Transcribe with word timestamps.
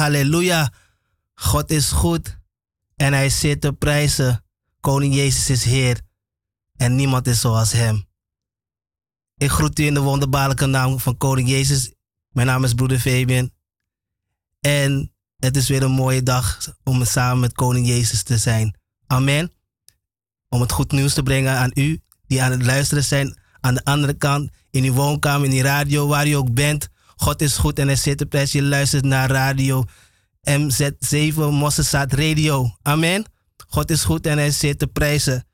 Halleluja. 0.00 0.72
God 1.34 1.70
is 1.70 1.90
goed 1.90 2.38
en 2.96 3.12
hij 3.12 3.28
zit 3.28 3.60
te 3.60 3.72
prijzen. 3.72 4.44
Koning 4.80 5.14
Jezus 5.14 5.50
is 5.50 5.64
Heer 5.64 6.00
en 6.76 6.94
niemand 6.94 7.26
is 7.26 7.40
zoals 7.40 7.72
Hem. 7.72 8.08
Ik 9.36 9.50
groet 9.50 9.78
u 9.78 9.84
in 9.84 9.94
de 9.94 10.00
wonderbaarlijke 10.00 10.66
naam 10.66 11.00
van 11.00 11.16
Koning 11.16 11.48
Jezus. 11.48 11.92
Mijn 12.28 12.46
naam 12.46 12.64
is 12.64 12.74
broeder 12.74 12.98
Fabian. 12.98 13.50
En 14.60 15.12
het 15.36 15.56
is 15.56 15.68
weer 15.68 15.82
een 15.82 15.90
mooie 15.90 16.22
dag 16.22 16.74
om 16.84 17.04
samen 17.04 17.40
met 17.40 17.52
Koning 17.52 17.86
Jezus 17.86 18.22
te 18.22 18.38
zijn. 18.38 18.78
Amen. 19.06 19.52
Om 20.48 20.60
het 20.60 20.72
goed 20.72 20.92
nieuws 20.92 21.14
te 21.14 21.22
brengen 21.22 21.56
aan 21.56 21.70
u 21.74 22.02
die 22.26 22.42
aan 22.42 22.50
het 22.50 22.64
luisteren 22.64 23.04
zijn 23.04 23.38
aan 23.60 23.74
de 23.74 23.84
andere 23.84 24.14
kant, 24.14 24.50
in 24.70 24.84
uw 24.84 24.92
woonkamer, 24.92 25.44
in 25.44 25.50
die 25.50 25.62
radio, 25.62 26.06
waar 26.06 26.26
u 26.26 26.32
ook 26.32 26.54
bent. 26.54 26.88
God 27.20 27.42
is 27.42 27.56
goed 27.56 27.78
en 27.78 27.86
hij 27.86 27.96
zit 27.96 28.20
op. 28.20 28.32
Je 28.32 28.62
luistert 28.62 29.04
naar 29.04 29.30
radio 29.30 29.84
MZ7 30.50 31.34
Mossesaat 31.34 32.12
Radio. 32.12 32.76
Amen. 32.82 33.24
God 33.66 33.90
is 33.90 34.04
goed 34.04 34.26
en 34.26 34.38
hij 34.38 34.50
zit 34.50 34.78
te 34.78 34.86
prijzen. 34.86 35.46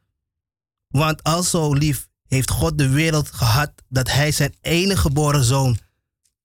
Want 0.89 1.23
al 1.23 1.43
zo 1.43 1.73
lief 1.73 2.09
heeft 2.27 2.51
God 2.51 2.79
de 2.79 2.89
wereld 2.89 3.31
gehad 3.33 3.73
dat 3.89 4.11
hij 4.11 4.33
zijn 4.33 4.55
enige 4.61 5.01
geboren 5.01 5.45
zoon 5.45 5.79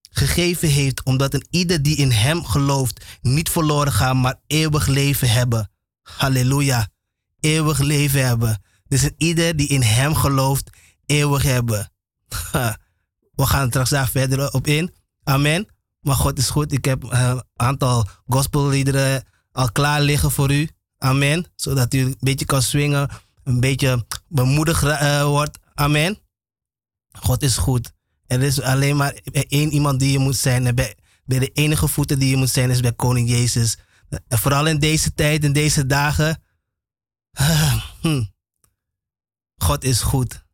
gegeven 0.09 0.69
heeft, 0.69 1.03
omdat 1.03 1.33
een 1.33 1.47
ieder 1.49 1.81
die 1.81 1.95
in 1.95 2.11
hem 2.11 2.45
gelooft 2.45 3.05
niet 3.21 3.49
verloren 3.49 3.93
gaat, 3.93 4.15
maar 4.15 4.39
eeuwig 4.47 4.87
leven 4.87 5.29
hebben. 5.29 5.71
Halleluja. 6.01 6.89
Eeuwig 7.39 7.79
leven 7.79 8.25
hebben. 8.25 8.61
Dus 8.87 9.01
een 9.01 9.15
ieder 9.17 9.55
die 9.55 9.67
in 9.67 9.81
hem 9.81 10.15
gelooft, 10.15 10.69
eeuwig 11.05 11.43
hebben. 11.43 11.91
We 13.35 13.45
gaan 13.45 13.63
er 13.63 13.69
straks 13.69 13.89
daar 13.89 14.09
verder 14.09 14.51
op 14.51 14.67
in. 14.67 14.99
Amen. 15.23 15.67
Maar 16.01 16.15
God 16.15 16.37
is 16.37 16.49
goed. 16.49 16.71
Ik 16.71 16.85
heb 16.85 17.03
een 17.03 17.43
aantal 17.55 18.07
gospelliederen 18.27 19.23
al 19.51 19.71
klaar 19.71 20.01
liggen 20.01 20.31
voor 20.31 20.51
u. 20.51 20.69
Amen. 20.97 21.45
Zodat 21.55 21.93
u 21.93 21.99
een 21.99 22.17
beetje 22.19 22.45
kan 22.45 22.61
swingen, 22.61 23.09
een 23.43 23.59
beetje 23.59 24.05
bemoedigd 24.27 24.83
uh, 24.83 25.23
wordt. 25.23 25.59
Amen. 25.73 26.19
God 27.11 27.43
is 27.43 27.57
goed. 27.57 27.91
Er 28.27 28.41
is 28.41 28.61
alleen 28.61 28.95
maar 28.95 29.13
één 29.31 29.71
iemand 29.71 29.99
die 29.99 30.11
je 30.11 30.19
moet 30.19 30.37
zijn. 30.37 30.75
Bij, 30.75 30.95
de 31.25 31.51
enige 31.51 31.87
voeten 31.87 32.19
die 32.19 32.29
je 32.29 32.35
moet 32.35 32.49
zijn 32.49 32.69
is 32.69 32.79
bij 32.79 32.93
Koning 32.93 33.29
Jezus. 33.29 33.77
Vooral 34.27 34.67
in 34.67 34.79
deze 34.79 35.13
tijd, 35.13 35.43
in 35.43 35.53
deze 35.53 35.85
dagen. 35.85 36.43
Hm. 38.01 38.23
God 39.57 39.83
is 39.83 40.01
goed. 40.01 40.45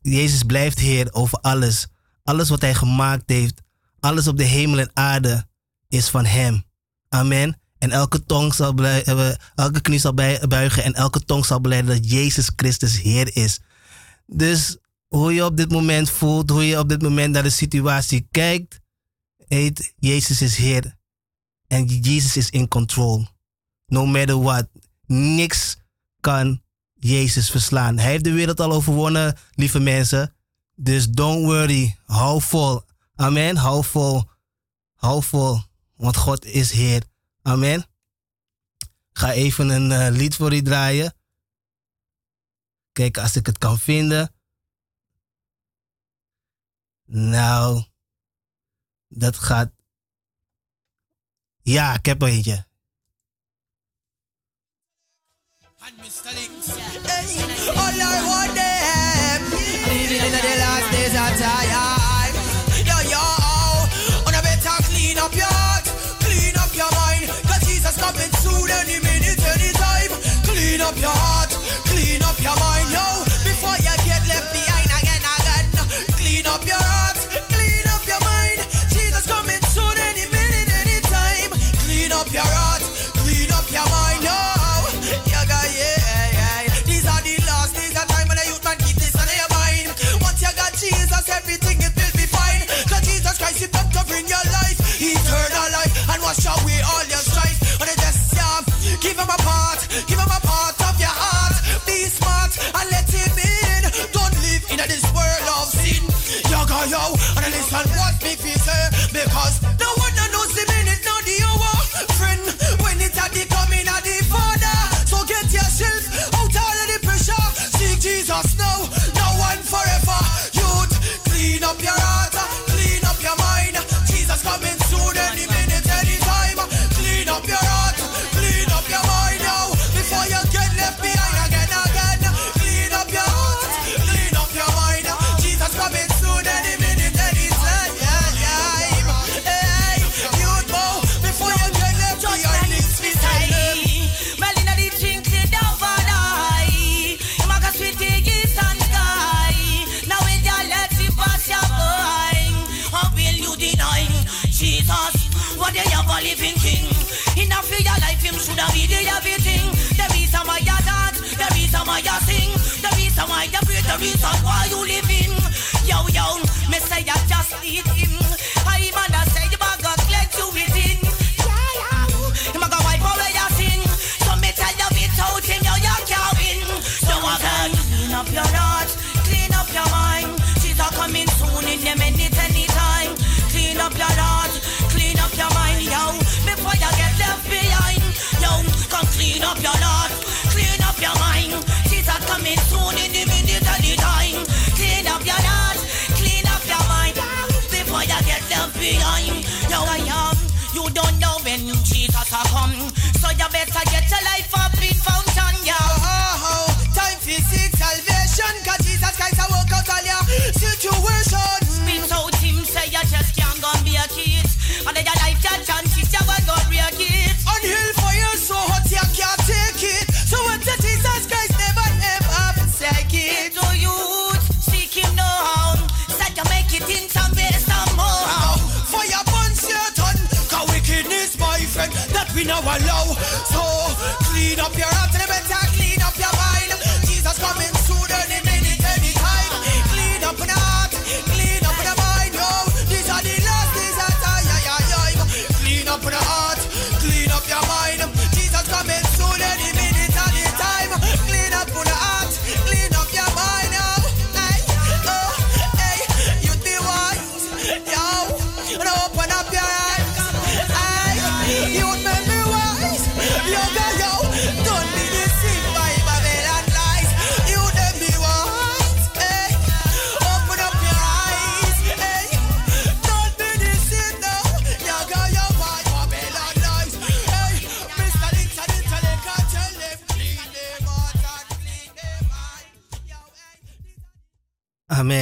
Jezus 0.00 0.42
blijft 0.42 0.78
Heer 0.78 1.12
over 1.12 1.38
alles. 1.38 1.86
Alles 2.24 2.48
wat 2.48 2.60
Hij 2.60 2.74
gemaakt 2.74 3.28
heeft, 3.30 3.62
alles 4.00 4.28
op 4.28 4.36
de 4.36 4.44
hemel 4.44 4.78
en 4.78 4.90
aarde 4.92 5.46
is 5.88 6.08
van 6.08 6.24
Hem. 6.24 6.64
Amen. 7.08 7.60
En 7.78 7.90
elke 7.90 8.24
tong 8.24 8.54
zal 8.54 8.72
blijven, 8.72 9.38
elke 9.54 9.80
knie 9.80 9.98
zal 9.98 10.14
buigen 10.48 10.84
en 10.84 10.94
elke 10.94 11.24
tong 11.24 11.46
zal 11.46 11.60
beleiden 11.60 11.94
dat 11.96 12.10
Jezus 12.10 12.50
Christus 12.56 13.00
Heer 13.00 13.36
is. 13.36 13.60
Dus 14.26 14.76
hoe 15.08 15.34
je 15.34 15.44
op 15.44 15.56
dit 15.56 15.70
moment 15.70 16.10
voelt, 16.10 16.50
hoe 16.50 16.66
je 16.66 16.78
op 16.78 16.88
dit 16.88 17.02
moment 17.02 17.32
naar 17.32 17.42
de 17.42 17.50
situatie 17.50 18.26
kijkt, 18.30 18.80
heet 19.46 19.94
Jezus 19.98 20.42
is 20.42 20.56
Heer. 20.56 20.96
En 21.66 21.86
Jezus 21.86 22.36
is 22.36 22.50
in 22.50 22.68
control. 22.68 23.26
No 23.86 24.06
matter 24.06 24.42
what. 24.42 24.68
Niks 25.06 25.76
kan 26.20 26.62
Jezus 26.94 27.50
verslaan. 27.50 27.98
Hij 27.98 28.10
heeft 28.10 28.24
de 28.24 28.32
wereld 28.32 28.60
al 28.60 28.72
overwonnen, 28.72 29.36
lieve 29.54 29.78
mensen. 29.78 30.33
Dus 30.74 31.08
don't 31.10 31.44
worry. 31.44 31.98
Hou 32.06 32.40
vol. 32.40 32.82
Amen. 33.14 33.56
Hou 33.56 33.84
vol. 33.84 34.30
Hou 34.94 35.22
vol. 35.22 35.62
Want 35.94 36.16
God 36.16 36.44
is 36.44 36.70
Heer. 36.70 37.02
Amen. 37.42 37.86
Ga 39.12 39.32
even 39.32 39.68
een 39.68 39.90
uh, 39.90 40.08
lied 40.18 40.36
voor 40.36 40.52
u 40.54 40.62
draaien. 40.62 41.14
Kijk 42.92 43.18
als 43.18 43.36
ik 43.36 43.46
het 43.46 43.58
kan 43.58 43.78
vinden. 43.78 44.34
Nou, 47.04 47.84
dat 49.08 49.36
gaat. 49.36 49.72
Ja, 51.62 51.94
ik 51.94 52.06
heb 52.06 52.22
er 52.22 52.28
eentje. 52.28 52.66
Hey, 56.24 56.46
all 57.76 58.00
I 58.00 58.13
up 70.94 71.00
your 71.00 71.10
heart, 71.10 71.50
clean 71.86 72.22
up 72.22 72.40
your 72.40 72.56
mind, 72.56 72.92
yo. 72.92 73.13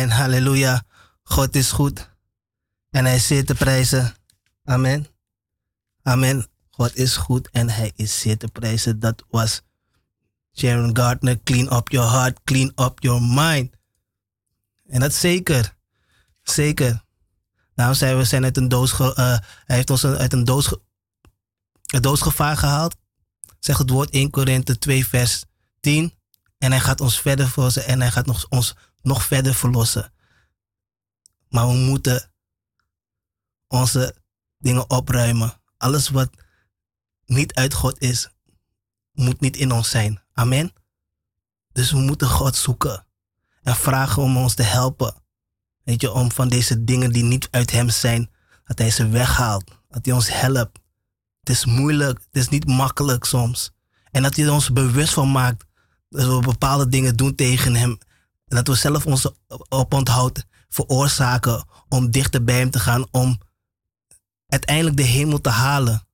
Amen. 0.02 0.16
Halleluja. 0.16 0.82
God 1.22 1.54
is 1.54 1.70
goed. 1.70 2.10
En 2.90 3.04
hij 3.04 3.14
is 3.14 3.26
zeer 3.26 3.44
te 3.44 3.54
prijzen. 3.54 4.14
Amen. 4.64 5.06
Amen. 6.02 6.46
God 6.70 6.96
is 6.96 7.16
goed 7.16 7.50
en 7.50 7.68
hij 7.68 7.92
is 7.96 8.20
zeer 8.20 8.38
te 8.38 8.48
prijzen. 8.48 9.00
Dat 9.00 9.24
was 9.30 9.62
Sharon 10.54 10.96
Gardner. 10.96 11.42
Clean 11.42 11.72
up 11.76 11.88
your 11.88 12.10
heart, 12.10 12.40
clean 12.44 12.72
up 12.76 13.00
your 13.00 13.22
mind. 13.22 13.74
En 14.88 15.00
dat 15.00 15.14
zeker. 15.14 15.76
Zeker. 16.42 17.04
Nou, 17.74 17.94
zijn 17.94 18.16
we 18.16 18.24
zijn 18.24 18.44
uit 18.44 18.56
een 18.56 18.68
doos. 18.68 18.92
eh, 19.00 19.14
hij 19.64 19.76
heeft 19.76 19.90
ons 19.90 20.04
uit 20.04 20.32
een 20.32 20.44
doos, 20.44 20.76
een 21.86 22.02
doosgevaar 22.02 22.56
gehaald. 22.56 22.96
Zegt 23.58 23.78
het 23.78 23.90
woord 23.90 24.10
1 24.10 24.30
Korinthe 24.30 24.78
2, 24.78 25.06
vers 25.06 25.44
10. 25.80 26.14
En 26.58 26.70
hij 26.70 26.80
gaat 26.80 27.00
ons 27.00 27.20
verder 27.20 27.48
verlossen 27.48 27.86
en 27.86 28.00
hij 28.00 28.10
gaat 28.10 28.26
nog, 28.26 28.46
ons 28.48 28.74
nog 29.02 29.24
verder 29.24 29.54
verlossen. 29.54 30.12
Maar 31.48 31.66
we 31.68 31.74
moeten 31.74 32.32
onze 33.68 34.14
dingen 34.58 34.90
opruimen. 34.90 35.60
Alles 35.76 36.08
wat 36.08 36.30
niet 37.24 37.54
uit 37.54 37.74
God 37.74 38.00
is, 38.00 38.28
moet 39.12 39.40
niet 39.40 39.56
in 39.56 39.72
ons 39.72 39.90
zijn. 39.90 40.22
Amen. 40.32 40.72
Dus 41.72 41.90
we 41.92 41.98
moeten 41.98 42.28
God 42.28 42.56
zoeken 42.56 43.06
en 43.62 43.76
vragen 43.76 44.22
om 44.22 44.36
ons 44.36 44.54
te 44.54 44.62
helpen. 44.62 45.14
Weet 45.84 46.00
je, 46.00 46.12
om 46.12 46.32
van 46.32 46.48
deze 46.48 46.84
dingen 46.84 47.12
die 47.12 47.22
niet 47.22 47.48
uit 47.50 47.70
Hem 47.70 47.88
zijn, 47.88 48.30
dat 48.64 48.78
Hij 48.78 48.90
ze 48.90 49.08
weghaalt. 49.08 49.70
Dat 49.88 50.04
Hij 50.04 50.14
ons 50.14 50.30
helpt. 50.40 50.78
Het 51.40 51.48
is 51.48 51.64
moeilijk, 51.64 52.18
het 52.18 52.36
is 52.36 52.48
niet 52.48 52.66
makkelijk 52.66 53.24
soms. 53.24 53.72
En 54.10 54.22
dat 54.22 54.36
Hij 54.36 54.48
ons 54.48 54.72
bewust 54.72 55.12
van 55.12 55.32
maakt 55.32 55.64
dat 56.08 56.26
we 56.26 56.40
bepaalde 56.40 56.88
dingen 56.88 57.16
doen 57.16 57.34
tegen 57.34 57.74
Hem. 57.74 57.98
En 58.52 58.58
dat 58.58 58.66
we 58.66 58.74
zelf 58.74 59.06
onze 59.06 59.34
oponthoud 59.68 60.46
veroorzaken 60.68 61.64
om 61.88 62.10
dichter 62.10 62.44
bij 62.44 62.58
Hem 62.58 62.70
te 62.70 62.78
gaan, 62.78 63.06
om 63.10 63.40
uiteindelijk 64.46 64.96
de 64.96 65.02
hemel 65.02 65.40
te 65.40 65.48
halen. 65.48 66.06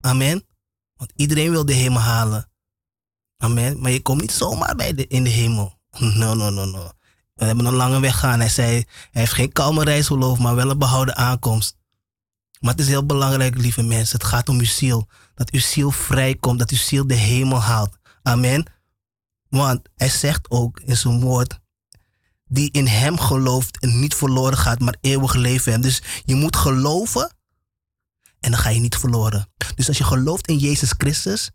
Amen. 0.00 0.46
Want 0.94 1.12
iedereen 1.16 1.50
wil 1.50 1.64
de 1.64 1.72
hemel 1.72 2.00
halen. 2.00 2.50
Amen. 3.36 3.80
Maar 3.80 3.90
je 3.90 4.02
komt 4.02 4.20
niet 4.20 4.32
zomaar 4.32 4.76
bij 4.76 4.94
de, 4.94 5.06
in 5.06 5.24
de 5.24 5.30
hemel. 5.30 5.78
No, 5.98 6.34
no, 6.34 6.50
no, 6.50 6.64
no. 6.64 6.92
We 7.34 7.44
hebben 7.44 7.66
een 7.66 7.74
lange 7.74 8.00
weg 8.00 8.18
gaan. 8.18 8.38
Hij 8.38 8.48
zei, 8.48 8.70
hij 8.70 8.86
heeft 9.10 9.32
geen 9.32 9.52
kalme 9.52 9.84
reisgeloof, 9.84 10.38
maar 10.38 10.54
wel 10.54 10.70
een 10.70 10.78
behouden 10.78 11.16
aankomst. 11.16 11.76
Maar 12.60 12.70
het 12.70 12.80
is 12.80 12.88
heel 12.88 13.06
belangrijk, 13.06 13.56
lieve 13.56 13.82
mensen. 13.82 14.18
Het 14.18 14.26
gaat 14.26 14.48
om 14.48 14.58
uw 14.58 14.64
ziel. 14.64 15.08
Dat 15.34 15.50
uw 15.50 15.60
ziel 15.60 15.90
vrijkomt, 15.90 16.58
dat 16.58 16.70
uw 16.70 16.76
ziel 16.76 17.06
de 17.06 17.14
hemel 17.14 17.60
haalt. 17.60 17.98
Amen. 18.22 18.66
Want 19.48 19.88
hij 19.96 20.08
zegt 20.08 20.50
ook 20.50 20.80
in 20.80 20.96
zijn 20.96 21.20
woord, 21.20 21.60
die 22.52 22.70
in 22.70 22.86
hem 22.86 23.18
gelooft 23.18 23.78
en 23.78 24.00
niet 24.00 24.14
verloren 24.14 24.58
gaat, 24.58 24.78
maar 24.78 24.96
eeuwig 25.00 25.34
leven 25.34 25.70
heeft. 25.72 25.82
Dus 25.82 26.02
je 26.24 26.34
moet 26.34 26.56
geloven 26.56 27.36
en 28.40 28.50
dan 28.50 28.60
ga 28.60 28.68
je 28.68 28.80
niet 28.80 28.96
verloren. 28.96 29.48
Dus 29.74 29.88
als 29.88 29.98
je 29.98 30.04
gelooft 30.04 30.46
in 30.48 30.58
Jezus 30.58 30.94
Christus, 30.96 31.50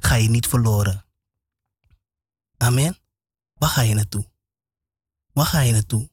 ga 0.00 0.14
je 0.14 0.28
niet 0.28 0.46
verloren. 0.46 1.04
Amen. 2.56 2.98
Waar 3.54 3.70
ga 3.70 3.80
je 3.80 3.94
naartoe? 3.94 4.30
Waar 5.32 5.46
ga 5.46 5.60
je 5.60 5.72
naartoe? 5.72 6.10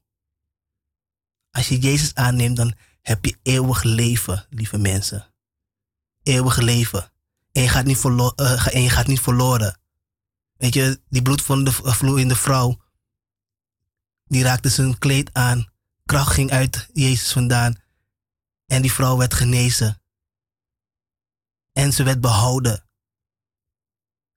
Als 1.52 1.68
je 1.68 1.80
Jezus 1.80 2.14
aanneemt, 2.14 2.56
dan 2.56 2.74
heb 3.02 3.26
je 3.26 3.38
eeuwig 3.44 3.84
leven, 3.84 4.46
lieve 4.50 4.78
mensen. 4.78 5.34
Eeuwig 6.24 6.58
leven. 6.58 7.12
En 7.52 7.62
je 7.62 7.70
gaat 7.70 7.86
niet, 7.86 7.98
verlo- 7.98 8.34
eh, 8.36 8.76
en 8.76 8.82
je 8.82 8.90
gaat 8.90 9.08
niet 9.08 9.20
verloren. 9.20 9.80
Weet 10.58 10.74
je, 10.74 11.02
die 11.10 11.22
bloed 11.22 11.42
van 11.42 11.64
de 11.64 11.72
vloeiende 11.72 12.36
vrouw, 12.36 12.82
die 14.28 14.44
raakte 14.44 14.70
zijn 14.70 14.98
kleed 14.98 15.34
aan. 15.34 15.68
Kracht 16.06 16.34
ging 16.34 16.52
uit 16.52 16.90
Jezus 16.94 17.32
vandaan. 17.32 17.76
En 18.66 18.82
die 18.82 18.92
vrouw 18.92 19.18
werd 19.18 19.34
genezen. 19.34 20.02
En 21.74 21.94
ze 21.94 22.04
werd 22.04 22.22
behouden. 22.22 22.84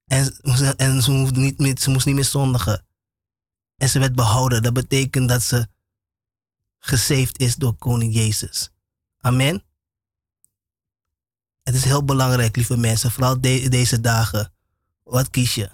En, 0.07 0.25
ze- 0.25 1.11
moest 1.11 1.35
niet 1.35 1.59
meer, 1.59 1.79
ze 1.79 1.91
moest 1.91 2.07
niet 2.07 2.15
meer 2.15 2.25
zondigen. 2.25 2.87
En 3.77 3.89
ze 3.89 3.99
werd 3.99 4.15
behouden. 4.15 4.63
Dat 4.63 4.73
betekent 4.73 5.29
dat 5.29 5.43
ze 5.43 5.69
gesaved 6.79 7.39
is 7.39 7.57
door 7.57 7.75
koning 7.75 8.15
Jezus. 8.15 8.71
Amen. 9.21 9.65
Het 11.63 11.75
is 11.75 11.85
heel 11.85 12.05
belangrijk, 12.05 12.57
lieve 12.57 12.77
mensen, 12.77 13.11
vooral 13.11 13.41
de- 13.41 13.69
deze 13.69 14.01
dagen. 14.01 14.53
Wat 15.03 15.31
kies 15.31 15.55
je? 15.55 15.71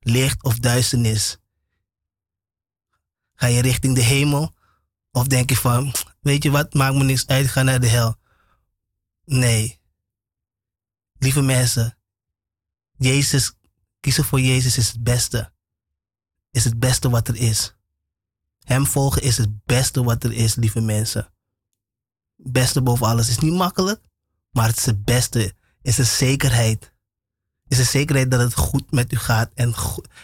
Licht 0.00 0.42
of 0.42 0.58
duisternis? 0.58 1.38
Ga 3.36 3.46
je 3.46 3.62
richting 3.62 3.94
de 3.94 4.02
hemel? 4.02 4.54
Of 5.12 5.26
denk 5.26 5.50
je 5.50 5.56
van, 5.56 5.92
weet 6.20 6.42
je 6.42 6.50
wat, 6.50 6.74
maakt 6.74 6.94
me 6.94 7.04
niks 7.04 7.26
uit, 7.26 7.46
ga 7.46 7.62
naar 7.62 7.80
de 7.80 7.88
hel. 7.88 8.16
Nee. 9.24 9.80
Lieve 11.18 11.42
mensen, 11.42 11.98
Jezus, 12.96 13.52
kiezen 14.00 14.24
voor 14.24 14.40
Jezus 14.40 14.76
is 14.76 14.88
het 14.88 15.02
beste. 15.02 15.52
Is 16.50 16.64
het 16.64 16.78
beste 16.78 17.10
wat 17.10 17.28
er 17.28 17.36
is. 17.36 17.74
Hem 18.60 18.86
volgen 18.86 19.22
is 19.22 19.36
het 19.36 19.64
beste 19.64 20.04
wat 20.04 20.24
er 20.24 20.32
is, 20.32 20.54
lieve 20.54 20.80
mensen. 20.80 21.32
Beste 22.36 22.82
boven 22.82 23.06
alles 23.06 23.28
is 23.28 23.38
niet 23.38 23.52
makkelijk, 23.52 24.00
Maar 24.50 24.68
het 24.68 24.76
is 24.76 24.86
het 24.86 25.04
beste, 25.04 25.54
is 25.82 25.96
de 25.96 26.04
zekerheid. 26.04 26.92
Is 27.68 27.76
de 27.76 27.84
zekerheid 27.84 28.30
dat 28.30 28.40
het 28.40 28.54
goed 28.54 28.90
met 28.90 29.12
u 29.12 29.16
gaat 29.16 29.50
en, 29.54 29.74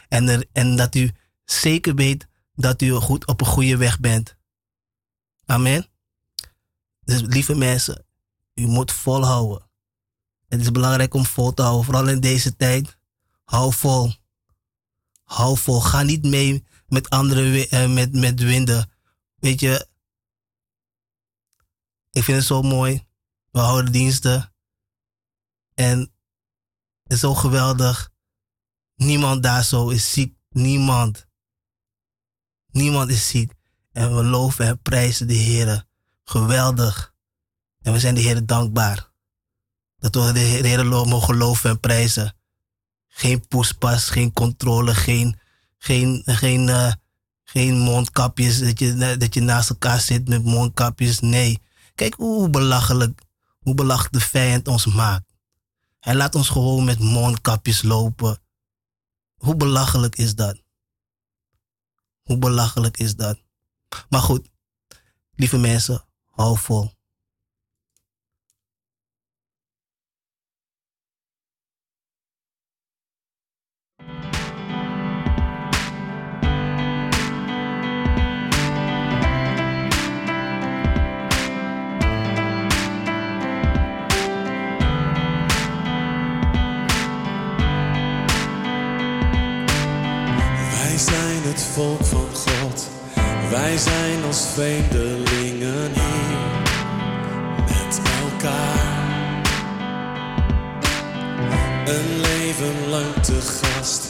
en, 0.09 0.29
er, 0.29 0.47
en 0.53 0.77
dat 0.77 0.95
u 0.95 1.11
zeker 1.45 1.95
weet 1.95 2.27
dat 2.55 2.83
u 2.83 2.93
goed 2.93 3.27
op 3.27 3.41
een 3.41 3.47
goede 3.47 3.77
weg 3.77 4.01
bent. 4.01 4.37
Amen. 5.45 5.87
Dus 7.01 7.21
lieve 7.21 7.55
mensen, 7.55 8.07
u 8.55 8.67
moet 8.67 8.93
volhouden. 8.93 9.71
Het 10.49 10.61
is 10.61 10.71
belangrijk 10.71 11.15
om 11.15 11.25
vol 11.27 11.55
te 11.55 11.63
houden, 11.63 11.85
vooral 11.85 12.09
in 12.09 12.21
deze 12.21 12.57
tijd. 12.57 12.99
Hou 13.45 13.73
vol. 13.73 14.15
Hou 15.23 15.59
vol. 15.59 15.81
Ga 15.81 16.03
niet 16.03 16.25
mee 16.25 16.67
met 16.87 17.11
andere 17.11 17.71
uh, 17.71 17.95
met, 17.95 18.13
met 18.13 18.41
winden. 18.41 18.91
Weet 19.35 19.61
je, 19.61 19.89
ik 22.11 22.25
vind 22.25 22.39
het 22.39 22.47
zo 22.47 22.63
mooi. 22.63 23.07
We 23.51 23.59
houden 23.59 23.93
diensten. 23.93 24.55
En 25.75 25.99
het 27.03 27.13
is 27.13 27.21
zo 27.21 27.35
geweldig. 27.35 28.11
Niemand 28.95 29.43
daar 29.43 29.65
zo 29.65 29.89
is 29.89 30.13
ziek. 30.13 30.37
Niemand. 30.49 31.27
Niemand 32.73 33.11
is 33.11 33.29
ziek. 33.29 33.53
En 33.93 34.17
we 34.17 34.25
loven 34.25 34.67
en 34.67 34.83
prijzen 34.83 35.27
de 35.27 35.35
Heer. 35.35 35.85
Geweldig. 36.25 37.15
En 37.83 37.93
we 37.93 37.99
zijn 37.99 38.15
de 38.15 38.21
Heer 38.21 38.47
dankbaar. 38.47 39.11
Dat 39.99 40.15
we 40.15 40.33
de 40.33 40.39
Heer 40.39 40.87
mogen 40.87 41.37
loven 41.37 41.71
en 41.71 41.81
prijzen. 41.81 42.37
Geen 43.09 43.47
poespas, 43.49 44.11
geen 44.11 44.33
controle, 44.33 44.95
geen, 44.95 45.39
geen, 45.79 46.23
geen, 46.27 46.69
uh, 46.69 46.93
geen 47.45 47.79
mondkapjes. 47.79 48.59
Dat 48.59 48.79
je, 48.79 49.17
dat 49.19 49.35
je 49.35 49.41
naast 49.41 49.71
elkaar 49.71 50.01
zit 50.01 50.29
met 50.29 50.45
mondkapjes. 50.45 51.21
Nee. 51.21 51.63
Kijk 51.95 52.15
hoe 52.15 52.51
belachelijk, 52.51 53.23
hoe 53.59 53.75
belachelijk 53.75 54.13
de 54.13 54.21
vijand 54.21 54.69
ons 54.69 54.87
maakt. 54.87 55.25
Hij 56.01 56.15
laat 56.15 56.35
ons 56.35 56.49
gewoon 56.49 56.85
met 56.85 56.99
mondkapjes 56.99 57.83
lopen. 57.83 58.39
Hoe 59.35 59.57
belachelijk 59.57 60.17
is 60.17 60.35
dat? 60.35 60.62
Hoe 62.23 62.39
belachelijk 62.39 62.97
is 62.97 63.17
dat? 63.17 63.43
Maar 64.09 64.21
goed, 64.21 64.49
lieve 65.35 65.59
mensen, 65.59 66.05
hou 66.31 66.59
vol. 66.59 66.93
het 91.53 91.63
volk 91.63 92.05
van 92.05 92.29
God. 92.35 92.89
Wij 93.51 93.77
zijn 93.77 94.25
als 94.27 94.47
vreemdelingen 94.55 95.93
hier 95.93 96.63
met 97.67 98.01
elkaar. 98.23 99.41
Een 101.85 102.21
leven 102.21 102.89
lang 102.89 103.15
te 103.23 103.41
gast. 103.41 104.07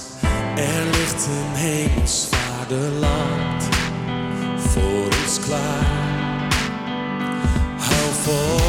Er 0.57 0.85
ligt 0.85 1.27
een 1.27 1.55
hemels 1.55 2.29
vaderland 2.31 3.65
voor 4.57 5.05
ons 5.23 5.39
klaar. 5.47 6.51
Hou 7.79 8.09
vol, 8.23 8.61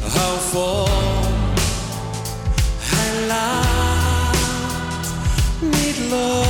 hou 0.00 0.38
vol. 0.50 0.86
Hij 2.78 3.26
laat 3.26 3.88
niet 5.60 6.10
los. 6.10 6.47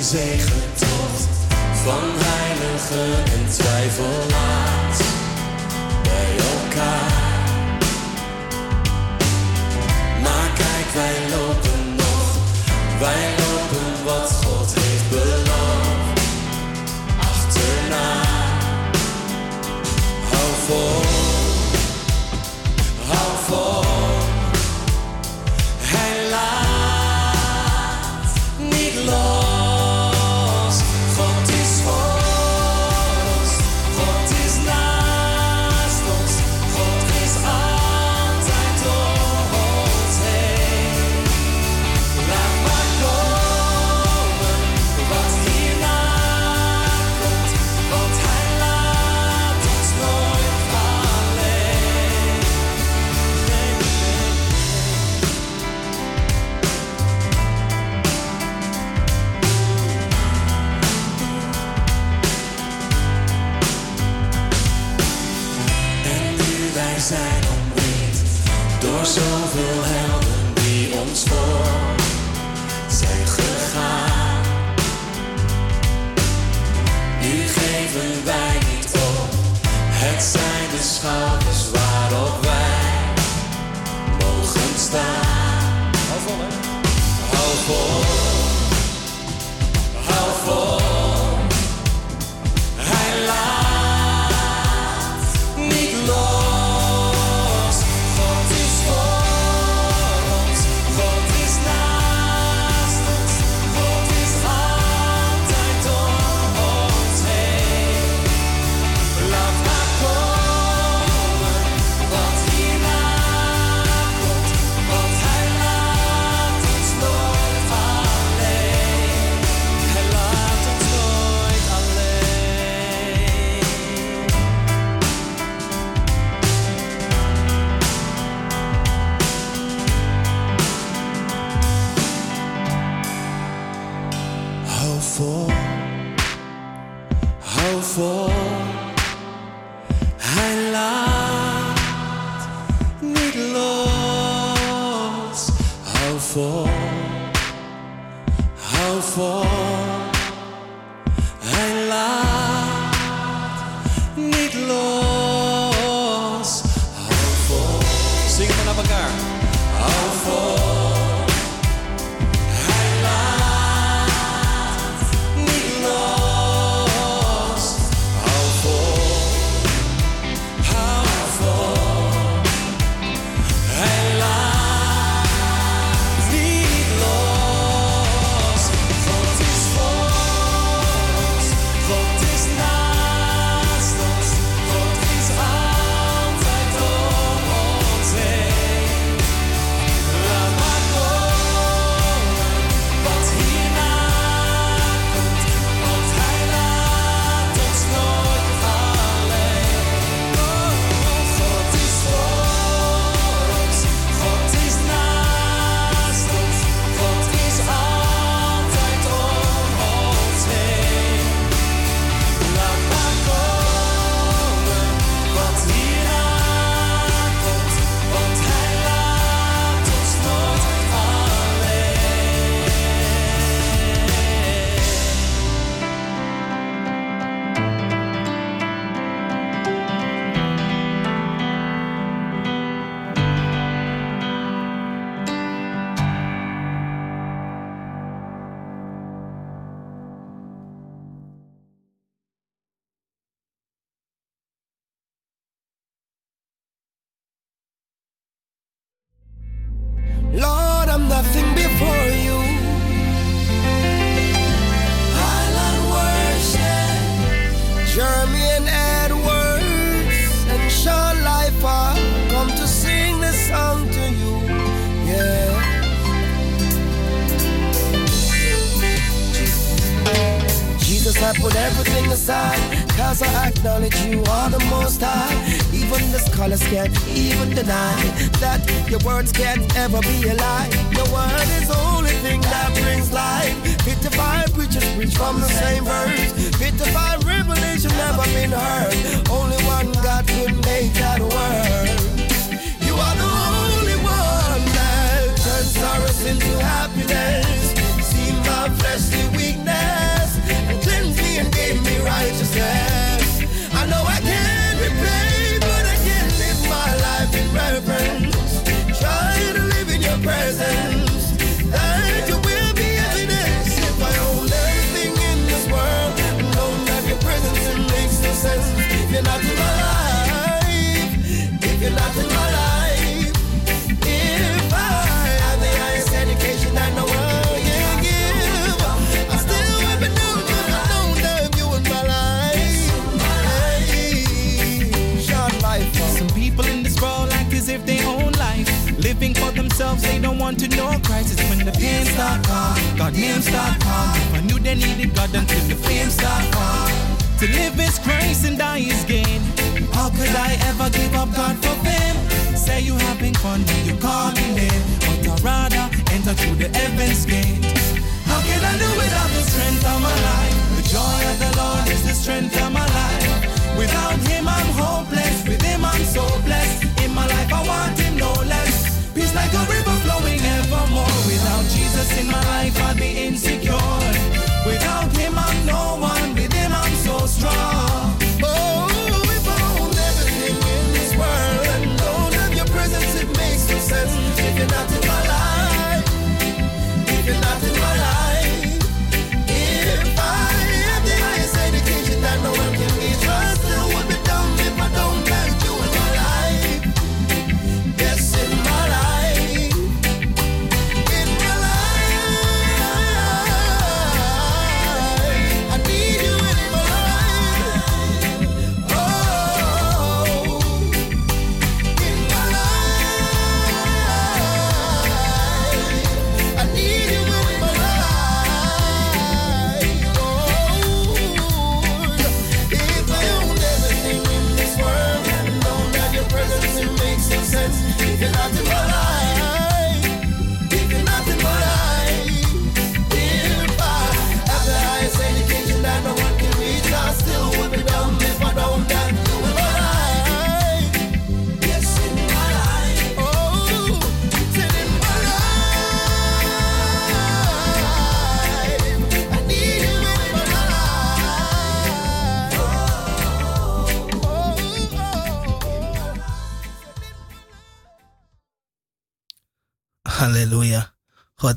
Zegentocht 0.00 1.28
van 1.84 2.02
heiligen 2.14 3.24
en 3.32 3.50
twijfelaars 3.50 4.98
bij 6.02 6.36
elkaar. 6.52 7.48
Maar 10.22 10.50
kijk, 10.54 10.88
wij 10.94 11.36
lopen 11.36 11.94
nog, 11.96 12.36
wij 12.98 13.28
lopen 13.38 13.51
schouders 81.02 81.70
waarop 81.70 82.42
wij 82.42 83.14
mogen 84.18 84.78
staan. 84.78 85.90
Hou 86.08 86.20
vol, 86.26 86.38
hè? 86.38 86.48
Hou 87.36 87.56
vol, 87.66 88.01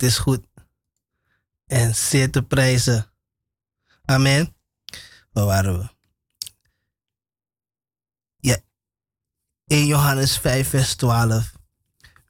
is 0.05 0.17
goed. 0.17 0.47
En 1.65 1.95
zeer 1.95 2.31
te 2.31 2.43
prijzen. 2.43 3.11
Amen. 4.05 4.55
Waar 5.31 5.45
waren 5.45 5.79
we? 5.79 5.89
Ja. 8.37 8.57
1 9.65 9.85
Johannes 9.85 10.37
5, 10.37 10.69
vers 10.69 10.95
12. 10.95 11.53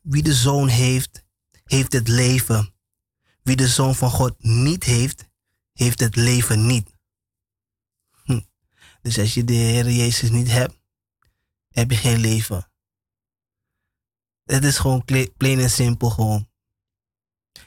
Wie 0.02 0.24
de 0.24 0.34
zoon 0.34 0.68
heeft, 0.68 1.26
heeft 1.64 1.94
het 1.94 2.08
leven. 2.08 2.74
Wie 3.44 3.56
de 3.56 3.68
zoon 3.68 3.96
van 3.96 4.10
God 4.10 4.44
niet 4.44 4.84
heeft, 4.84 5.30
heeft 5.74 6.00
het 6.00 6.16
leven 6.16 6.66
niet. 6.66 6.90
Hm. 8.24 8.42
Dus 9.02 9.20
als 9.20 9.34
je 9.34 9.44
de 9.44 9.54
Heer 9.54 9.90
Jezus 9.90 10.30
niet 10.30 10.48
hebt, 10.48 10.80
heb 11.70 11.92
je 11.92 11.98
geen 11.98 12.20
leven. 12.20 12.72
Het 14.44 14.64
is 14.64 14.78
gewoon 14.78 15.06
plain 15.38 15.60
en 15.60 15.70
simpel 15.70 16.10
gewoon. 16.10 16.50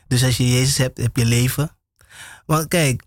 Dus 0.07 0.25
als 0.25 0.37
je 0.37 0.49
Jezus 0.49 0.77
hebt, 0.77 0.99
heb 0.99 1.17
je 1.17 1.25
leven. 1.25 1.77
Want 2.47 2.69
kijk, 2.69 3.03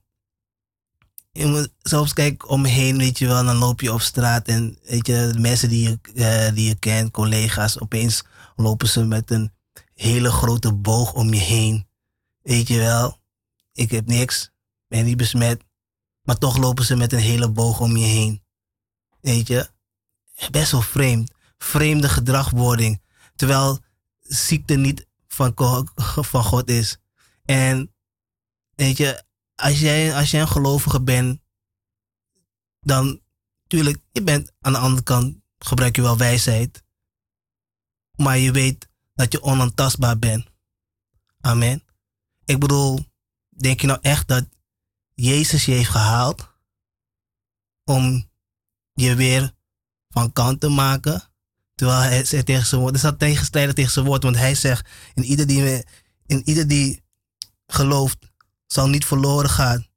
je 1.32 1.46
moet 1.46 1.74
zelfs 1.82 2.14
kijk 2.14 2.50
om 2.50 2.62
me 2.62 2.68
heen, 2.68 2.98
weet 2.98 3.20
je 3.20 3.28
wel, 3.28 3.44
dan 3.44 3.56
loop 3.56 3.82
je 3.82 3.94
op 3.94 4.02
straat 4.02 4.48
en 4.48 4.78
weet 4.84 5.08
je, 5.08 5.30
de 5.34 5.40
mensen 5.40 5.70
die 5.70 5.90
je, 5.90 6.00
uh, 6.14 6.56
die 6.56 6.68
je 6.68 6.76
kent, 6.76 7.12
collega's, 7.12 7.80
opeens 7.80 8.24
lopen 8.56 8.88
ze 8.88 9.06
met 9.06 9.32
een 9.32 9.52
hele 9.94 10.32
grote 10.32 10.74
boog 10.74 11.14
om 11.14 11.34
je 11.34 11.40
heen. 11.40 11.88
Weet 12.42 12.68
je 12.68 12.78
wel, 12.78 13.20
ik 13.74 13.92
heb 13.92 14.08
niks, 14.08 14.52
ben 14.88 15.06
niet 15.06 15.18
besmet, 15.18 15.64
maar 16.22 16.38
toch 16.38 16.58
lopen 16.58 16.86
ze 16.86 16.96
met 16.96 17.14
een 17.14 17.20
hele 17.20 17.50
boog 17.50 17.80
om 17.80 17.98
je 17.98 18.06
heen. 18.06 18.44
Weet 19.22 19.48
je, 19.48 19.70
best 20.52 20.72
wel 20.72 20.82
vreemd. 20.82 21.32
Vreemde 21.58 22.10
gedragwording. 22.10 23.02
Terwijl 23.36 23.80
ziekte 24.20 24.76
niet 24.76 25.08
van, 25.96 26.44
God 26.44 26.70
is. 26.70 26.98
En 27.46 27.94
weet 28.76 28.98
je, 28.98 29.24
als 29.56 29.80
jij, 29.80 30.16
als 30.16 30.32
jij 30.32 30.42
een 30.42 30.48
gelovige 30.48 31.02
bent, 31.02 31.42
dan 32.80 33.22
natuurlijk, 33.64 34.04
je 34.12 34.24
bent 34.24 34.52
aan 34.60 34.74
de 34.74 34.80
andere 34.80 35.04
kant, 35.04 35.38
gebruik 35.60 35.96
je 35.96 36.02
wel 36.02 36.18
wijsheid. 36.18 36.84
Maar 38.16 38.38
je 38.38 38.52
weet 38.52 38.90
dat 39.14 39.32
je 39.32 39.44
onaantastbaar 39.44 40.20
bent. 40.20 40.50
Amen. 41.42 41.84
Ik 42.46 42.60
bedoel, 42.60 43.06
denk 43.50 43.82
je 43.82 43.88
nou 43.88 44.00
echt 44.02 44.28
dat 44.28 44.46
Jezus 45.14 45.66
je 45.66 45.72
heeft 45.72 45.90
gehaald 45.90 46.50
om 47.84 48.30
je 48.94 49.16
weer 49.16 49.54
van 50.10 50.34
kant 50.34 50.60
te 50.60 50.70
maken? 50.70 51.31
Terwijl 51.82 52.02
hij 52.02 52.26
zegt 52.26 52.46
tegen 52.46 52.66
zijn 52.66 52.82
woord, 52.82 53.02
dat 53.02 53.20
tegenstrijdig 53.20 53.74
tegen 53.74 53.92
zijn 53.92 54.06
woord, 54.06 54.24
want 54.24 54.36
hij 54.36 54.56
zegt, 54.56 54.90
in 55.14 55.24
ieder 55.24 55.48
die, 55.48 55.86
in 56.26 56.42
ieder 56.46 56.68
die 56.68 57.04
gelooft, 57.68 58.18
zal 58.68 58.90
niet 58.90 59.06
verloren 59.06 59.50
gaan, 59.50 59.88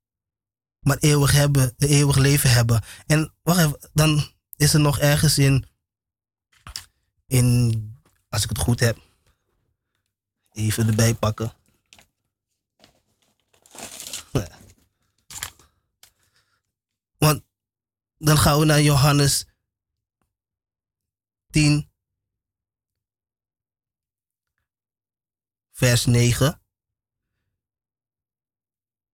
maar 0.81 0.97
eeuwig, 0.97 1.33
hebben, 1.33 1.75
eeuwig 1.77 2.17
leven 2.17 2.51
hebben. 2.51 2.83
En 3.07 3.35
wacht 3.43 3.91
dan 3.93 4.33
is 4.57 4.75
er 4.75 4.81
nog 4.81 4.99
ergens 4.99 5.39
in, 5.39 5.67
in, 7.27 7.99
als 8.29 8.43
ik 8.43 8.49
het 8.49 8.59
goed 8.59 8.81
heb, 8.81 8.99
even 10.53 10.89
erbij 10.89 11.15
pakken. 11.15 11.53
Want 17.19 17.43
dan 18.19 18.39
gaan 18.39 18.59
we 18.59 18.65
naar 18.65 18.83
Johannes 18.83 19.47
10, 21.55 21.91
vers 25.73 26.05
9. 26.05 26.61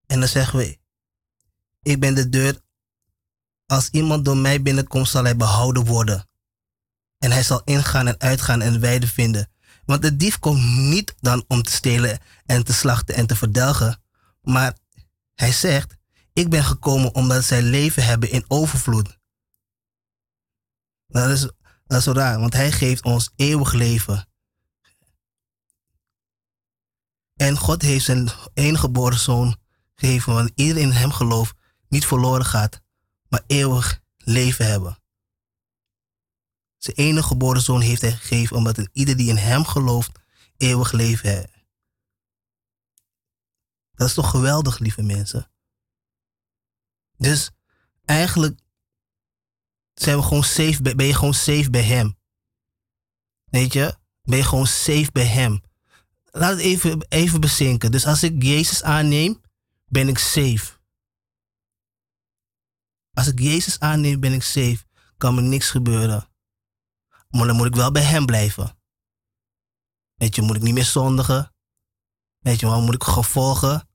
En 0.06 0.20
dan 0.20 0.28
zeggen 0.28 0.58
we, 0.58 0.78
ik 1.82 2.00
ben 2.00 2.14
de 2.14 2.28
deur. 2.28 2.60
Als 3.66 3.88
iemand 3.90 4.24
door 4.24 4.36
mij 4.36 4.62
binnenkomt, 4.62 5.08
zal 5.08 5.24
hij 5.24 5.36
behouden 5.36 5.84
worden. 5.84 6.28
En 7.18 7.30
hij 7.30 7.42
zal 7.42 7.62
ingaan 7.64 8.06
en 8.06 8.20
uitgaan 8.20 8.60
en 8.60 8.80
weide 8.80 9.08
vinden. 9.08 9.52
Want 9.84 10.02
de 10.02 10.16
dief 10.16 10.38
komt 10.38 10.64
niet 10.64 11.14
dan 11.18 11.44
om 11.48 11.62
te 11.62 11.72
stelen 11.72 12.18
en 12.46 12.64
te 12.64 12.72
slachten 12.72 13.14
en 13.14 13.26
te 13.26 13.36
verdelgen. 13.36 14.02
Maar 14.40 14.78
hij 15.34 15.52
zegt, 15.52 15.96
ik 16.32 16.50
ben 16.50 16.64
gekomen 16.64 17.14
omdat 17.14 17.44
zij 17.44 17.62
leven 17.62 18.04
hebben 18.04 18.30
in 18.30 18.44
overvloed. 18.48 19.18
Dat 21.06 21.30
is, 21.30 21.48
dat 21.90 21.98
is 21.98 22.04
zo 22.04 22.12
raar, 22.12 22.40
want 22.40 22.52
hij 22.52 22.72
geeft 22.72 23.02
ons 23.02 23.30
eeuwig 23.36 23.72
leven. 23.72 24.28
En 27.36 27.56
God 27.58 27.82
heeft 27.82 28.04
zijn 28.04 28.28
enige 28.54 28.80
geboren 28.80 29.18
zoon 29.18 29.56
geven, 29.94 30.32
want 30.32 30.50
iedereen 30.54 30.82
in 30.82 30.90
hem 30.90 31.12
gelooft 31.12 31.54
niet 31.88 32.06
verloren 32.06 32.44
gaat, 32.44 32.80
maar 33.28 33.42
eeuwig 33.46 34.00
leven 34.16 34.66
hebben. 34.66 34.98
Zijn 36.76 36.96
enige 36.96 37.26
geboren 37.26 37.62
zoon 37.62 37.80
heeft 37.80 38.00
hij 38.00 38.12
gegeven, 38.12 38.56
omdat 38.56 38.88
ieder 38.92 39.16
die 39.16 39.28
in 39.28 39.36
hem 39.36 39.64
gelooft 39.64 40.10
eeuwig 40.56 40.92
leven 40.92 41.28
heeft. 41.28 41.64
Dat 43.94 44.08
is 44.08 44.14
toch 44.14 44.30
geweldig, 44.30 44.78
lieve 44.78 45.02
mensen. 45.02 45.50
Dus 47.16 47.50
eigenlijk 48.04 48.60
zijn 50.02 50.16
we 50.16 50.22
gewoon 50.22 50.44
safe, 50.44 50.94
ben 50.94 51.06
je 51.06 51.14
gewoon 51.14 51.34
safe 51.34 51.70
bij 51.70 51.82
hem. 51.82 52.18
Weet 53.44 53.72
je? 53.72 53.98
Ben 54.22 54.38
je 54.38 54.44
gewoon 54.44 54.66
safe 54.66 55.08
bij 55.12 55.26
hem. 55.26 55.60
Laat 56.24 56.50
het 56.50 56.60
even, 56.60 57.06
even 57.08 57.40
bezinken. 57.40 57.90
Dus 57.90 58.06
als 58.06 58.22
ik 58.22 58.42
Jezus 58.42 58.82
aanneem, 58.82 59.40
ben 59.86 60.08
ik 60.08 60.18
safe. 60.18 60.78
Als 63.12 63.26
ik 63.26 63.38
Jezus 63.38 63.78
aanneem, 63.78 64.20
ben 64.20 64.32
ik 64.32 64.42
safe. 64.42 64.84
Kan 65.16 65.34
me 65.34 65.40
niks 65.40 65.70
gebeuren. 65.70 66.28
Maar 67.28 67.46
dan 67.46 67.56
moet 67.56 67.66
ik 67.66 67.74
wel 67.74 67.92
bij 67.92 68.02
Hem 68.02 68.26
blijven. 68.26 68.78
Weet 70.14 70.34
je, 70.34 70.42
moet 70.42 70.56
ik 70.56 70.62
niet 70.62 70.74
meer 70.74 70.84
zondigen. 70.84 71.54
Weet 72.38 72.60
je, 72.60 72.66
maar 72.66 72.80
moet 72.80 72.94
ik 72.94 73.02
gaan 73.02 73.24
volgen? 73.24 73.88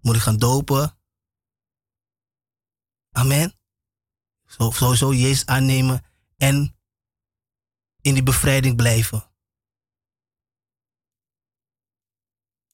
Moet 0.00 0.16
ik 0.16 0.22
gaan 0.22 0.36
dopen? 0.36 0.98
Amen. 3.10 3.59
Zo, 4.50 4.70
sowieso 4.70 5.14
Jezus 5.14 5.46
aannemen 5.46 6.04
en 6.36 6.76
in 8.00 8.14
die 8.14 8.22
bevrijding 8.22 8.76
blijven. 8.76 9.30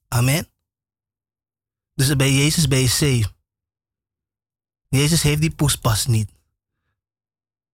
Amen. 0.09 0.49
Dus 1.95 2.17
bij 2.17 2.33
Jezus 2.33 2.69
ben 2.69 2.79
je. 2.79 3.35
Jezus 4.89 5.23
heeft 5.23 5.41
die 5.41 5.55
poespas 5.55 6.07
niet. 6.07 6.33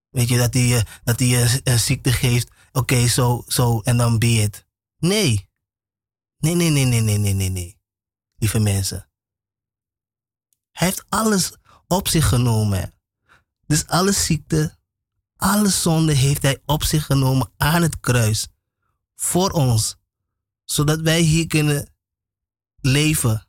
Weet 0.09 0.29
je, 0.29 0.37
dat 0.37 0.53
hij, 0.53 0.85
dat 1.03 1.19
hij 1.19 1.61
een, 1.63 1.79
ziekte 1.79 2.11
geeft. 2.11 2.51
Oké, 2.71 3.07
zo, 3.07 3.43
zo, 3.47 3.79
en 3.81 3.97
dan 3.97 4.19
be 4.19 4.27
het. 4.27 4.65
Nee. 4.97 5.49
Nee, 6.37 6.55
nee, 6.55 6.69
nee, 6.69 6.85
nee, 6.85 7.01
nee, 7.01 7.17
nee, 7.17 7.33
nee, 7.33 7.49
nee. 7.49 7.79
Lieve 8.35 8.59
mensen. 8.59 9.09
Hij 10.71 10.87
heeft 10.87 11.05
alles 11.09 11.55
op 11.87 12.07
zich 12.07 12.27
genomen. 12.27 12.92
Dus 13.73 13.87
alle 13.87 14.11
ziekte, 14.11 14.77
alle 15.35 15.69
zonde 15.69 16.13
heeft 16.13 16.41
hij 16.41 16.61
op 16.65 16.83
zich 16.83 17.05
genomen 17.05 17.51
aan 17.57 17.81
het 17.81 17.99
kruis. 17.99 18.47
Voor 19.15 19.49
ons. 19.49 19.95
Zodat 20.63 21.01
wij 21.01 21.19
hier 21.19 21.47
kunnen 21.47 21.93
leven. 22.81 23.47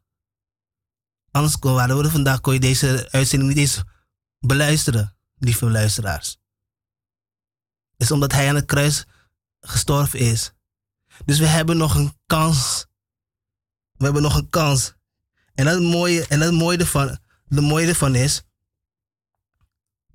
Anders 1.30 1.56
waren 1.60 1.96
we 1.96 2.10
vandaag, 2.10 2.40
kon 2.40 2.52
je 2.52 2.60
deze 2.60 3.08
uitzending 3.10 3.50
niet 3.50 3.58
eens 3.58 3.82
beluisteren, 4.38 5.16
lieve 5.34 5.70
luisteraars. 5.70 6.38
Is 7.96 8.10
omdat 8.10 8.32
hij 8.32 8.48
aan 8.48 8.54
het 8.54 8.66
kruis 8.66 9.04
gestorven 9.60 10.18
is. 10.18 10.52
Dus 11.24 11.38
we 11.38 11.46
hebben 11.46 11.76
nog 11.76 11.94
een 11.94 12.18
kans. 12.26 12.87
We 13.92 14.04
hebben 14.04 14.22
nog 14.22 14.37
een 14.37 14.48
kans. 14.48 14.94
En 15.54 15.64
dat 15.64 15.80
mooie, 15.80 16.26
en 16.26 16.38
dat 16.38 16.52
mooie 16.52 16.78
ervan, 16.78 17.18
de 17.44 17.60
mooie 17.60 17.87
ervan 17.87 18.14
is, 18.14 18.42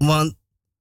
want 0.07 0.35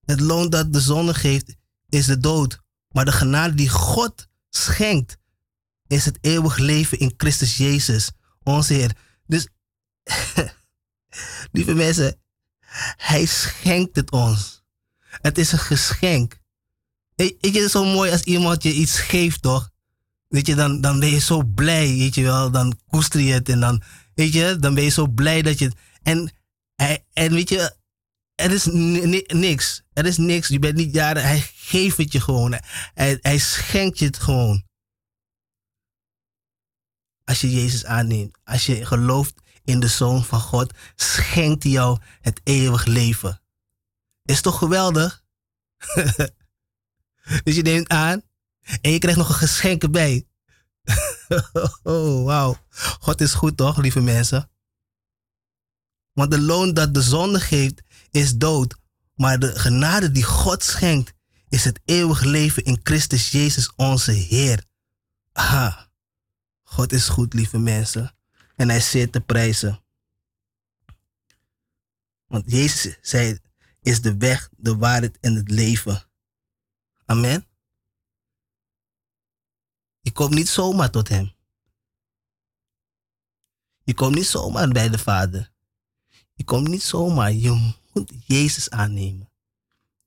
het 0.04 0.20
loon 0.20 0.50
dat 0.50 0.72
de 0.72 0.80
zonde 0.80 1.14
geeft 1.14 1.56
is 1.88 2.06
de 2.06 2.18
dood. 2.18 2.58
Maar 2.88 3.04
de 3.04 3.12
genade 3.12 3.54
die 3.54 3.68
God 3.68 4.26
schenkt 4.50 5.16
is 5.86 6.04
het 6.04 6.18
eeuwig 6.20 6.56
leven 6.56 6.98
in 6.98 7.14
Christus 7.16 7.56
Jezus, 7.56 8.10
onze 8.42 8.74
Heer. 8.74 8.96
Dus 9.26 9.48
Lieve 11.52 11.74
mensen, 11.74 12.20
hij 12.96 13.26
schenkt 13.26 13.96
het 13.96 14.10
ons. 14.10 14.62
Het 14.98 15.38
is 15.38 15.52
een 15.52 15.58
geschenk. 15.58 16.38
Weet 17.14 17.34
je, 17.40 17.46
het 17.46 17.56
is 17.56 17.70
zo 17.70 17.84
mooi 17.84 18.10
als 18.10 18.22
iemand 18.22 18.62
je 18.62 18.72
iets 18.72 18.98
geeft, 19.00 19.42
toch? 19.42 19.70
Weet 20.28 20.46
je, 20.46 20.54
dan, 20.54 20.80
dan 20.80 21.00
ben 21.00 21.08
je 21.08 21.18
zo 21.18 21.42
blij, 21.44 21.86
weet 21.86 22.14
je 22.14 22.22
wel. 22.22 22.50
Dan 22.50 22.78
koester 22.86 23.20
je 23.20 23.32
het 23.32 23.48
en 23.48 23.60
dan, 23.60 23.82
weet 24.14 24.32
je, 24.32 24.56
dan 24.60 24.74
ben 24.74 24.84
je 24.84 24.90
zo 24.90 25.06
blij 25.06 25.42
dat 25.42 25.58
je 25.58 25.72
En, 26.02 26.32
en 27.12 27.32
weet 27.32 27.48
je, 27.48 27.76
er 28.38 28.52
is 28.52 28.64
niks. 29.26 29.82
Er 29.92 30.06
is 30.06 30.16
niks. 30.16 30.48
Je 30.48 30.58
bent 30.58 30.76
niet 30.76 30.94
jaren. 30.94 31.22
Hij 31.22 31.40
geeft 31.54 31.96
het 31.96 32.12
je 32.12 32.20
gewoon. 32.20 32.60
Hij, 32.94 33.18
hij 33.20 33.38
schenkt 33.38 33.98
je 33.98 34.04
het 34.04 34.18
gewoon. 34.18 34.66
Als 37.24 37.40
je 37.40 37.50
Jezus 37.50 37.84
aanneemt, 37.84 38.38
als 38.44 38.66
je 38.66 38.86
gelooft 38.86 39.34
in 39.64 39.80
de 39.80 39.88
Zoon 39.88 40.24
van 40.24 40.40
God, 40.40 40.74
schenkt 40.94 41.62
hij 41.62 41.72
jou 41.72 42.00
het 42.20 42.40
eeuwig 42.44 42.84
leven. 42.84 43.42
Is 44.22 44.40
toch 44.40 44.58
geweldig? 44.58 45.24
dus 47.44 47.54
je 47.54 47.62
neemt 47.62 47.88
aan 47.88 48.22
en 48.80 48.90
je 48.90 48.98
krijgt 48.98 49.18
nog 49.18 49.28
een 49.28 49.34
geschenk 49.34 49.82
erbij. 49.82 50.26
oh, 51.82 52.24
wauw. 52.24 52.56
God 53.00 53.20
is 53.20 53.34
goed 53.34 53.56
toch, 53.56 53.76
lieve 53.76 54.00
mensen? 54.00 54.50
Want 56.12 56.30
de 56.30 56.40
loon 56.40 56.74
dat 56.74 56.94
de 56.94 57.02
zonde 57.02 57.40
geeft 57.40 57.82
is 58.18 58.36
dood. 58.36 58.76
Maar 59.14 59.38
de 59.38 59.58
genade 59.58 60.10
die 60.10 60.24
God 60.24 60.62
schenkt 60.62 61.12
is 61.48 61.64
het 61.64 61.80
eeuwig 61.84 62.20
leven 62.20 62.64
in 62.64 62.80
Christus 62.82 63.30
Jezus 63.30 63.74
onze 63.76 64.12
Heer. 64.12 64.64
Ah, 65.32 65.80
God 66.62 66.92
is 66.92 67.08
goed, 67.08 67.34
lieve 67.34 67.58
mensen. 67.58 68.14
En 68.56 68.68
hij 68.68 68.80
zeer 68.80 69.10
te 69.10 69.20
prijzen. 69.20 69.82
Want 72.26 72.50
Jezus 72.50 72.98
zei, 73.00 73.38
is 73.80 74.00
de 74.00 74.16
weg, 74.16 74.48
de 74.56 74.76
waarheid 74.76 75.18
en 75.20 75.34
het 75.34 75.50
leven. 75.50 76.02
Amen. 77.04 77.46
Je 80.00 80.12
komt 80.12 80.34
niet 80.34 80.48
zomaar 80.48 80.90
tot 80.90 81.08
Hem. 81.08 81.32
Je 83.84 83.94
komt 83.94 84.14
niet 84.14 84.26
zomaar 84.26 84.68
bij 84.68 84.88
de 84.88 84.98
Vader. 84.98 85.52
Je 86.32 86.44
komt 86.44 86.68
niet 86.68 86.82
zomaar. 86.82 87.32
Je 87.32 87.74
moet 87.98 88.12
Jezus 88.26 88.70
aannemen. 88.70 89.30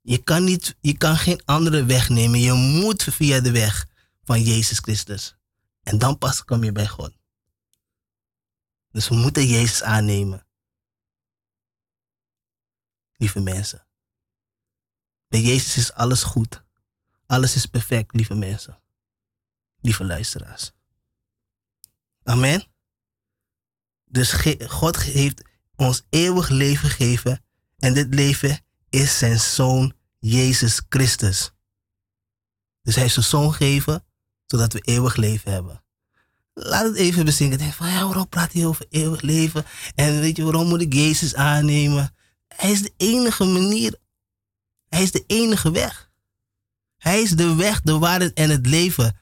Je 0.02 0.18
kan, 0.18 0.44
niet, 0.44 0.76
je 0.82 0.98
kan 0.98 1.18
geen 1.18 1.42
andere 1.46 1.86
weg 1.86 2.10
nemen. 2.10 2.40
Je 2.40 2.54
moet 2.54 3.04
via 3.04 3.40
de 3.40 3.52
weg 3.52 3.88
van 4.24 4.42
Jezus 4.42 4.80
Christus. 4.80 5.36
En 5.84 5.98
dan 5.98 6.18
pas 6.18 6.46
kom 6.46 6.64
je 6.64 6.72
bij 6.72 6.88
God. 6.88 7.14
Dus 8.92 9.08
we 9.08 9.16
moeten 9.16 9.48
Jezus 9.48 9.84
aannemen. 9.84 10.46
Lieve 13.14 13.40
mensen. 13.40 13.88
Bij 15.28 15.42
Jezus 15.42 15.78
is 15.78 15.94
alles 15.94 16.24
goed. 16.24 16.64
Alles 17.26 17.56
is 17.56 17.66
perfect, 17.66 18.14
lieve 18.14 18.34
mensen. 18.36 18.82
Lieve 19.82 20.06
luisteraars. 20.06 20.72
Amen. 22.24 22.66
Dus 24.06 24.32
God 24.68 24.98
heeft 24.98 25.42
ons 25.76 26.04
eeuwig 26.10 26.50
leven 26.50 26.90
gegeven. 26.90 27.44
En 27.82 27.94
dit 27.94 28.14
leven 28.14 28.60
is 28.90 29.18
zijn 29.18 29.40
zoon 29.40 29.94
Jezus 30.20 30.82
Christus. 30.90 31.52
Dus 32.82 32.94
hij 32.94 33.04
heeft 33.04 33.14
zijn 33.14 33.26
zoon 33.26 33.54
gegeven, 33.54 34.06
zodat 34.46 34.74
we 34.74 34.82
eeuwig 34.82 35.16
leven 35.16 35.52
hebben. 35.52 35.84
Laat 36.54 36.86
het 36.86 36.96
even 36.96 37.26
bezingen. 37.26 37.58
Denk 37.58 37.74
van, 37.74 37.88
ja, 37.88 38.06
waarom 38.06 38.30
praat 38.30 38.54
hij 38.54 38.66
over 38.66 38.86
eeuwig 38.90 39.22
leven? 39.22 39.66
En 39.96 40.20
weet 40.20 40.38
je, 40.38 40.44
waarom 40.44 40.68
moet 40.68 40.82
ik 40.82 40.94
Jezus 40.94 41.36
aannemen? 41.36 42.16
Hij 42.48 42.72
is 42.72 42.82
de 42.82 42.94
enige 42.98 43.44
manier. 43.44 44.00
Hij 44.88 45.04
is 45.04 45.12
de 45.12 45.24
enige 45.28 45.72
weg. 45.72 46.12
Hij 46.98 47.22
is 47.22 47.32
de 47.32 47.56
weg, 47.56 47.82
de 47.82 47.98
waarheid 47.98 48.34
en 48.34 48.50
het 48.50 48.66
leven. 48.66 49.20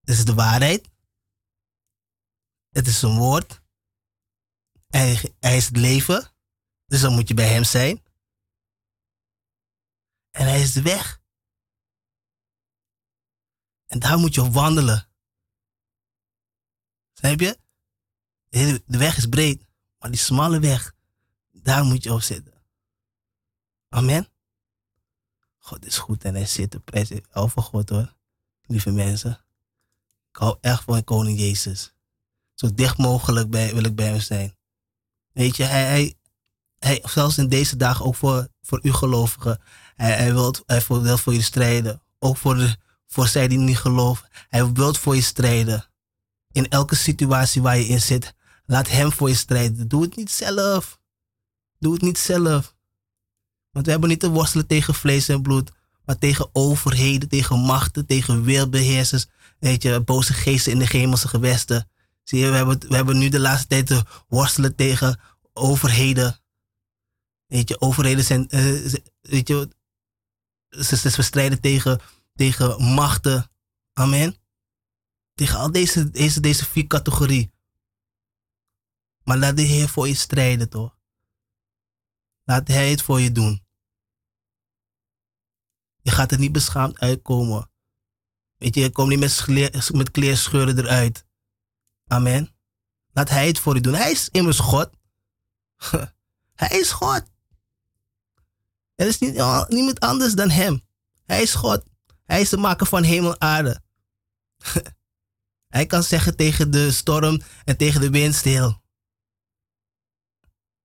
Het 0.00 0.18
is 0.18 0.24
de 0.24 0.34
waarheid. 0.34 0.88
Het 2.70 2.86
is 2.86 3.02
een 3.02 3.16
woord. 3.16 3.60
Hij, 4.88 5.34
hij 5.40 5.56
is 5.56 5.66
het 5.66 5.76
leven. 5.76 6.32
Dus 6.90 7.00
dan 7.00 7.14
moet 7.14 7.28
je 7.28 7.34
bij 7.34 7.48
hem 7.48 7.64
zijn. 7.64 8.02
En 10.30 10.46
hij 10.46 10.60
is 10.60 10.72
de 10.72 10.82
weg. 10.82 11.20
En 13.86 13.98
daar 13.98 14.18
moet 14.18 14.34
je 14.34 14.42
op 14.42 14.52
wandelen. 14.52 15.08
Snap 17.12 17.40
je? 17.40 17.58
De 18.86 18.98
weg 18.98 19.16
is 19.16 19.26
breed, 19.26 19.64
maar 19.98 20.10
die 20.10 20.20
smalle 20.20 20.60
weg, 20.60 20.94
daar 21.50 21.84
moet 21.84 22.02
je 22.02 22.12
op 22.12 22.20
zitten. 22.20 22.62
Amen. 23.88 24.28
God 25.58 25.84
is 25.84 25.98
goed 25.98 26.24
en 26.24 26.34
hij 26.34 26.46
zit. 26.46 26.74
Ik 26.92 27.26
hou 27.30 27.50
van 27.50 27.62
God 27.62 27.88
hoor, 27.88 28.16
lieve 28.62 28.90
mensen. 28.90 29.44
Ik 30.30 30.36
hou 30.36 30.58
echt 30.60 30.82
van 30.82 31.04
koning 31.04 31.38
Jezus. 31.38 31.94
Zo 32.54 32.74
dicht 32.74 32.98
mogelijk 32.98 33.50
bij, 33.50 33.74
wil 33.74 33.84
ik 33.84 33.94
bij 33.94 34.06
hem 34.06 34.20
zijn. 34.20 34.56
Weet 35.32 35.56
je, 35.56 35.64
hij, 35.64 35.84
hij, 35.84 36.19
hij 36.80 37.02
zelfs 37.04 37.38
in 37.38 37.48
deze 37.48 37.76
dagen 37.76 38.04
ook 38.04 38.16
voor, 38.16 38.48
voor 38.62 38.78
u 38.82 38.92
gelovigen. 38.92 39.60
Hij, 39.94 40.12
hij, 40.12 40.32
wil, 40.32 40.54
hij 40.66 40.82
wil 40.88 41.18
voor 41.18 41.34
je 41.34 41.42
strijden. 41.42 42.02
Ook 42.18 42.36
voor, 42.36 42.76
voor 43.06 43.26
zij 43.26 43.48
die 43.48 43.58
niet 43.58 43.78
geloven. 43.78 44.28
Hij 44.48 44.72
wil 44.72 44.94
voor 44.94 45.14
je 45.14 45.22
strijden. 45.22 45.84
In 46.52 46.68
elke 46.68 46.94
situatie 46.94 47.62
waar 47.62 47.78
je 47.78 47.86
in 47.86 48.00
zit, 48.00 48.34
laat 48.66 48.88
hem 48.88 49.12
voor 49.12 49.28
je 49.28 49.34
strijden. 49.34 49.88
Doe 49.88 50.02
het 50.02 50.16
niet 50.16 50.30
zelf. 50.30 50.98
Doe 51.78 51.92
het 51.92 52.02
niet 52.02 52.18
zelf. 52.18 52.74
Want 53.70 53.84
we 53.84 53.90
hebben 53.90 54.08
niet 54.10 54.20
te 54.20 54.30
worstelen 54.30 54.66
tegen 54.66 54.94
vlees 54.94 55.28
en 55.28 55.42
bloed, 55.42 55.70
maar 56.04 56.18
tegen 56.18 56.50
overheden, 56.52 57.28
tegen 57.28 57.58
machten, 57.58 58.06
tegen 58.06 58.44
wereldbeheersers. 58.44 59.26
Weet 59.58 59.82
je, 59.82 60.00
boze 60.00 60.32
geesten 60.32 60.72
in 60.72 60.78
de 60.78 60.86
hemelse 60.88 61.28
gewesten. 61.28 61.88
Zie 62.24 62.38
je, 62.38 62.50
we 62.50 62.56
hebben, 62.56 62.78
we 62.88 62.94
hebben 62.94 63.18
nu 63.18 63.28
de 63.28 63.40
laatste 63.40 63.66
tijd 63.66 63.86
te 63.86 64.04
worstelen 64.28 64.74
tegen 64.74 65.20
overheden. 65.52 66.40
Weet 67.50 67.68
je, 67.68 67.80
overheden 67.80 68.24
zijn, 68.24 68.46
uh, 68.48 68.92
weet 69.20 69.48
je, 69.48 69.70
ze, 70.68 71.10
ze 71.10 71.22
strijden 71.22 71.60
tegen, 71.60 72.00
tegen 72.34 72.82
machten. 72.82 73.50
Amen. 73.92 74.36
Tegen 75.34 75.58
al 75.58 75.72
deze, 75.72 76.10
deze, 76.10 76.40
deze 76.40 76.64
vier 76.64 76.86
categorieën. 76.86 77.52
Maar 79.24 79.38
laat 79.38 79.56
de 79.56 79.62
Heer 79.62 79.88
voor 79.88 80.08
je 80.08 80.14
strijden, 80.14 80.68
toch? 80.68 80.98
Laat 82.44 82.68
Hij 82.68 82.90
het 82.90 83.02
voor 83.02 83.20
je 83.20 83.32
doen. 83.32 83.64
Je 86.02 86.10
gaat 86.10 86.32
er 86.32 86.38
niet 86.38 86.52
beschaamd 86.52 86.98
uitkomen. 86.98 87.70
Weet 88.56 88.74
je, 88.74 88.80
je 88.80 88.90
komt 88.90 89.08
niet 89.08 89.18
met, 89.18 89.90
met 89.92 90.10
kleerscheuren 90.10 90.78
eruit. 90.78 91.26
Amen. 92.06 92.54
Laat 93.12 93.28
Hij 93.28 93.46
het 93.46 93.58
voor 93.58 93.74
je 93.74 93.80
doen. 93.80 93.94
Hij 93.94 94.10
is 94.10 94.28
immers 94.28 94.58
God. 94.58 94.90
Hij 96.60 96.78
is 96.78 96.90
God. 96.90 97.29
Er 99.00 99.06
is 99.06 99.18
niet, 99.18 99.34
niemand 99.68 100.00
anders 100.00 100.34
dan 100.34 100.50
Hem. 100.50 100.82
Hij 101.24 101.42
is 101.42 101.54
God. 101.54 101.84
Hij 102.24 102.40
is 102.40 102.48
de 102.48 102.56
maker 102.56 102.86
van 102.86 103.02
hemel 103.02 103.32
en 103.32 103.40
aarde. 103.40 103.82
Hij 105.74 105.86
kan 105.86 106.02
zeggen 106.02 106.36
tegen 106.36 106.70
de 106.70 106.92
storm 106.92 107.40
en 107.64 107.76
tegen 107.76 108.00
de 108.00 108.10
wind 108.10 108.34
stil. 108.34 108.82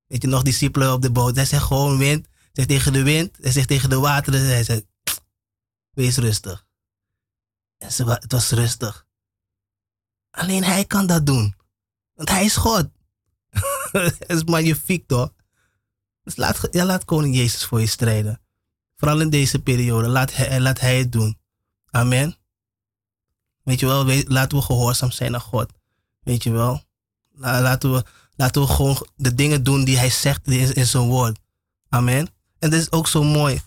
Weet 0.06 0.22
je 0.22 0.28
nog, 0.28 0.42
discipelen 0.42 0.92
op 0.92 1.02
de 1.02 1.10
boot. 1.10 1.36
Hij 1.36 1.44
zegt 1.44 1.64
gewoon 1.64 1.98
wind. 1.98 2.26
Hij 2.26 2.50
zegt 2.52 2.68
tegen 2.68 2.92
de 2.92 3.02
wind. 3.02 3.36
Hij 3.40 3.52
zegt 3.52 3.68
tegen 3.68 3.90
de 3.90 3.98
wateren. 3.98 4.46
Hij 4.46 4.64
zegt, 4.64 4.86
wees 5.90 6.16
rustig. 6.16 6.66
En 7.78 7.90
het 8.06 8.32
was 8.32 8.50
rustig. 8.50 9.06
Alleen 10.30 10.64
hij 10.64 10.84
kan 10.84 11.06
dat 11.06 11.26
doen. 11.26 11.54
Want 12.14 12.28
hij 12.28 12.44
is 12.44 12.56
God. 12.56 12.88
dat 13.92 14.14
is 14.26 14.44
magnifiek 14.44 15.06
toch? 15.06 15.35
Dus 16.26 16.36
laat, 16.36 16.68
ja, 16.70 16.84
laat 16.84 17.04
koning 17.04 17.36
Jezus 17.36 17.64
voor 17.64 17.80
je 17.80 17.86
strijden. 17.86 18.40
Vooral 18.96 19.20
in 19.20 19.30
deze 19.30 19.58
periode. 19.58 20.08
Laat 20.08 20.34
hij, 20.34 20.60
laat 20.60 20.80
hij 20.80 20.98
het 20.98 21.12
doen. 21.12 21.38
Amen. 21.90 22.36
Weet 23.62 23.80
je 23.80 23.86
wel, 23.86 24.04
laten 24.26 24.58
we 24.58 24.64
gehoorzaam 24.64 25.10
zijn 25.10 25.34
aan 25.34 25.40
God. 25.40 25.72
Weet 26.22 26.42
je 26.42 26.50
wel. 26.50 26.84
Laten 27.36 27.92
we, 27.92 28.04
laten 28.36 28.62
we 28.62 28.68
gewoon 28.68 29.06
de 29.16 29.34
dingen 29.34 29.62
doen 29.62 29.84
die 29.84 29.98
hij 29.98 30.10
zegt 30.10 30.46
in, 30.46 30.74
in 30.74 30.86
zijn 30.86 31.02
woord. 31.02 31.38
Amen. 31.88 32.28
En 32.58 32.70
dat 32.70 32.80
is 32.80 32.92
ook 32.92 33.06
zo 33.06 33.22
mooi. 33.22 33.62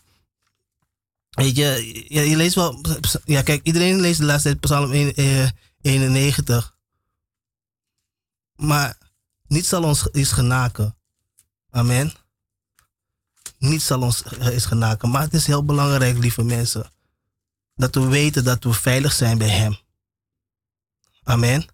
Weet 1.30 1.56
je, 1.56 2.04
je, 2.08 2.36
leest 2.36 2.56
wel. 2.56 2.82
Ja, 3.26 3.41
kijk, 3.41 3.63
iedereen 3.63 4.00
leest 4.00 4.19
de 4.19 4.26
laatste 4.26 4.50
tijd 4.50 4.62
Psalm 4.62 4.91
91. 5.82 6.76
Eh, 8.56 8.65
maar 8.65 8.98
niet 9.48 9.65
zal 9.65 9.84
ons 9.84 10.08
is 10.08 10.32
genaken. 10.32 10.95
Amen. 11.69 12.13
Niet 13.60 13.82
zal 13.82 14.02
ons 14.02 14.24
is 14.39 14.65
genaken. 14.65 15.10
Maar 15.10 15.22
het 15.22 15.34
is 15.34 15.45
heel 15.45 15.65
belangrijk, 15.65 16.17
lieve 16.17 16.43
mensen. 16.43 16.91
Dat 17.76 17.95
we 17.95 18.08
weten 18.08 18.43
dat 18.43 18.63
we 18.63 18.74
veilig 18.74 19.13
zijn 19.13 19.38
bij 19.38 19.50
Hem. 19.50 19.78
Amen. 21.24 21.65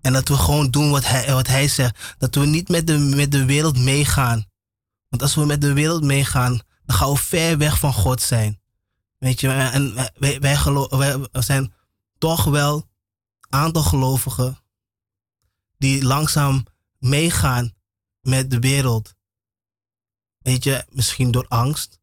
En 0.00 0.12
dat 0.12 0.28
we 0.28 0.36
gewoon 0.36 0.70
doen 0.70 0.90
wat 0.90 1.06
hij, 1.06 1.32
wat 1.32 1.46
hij 1.46 1.68
zegt. 1.68 2.14
Dat 2.18 2.34
we 2.34 2.46
niet 2.46 2.68
met 2.68 2.86
de, 2.86 2.98
met 2.98 3.32
de 3.32 3.44
wereld 3.44 3.78
meegaan. 3.78 4.44
Want 5.08 5.22
als 5.22 5.34
we 5.34 5.44
met 5.44 5.60
de 5.60 5.72
wereld 5.72 6.02
meegaan, 6.02 6.60
dan 6.84 6.96
gaan 6.96 7.10
we 7.10 7.16
ver 7.16 7.58
weg 7.58 7.78
van 7.78 7.92
God 7.92 8.22
zijn. 8.22 8.60
Weet 9.18 9.40
je, 9.40 9.48
en 9.48 9.94
wij, 9.94 10.40
wij, 10.40 10.40
wij 10.40 11.42
zijn 11.42 11.72
toch 12.18 12.44
wel 12.44 12.74
een 13.40 13.60
aantal 13.60 13.82
gelovigen 13.82 14.58
die 15.78 16.04
langzaam 16.04 16.64
meegaan 16.98 17.72
met 18.20 18.50
de 18.50 18.58
wereld. 18.58 19.14
Weet 20.42 20.64
je, 20.64 20.84
misschien 20.88 21.30
door 21.30 21.46
angst. 21.48 22.00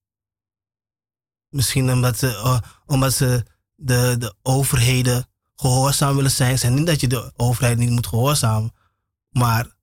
Misschien 1.49 1.91
omdat 1.91 2.17
ze, 2.17 2.27
uh, 2.27 2.59
omdat 2.85 3.13
ze 3.13 3.45
de, 3.75 4.15
de 4.19 4.35
overheden 4.41 5.27
gehoorzaam 5.55 6.15
willen 6.15 6.31
zijn. 6.31 6.57
En 6.57 6.73
niet 6.73 6.85
dat 6.85 7.01
je 7.01 7.07
de 7.07 7.33
overheid 7.35 7.77
niet 7.77 7.89
moet 7.89 8.07
gehoorzamen. 8.07 8.73
Maar 9.29 9.75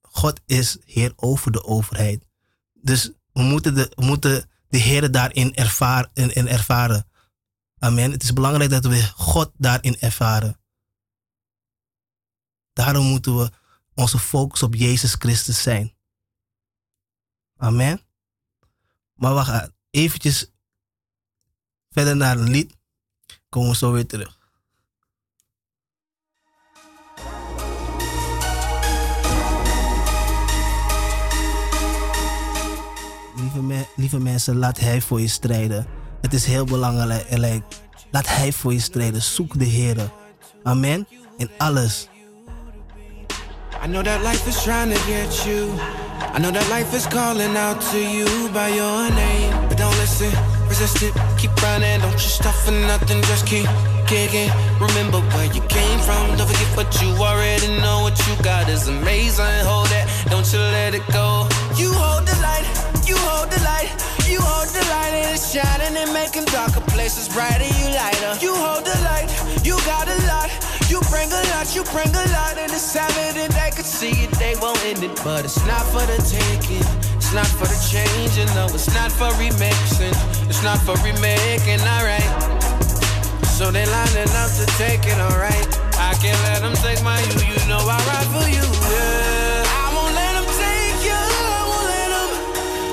God 0.00 0.40
is 0.46 0.78
Heer 0.84 1.12
over 1.16 1.52
de 1.52 1.64
overheid. 1.64 2.24
Dus 2.72 3.10
we 3.32 3.42
moeten 3.42 3.74
de, 3.74 3.92
we 3.94 4.04
moeten 4.04 4.50
de 4.68 4.78
Heer 4.78 5.10
daarin 5.10 5.54
ervaren, 5.54 6.10
in 6.14 6.48
ervaren. 6.48 7.06
Amen. 7.78 8.10
Het 8.10 8.22
is 8.22 8.32
belangrijk 8.32 8.70
dat 8.70 8.84
we 8.84 9.02
God 9.14 9.50
daarin 9.56 9.96
ervaren. 10.00 10.60
Daarom 12.72 13.06
moeten 13.06 13.38
we 13.38 13.50
onze 13.94 14.18
focus 14.18 14.62
op 14.62 14.74
Jezus 14.74 15.14
Christus 15.14 15.62
zijn. 15.62 15.94
Amen. 17.62 18.00
Maar 19.14 19.34
we 19.34 19.40
gaan 19.40 19.72
eventjes 19.90 20.52
verder 21.90 22.16
naar 22.16 22.38
een 22.38 22.50
lied. 22.50 22.76
Komen 23.48 23.70
we 23.70 23.76
zo 23.76 23.92
weer 23.92 24.06
terug. 24.06 24.38
Lieve, 33.36 33.62
me, 33.62 33.86
lieve 33.96 34.18
mensen, 34.18 34.56
laat 34.56 34.78
Hij 34.78 35.00
voor 35.00 35.20
je 35.20 35.28
strijden. 35.28 35.86
Het 36.20 36.34
is 36.34 36.44
heel 36.44 36.64
belangrijk. 36.64 37.62
Laat 38.10 38.26
Hij 38.26 38.52
voor 38.52 38.72
je 38.72 38.80
strijden. 38.80 39.22
Zoek 39.22 39.58
de 39.58 39.64
Heer. 39.64 40.10
Amen. 40.62 41.06
In 41.36 41.50
alles. 41.58 42.08
I 43.82 43.88
know 43.88 44.00
that 44.00 44.22
life 44.22 44.46
is 44.46 44.62
trying 44.62 44.90
to 44.90 45.00
get 45.08 45.44
you. 45.44 45.74
I 45.78 46.38
know 46.38 46.52
that 46.52 46.70
life 46.70 46.94
is 46.94 47.04
calling 47.04 47.56
out 47.56 47.82
to 47.90 47.98
you 47.98 48.48
by 48.54 48.68
your 48.68 49.10
name. 49.10 49.50
But 49.68 49.76
don't 49.76 49.98
listen, 50.12 50.68
resist 50.68 51.02
it, 51.02 51.14
keep 51.38 51.50
running. 51.62 52.00
Don't 52.00 52.12
you 52.12 52.30
stop 52.40 52.54
for 52.54 52.72
nothing, 52.72 53.22
just 53.22 53.46
keep 53.46 53.66
kicking. 54.06 54.50
Remember 54.80 55.20
where 55.32 55.46
you 55.52 55.62
came 55.68 55.98
from, 56.00 56.36
don't 56.36 56.48
forget 56.48 56.76
what 56.76 56.90
you 57.00 57.08
already 57.16 57.68
know. 57.80 58.02
What 58.02 58.18
you 58.26 58.34
got 58.42 58.68
is 58.68 58.88
amazing. 58.88 59.64
Hold 59.64 59.88
that, 59.88 60.06
don't 60.28 60.46
you 60.52 60.58
let 60.58 60.94
it 60.94 61.06
go. 61.12 61.48
You 61.76 61.92
hold 61.92 62.26
the 62.26 62.36
light, 62.42 62.66
you 63.08 63.16
hold 63.16 63.50
the 63.50 63.60
light. 63.64 63.88
You 64.28 64.40
hold 64.40 64.68
the 64.68 64.84
light 64.88 65.12
and 65.12 65.34
it's 65.34 65.52
shining 65.52 65.96
and 65.96 66.12
making 66.12 66.44
darker 66.46 66.80
places 66.92 67.28
brighter. 67.28 67.64
You 67.64 67.86
lighter. 67.94 68.32
You 68.40 68.54
hold 68.54 68.84
the 68.84 68.96
light, 69.08 69.28
you 69.64 69.76
got 69.84 70.08
a 70.08 70.18
lot. 70.26 70.50
You 70.88 71.00
bring 71.08 71.32
a 71.32 71.42
lot, 71.56 71.74
you 71.74 71.84
bring 71.84 72.12
a 72.12 72.24
lot, 72.36 72.58
and 72.58 72.70
it's 72.70 72.96
evident 72.96 73.54
they 73.54 73.70
could 73.74 73.86
see 73.86 74.24
it, 74.24 74.30
they 74.32 74.54
won't 74.60 74.76
end 74.84 75.02
it. 75.02 75.14
But 75.24 75.44
it's 75.44 75.64
not 75.66 75.84
for 75.88 76.04
the 76.04 76.20
taking, 76.20 76.84
it's 77.34 77.48
not 77.48 77.64
for 77.64 77.64
the 77.64 77.80
changing, 77.88 78.54
no, 78.54 78.66
it's 78.66 78.92
not 78.92 79.10
for 79.10 79.32
remixing, 79.40 80.12
it's 80.50 80.62
not 80.62 80.76
for 80.84 80.92
remaking, 81.00 81.80
alright. 81.80 82.28
So 83.56 83.70
they 83.70 83.86
lining 83.88 84.28
up 84.36 84.52
to 84.60 84.66
take 84.76 85.00
it, 85.08 85.16
alright. 85.16 85.64
I 85.96 86.12
can't 86.20 86.36
let 86.44 86.60
them 86.60 86.74
take 86.84 87.02
my 87.02 87.16
you, 87.24 87.40
you 87.48 87.56
know 87.72 87.80
I 87.80 87.96
ride 88.04 88.28
for 88.36 88.44
you, 88.52 88.60
yeah. 88.60 89.64
I 89.64 89.88
won't 89.96 90.12
let 90.12 90.32
them 90.36 90.48
take 90.60 91.00
you, 91.08 91.16
I 91.16 91.62
won't 91.72 91.88
let 91.88 92.08
them, 92.12 92.30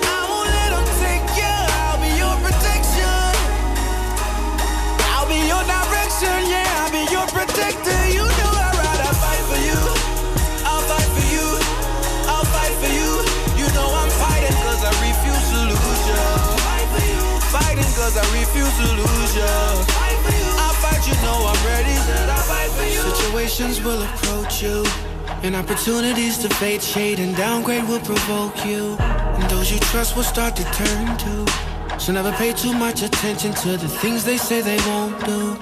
I 0.07 0.19
won't 0.31 0.51
let 0.55 0.69
them 0.71 0.87
take 1.03 1.27
you. 1.35 1.55
I'll 1.83 1.99
be 1.99 2.11
your 2.15 2.35
protection, 2.39 3.35
I'll 5.19 5.27
be 5.27 5.39
your 5.51 5.63
direction, 5.67 6.47
yeah. 6.47 6.79
I'll 6.79 6.91
be 6.95 7.03
your 7.11 7.27
protector. 7.27 7.98
Cause 18.09 18.17
I 18.17 18.39
refuse 18.39 18.75
to 18.81 18.87
lose 18.97 19.35
you. 19.35 19.43
I'll 20.57 20.73
fight, 20.81 21.01
you 21.07 21.13
know 21.21 21.37
I'm 21.51 21.61
ready. 21.65 21.93
Situations 22.89 23.83
will 23.83 24.01
approach 24.01 24.63
you. 24.63 24.83
And 25.43 25.55
opportunities 25.55 26.37
to 26.39 26.49
fade, 26.49 26.81
shade, 26.81 27.19
and 27.19 27.35
downgrade 27.35 27.87
will 27.87 27.99
provoke 27.99 28.65
you. 28.65 28.97
And 28.99 29.49
those 29.49 29.71
you 29.71 29.79
trust 29.91 30.15
will 30.15 30.23
start 30.23 30.55
to 30.55 30.63
turn 30.73 31.17
to. 31.17 31.99
So 31.99 32.11
never 32.11 32.31
pay 32.31 32.53
too 32.53 32.73
much 32.73 33.03
attention 33.03 33.53
to 33.63 33.77
the 33.77 33.87
things 33.87 34.23
they 34.23 34.37
say 34.37 34.61
they 34.61 34.79
won't 34.87 35.13
do. 35.25 35.55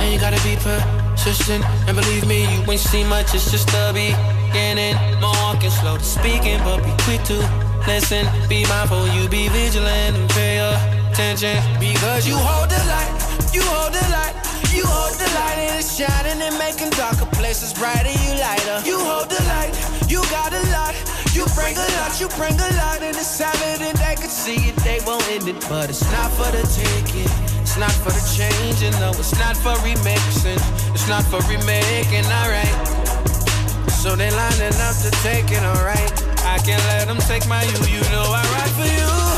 And 0.00 0.12
you 0.12 0.18
gotta 0.18 0.42
be 0.42 0.56
persistent. 0.56 1.64
And 1.86 1.96
believe 1.96 2.26
me, 2.26 2.42
you 2.52 2.70
ain't 2.70 2.80
seen 2.80 3.06
much, 3.08 3.34
it's 3.34 3.50
just 3.50 3.68
the 3.68 3.92
beginning. 3.94 4.96
More 5.20 5.36
walking, 5.44 5.70
slow 5.70 5.98
to 5.98 6.04
speaking, 6.04 6.58
but 6.64 6.78
be 6.82 6.92
quick 7.04 7.22
to 7.30 7.38
listen. 7.86 8.26
Be 8.48 8.66
mindful, 8.66 9.06
you 9.14 9.28
be 9.28 9.48
vigilant 9.48 10.16
and 10.16 10.30
pay 10.30 10.58
uh. 10.58 10.91
Attention. 11.12 11.60
Because 11.78 12.26
you 12.26 12.36
hold 12.36 12.70
the 12.72 12.82
light, 12.88 13.12
you 13.52 13.62
hold 13.62 13.92
the 13.92 14.04
light. 14.08 14.32
You 14.72 14.88
hold 14.88 15.12
the 15.20 15.28
light 15.36 15.60
and 15.60 15.76
it's 15.76 15.92
shining 16.00 16.40
and 16.40 16.56
making 16.56 16.88
darker 16.96 17.28
places 17.36 17.74
brighter. 17.76 18.08
You 18.08 18.40
lighter. 18.40 18.80
You 18.88 18.96
hold 18.96 19.28
the 19.28 19.42
light. 19.44 19.76
You 20.08 20.24
got 20.32 20.48
a 20.48 20.62
lot. 20.72 20.96
You 21.36 21.44
bring 21.52 21.76
a 21.76 21.88
lot. 22.00 22.16
You 22.16 22.28
bring 22.40 22.56
a 22.56 22.70
lot 22.80 23.04
and 23.04 23.12
it's 23.12 23.36
evident 23.36 24.00
they 24.00 24.16
could 24.16 24.32
see 24.32 24.72
it. 24.72 24.76
They 24.80 25.00
won't 25.04 25.28
end 25.28 25.46
it, 25.46 25.60
but 25.68 25.90
it's 25.90 26.08
not 26.08 26.32
for 26.32 26.48
the 26.48 26.64
taking. 26.72 27.28
It's 27.60 27.76
not 27.76 27.92
for 27.92 28.16
the 28.16 28.24
changing. 28.32 28.96
No, 28.96 29.12
it's 29.12 29.36
not 29.36 29.56
for 29.60 29.76
remixing. 29.84 30.60
It's 30.96 31.08
not 31.08 31.24
for 31.28 31.44
remaking. 31.44 32.24
Alright. 32.40 32.72
So 34.00 34.16
they 34.16 34.32
lining 34.32 34.72
up 34.88 34.96
to 35.04 35.10
take 35.20 35.52
it. 35.52 35.60
Alright. 35.60 36.12
I 36.48 36.56
can't 36.64 36.82
let 36.96 37.08
them 37.08 37.20
take 37.28 37.44
my 37.46 37.60
you. 37.60 38.00
You 38.00 38.02
know 38.08 38.24
I 38.24 38.40
ride 38.56 38.72
for 38.72 38.88
you. 38.88 39.31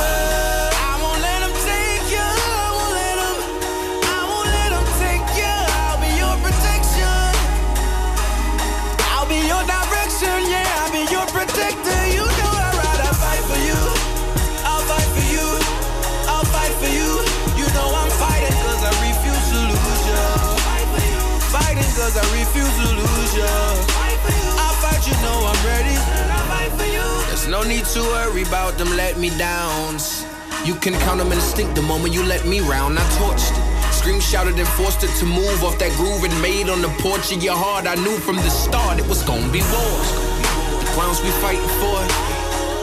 Cause 22.05 22.19
I 22.19 22.25
refuse 22.37 22.77
to 22.85 22.89
lose 23.01 23.33
you. 23.33 23.49
I'll 24.61 24.77
fight, 24.85 25.01
you 25.09 25.17
know 25.25 25.39
I'm 25.49 25.61
ready. 25.65 25.97
There's 27.29 27.49
no 27.49 27.63
need 27.63 27.87
to 27.97 28.01
worry 28.01 28.43
about 28.43 28.77
them 28.77 28.95
let 28.95 29.17
me 29.19 29.31
downs. 29.39 30.27
You 30.67 30.75
can 30.75 30.93
count 31.07 31.19
them 31.19 31.33
instinct 31.33 31.75
the 31.75 31.83
moment 31.83 32.13
you 32.13 32.23
let 32.23 32.47
me 32.47 32.61
round. 32.61 32.99
I 32.99 33.05
torched 33.17 33.57
it. 33.57 33.95
Scream 33.95 34.21
shouted 34.21 34.59
and 34.59 34.69
forced 34.69 35.03
it 35.03 35.13
to 35.21 35.25
move 35.25 35.65
off 35.65 35.79
that 35.79 35.93
groove 35.97 36.25
and 36.25 36.35
made 36.43 36.69
on 36.69 36.83
the 36.83 36.93
porch 37.01 37.33
of 37.33 37.43
your 37.43 37.57
heart. 37.57 37.87
I 37.87 37.95
knew 37.95 38.19
from 38.19 38.37
the 38.37 38.51
start 38.51 38.99
it 38.99 39.07
was 39.09 39.23
gonna 39.23 39.51
be 39.51 39.63
wars. 39.73 40.09
The 40.85 40.93
grounds 40.95 41.23
we 41.23 41.31
fighting 41.41 41.73
for. 41.81 42.34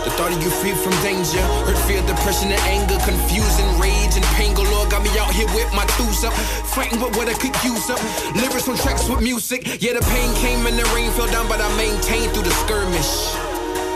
The 0.01 0.09
thought 0.17 0.33
of 0.33 0.41
you 0.41 0.49
free 0.49 0.73
from 0.73 0.93
danger. 1.05 1.41
Hurt, 1.69 1.77
fear, 1.85 2.01
depression, 2.09 2.49
and 2.49 2.61
anger. 2.65 2.97
Confusion, 3.05 3.67
rage, 3.77 4.17
and 4.17 4.25
pain 4.33 4.57
galore. 4.57 4.89
Got 4.89 5.05
me 5.05 5.13
out 5.21 5.29
here 5.29 5.45
with 5.53 5.69
my 5.77 5.85
tools 5.93 6.25
up. 6.25 6.33
Fighting 6.73 6.97
with 6.97 7.13
what 7.15 7.29
I 7.29 7.37
could 7.37 7.53
use 7.61 7.85
up. 7.85 8.01
Lyrics 8.33 8.65
on 8.65 8.77
tracks 8.81 9.05
with 9.05 9.21
music. 9.21 9.61
Yeah, 9.77 9.93
the 9.93 10.01
pain 10.09 10.33
came 10.41 10.65
and 10.65 10.73
the 10.73 10.85
rain 10.97 11.13
fell 11.13 11.29
down, 11.29 11.45
but 11.45 11.61
I 11.61 11.69
maintained 11.77 12.33
through 12.33 12.49
the 12.49 12.55
skirmish. 12.65 13.29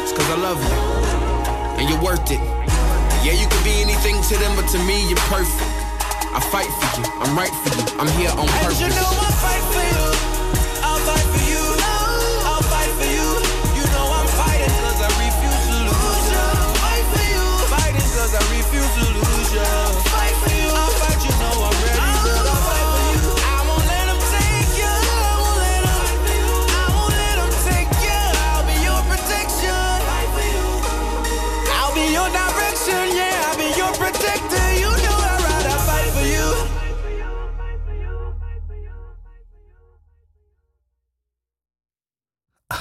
It's 0.05 0.13
cause 0.13 0.29
I 0.29 0.37
love 0.37 0.61
you. 0.61 0.77
And 1.81 1.89
you're 1.89 2.01
worth 2.05 2.29
it. 2.29 2.41
Yeah, 3.25 3.33
you 3.33 3.49
could 3.49 3.65
be 3.65 3.81
anything 3.81 4.21
to 4.29 4.37
them, 4.37 4.53
but 4.53 4.69
to 4.77 4.79
me, 4.85 5.09
you're 5.09 5.25
perfect. 5.25 5.73
I 6.29 6.39
fight 6.53 6.69
for 6.69 7.01
you. 7.01 7.09
I'm 7.17 7.33
right 7.33 7.49
for 7.65 7.73
you. 7.73 7.85
I'm 7.97 8.11
here 8.13 8.29
on 8.29 8.45
purpose. 8.61 8.77
And 8.77 8.93
you 8.93 9.01
know 9.01 9.09
I 9.09 9.31
fight 9.41 9.63
for 9.73 9.81
you. 9.89 10.05
I'll 10.85 11.01
fight 11.01 11.25
for 11.33 11.39
you. 11.39 11.44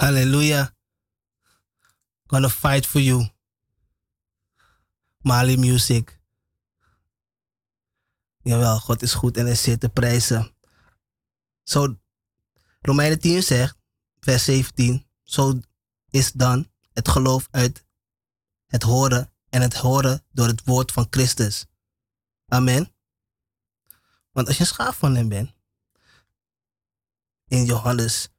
Hallelujah. 0.05 0.68
Gonna 2.28 2.50
fight 2.50 2.84
for 2.84 3.00
you. 3.00 3.24
Mali 5.22 5.57
Music. 5.57 6.20
Jawel, 8.42 8.80
God 8.80 9.02
is 9.02 9.14
goed 9.14 9.36
en 9.36 9.46
hij 9.46 9.55
zit 9.55 9.80
te 9.80 9.88
prijzen. 9.88 10.57
Zo, 11.62 11.96
Romeinen 12.80 13.18
10 13.18 13.42
zegt, 13.42 13.76
vers 14.20 14.44
17. 14.44 15.07
Zo 15.22 15.61
is 16.11 16.32
dan 16.32 16.70
het 16.92 17.09
geloof 17.09 17.48
uit 17.50 17.84
het 18.66 18.82
horen 18.82 19.32
en 19.48 19.61
het 19.62 19.74
horen 19.74 20.24
door 20.32 20.46
het 20.46 20.64
woord 20.64 20.92
van 20.92 21.07
Christus. 21.11 21.66
Amen. 22.46 22.94
Want 24.32 24.46
als 24.46 24.57
je 24.57 24.62
een 24.62 24.68
schaap 24.68 24.94
van 24.94 25.14
hem 25.14 25.28
bent, 25.28 25.55
in 27.46 27.64
Johannes 27.64 28.34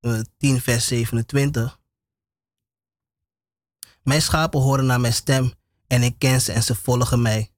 10, 0.00 0.26
eh, 0.38 0.60
vers 0.60 0.86
27. 0.86 1.80
Mijn 4.02 4.22
schapen 4.22 4.60
horen 4.60 4.86
naar 4.86 5.00
mijn 5.00 5.12
stem 5.12 5.52
en 5.86 6.02
ik 6.02 6.18
ken 6.18 6.40
ze 6.40 6.52
en 6.52 6.62
ze 6.62 6.74
volgen 6.74 7.22
mij. 7.22 7.52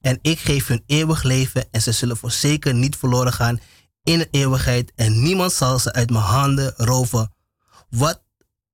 En 0.00 0.18
ik 0.22 0.38
geef 0.38 0.66
hun 0.66 0.82
eeuwig 0.86 1.22
leven 1.22 1.72
en 1.72 1.82
ze 1.82 1.92
zullen 1.92 2.16
voorzeker 2.16 2.74
niet 2.74 2.96
verloren 2.96 3.32
gaan 3.32 3.60
in 4.02 4.18
de 4.18 4.28
eeuwigheid 4.30 4.92
en 4.94 5.22
niemand 5.22 5.52
zal 5.52 5.78
ze 5.78 5.92
uit 5.92 6.10
mijn 6.10 6.24
handen 6.24 6.74
roven. 6.76 7.34
Wat 7.90 8.24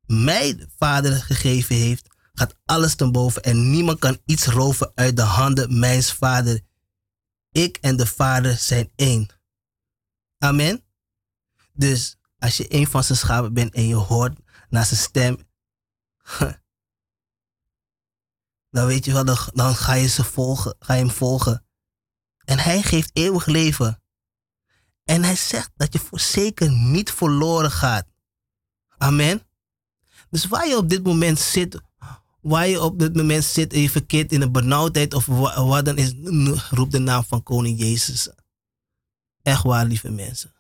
mij 0.07 0.69
vader 0.79 1.13
gegeven 1.13 1.77
heeft, 1.77 2.07
gaat 2.33 2.55
alles 2.65 2.95
ten 2.95 3.13
boven 3.13 3.43
en 3.43 3.71
niemand 3.71 3.99
kan 3.99 4.19
iets 4.25 4.47
roven 4.47 4.93
uit 4.95 5.17
de 5.17 5.23
handen 5.23 5.79
mijns 5.79 6.13
vader. 6.13 6.61
Ik 7.53 7.77
en 7.77 7.97
de 7.97 8.07
vader 8.07 8.57
zijn 8.57 8.91
één. 8.97 9.29
Amen. 10.39 10.85
Dus 11.73 12.17
als 12.45 12.57
je 12.57 12.75
een 12.75 12.87
van 12.87 13.05
zijn 13.05 13.19
schapen 13.19 13.53
bent 13.53 13.75
en 13.75 13.87
je 13.87 13.95
hoort 13.95 14.39
naar 14.69 14.85
zijn 14.87 15.01
stem, 15.01 15.39
dan 18.75 18.87
weet 18.87 19.05
je 19.05 19.13
wel, 19.13 19.25
dan 19.55 19.75
ga 19.75 19.93
je, 19.93 20.09
ze 20.09 20.25
volgen, 20.25 20.77
ga 20.79 20.95
je 20.95 21.01
hem 21.01 21.11
volgen. 21.11 21.67
En 22.45 22.59
hij 22.59 22.83
geeft 22.83 23.11
eeuwig 23.13 23.47
leven. 23.47 24.03
En 25.05 25.23
hij 25.23 25.37
zegt 25.37 25.71
dat 25.77 25.93
je 25.93 25.99
voor 25.99 26.21
zeker 26.21 26.71
niet 26.71 27.11
verloren 27.11 27.71
gaat. 27.71 28.07
Amen. 28.97 29.43
Dus 30.31 30.47
waar 30.47 30.69
je 30.69 30.77
op 30.77 30.89
dit 30.89 31.05
moment 31.05 31.39
zit, 31.39 31.81
waar 32.41 32.67
je 32.67 32.83
op 32.83 32.99
dit 32.99 33.17
moment 33.17 33.45
zit 33.45 33.73
en 33.73 33.81
je 33.81 33.91
verkeert 33.91 34.33
in 34.33 34.43
een 34.43 34.53
benauwdheid 34.53 35.15
of 35.15 35.27
wat 35.27 35.85
dan 35.85 35.97
is, 35.97 36.15
roep 36.71 36.91
de 36.91 36.99
naam 36.99 37.25
van 37.25 37.43
Koning 37.43 37.79
Jezus. 37.79 38.31
Echt 39.43 39.63
waar, 39.63 39.87
lieve 39.87 40.11
mensen. 40.11 40.54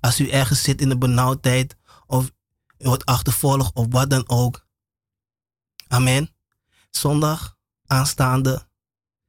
Als 0.00 0.20
u 0.20 0.30
ergens 0.30 0.62
zit 0.62 0.80
in 0.80 0.90
een 0.90 0.98
benauwdheid 0.98 1.76
of 2.06 2.30
u 2.78 2.84
wordt 2.86 3.04
achtervolgd 3.04 3.74
of 3.74 3.86
wat 3.88 4.10
dan 4.10 4.28
ook. 4.28 4.66
Amen. 5.88 6.34
Zondag 6.90 7.56
aanstaande 7.86 8.68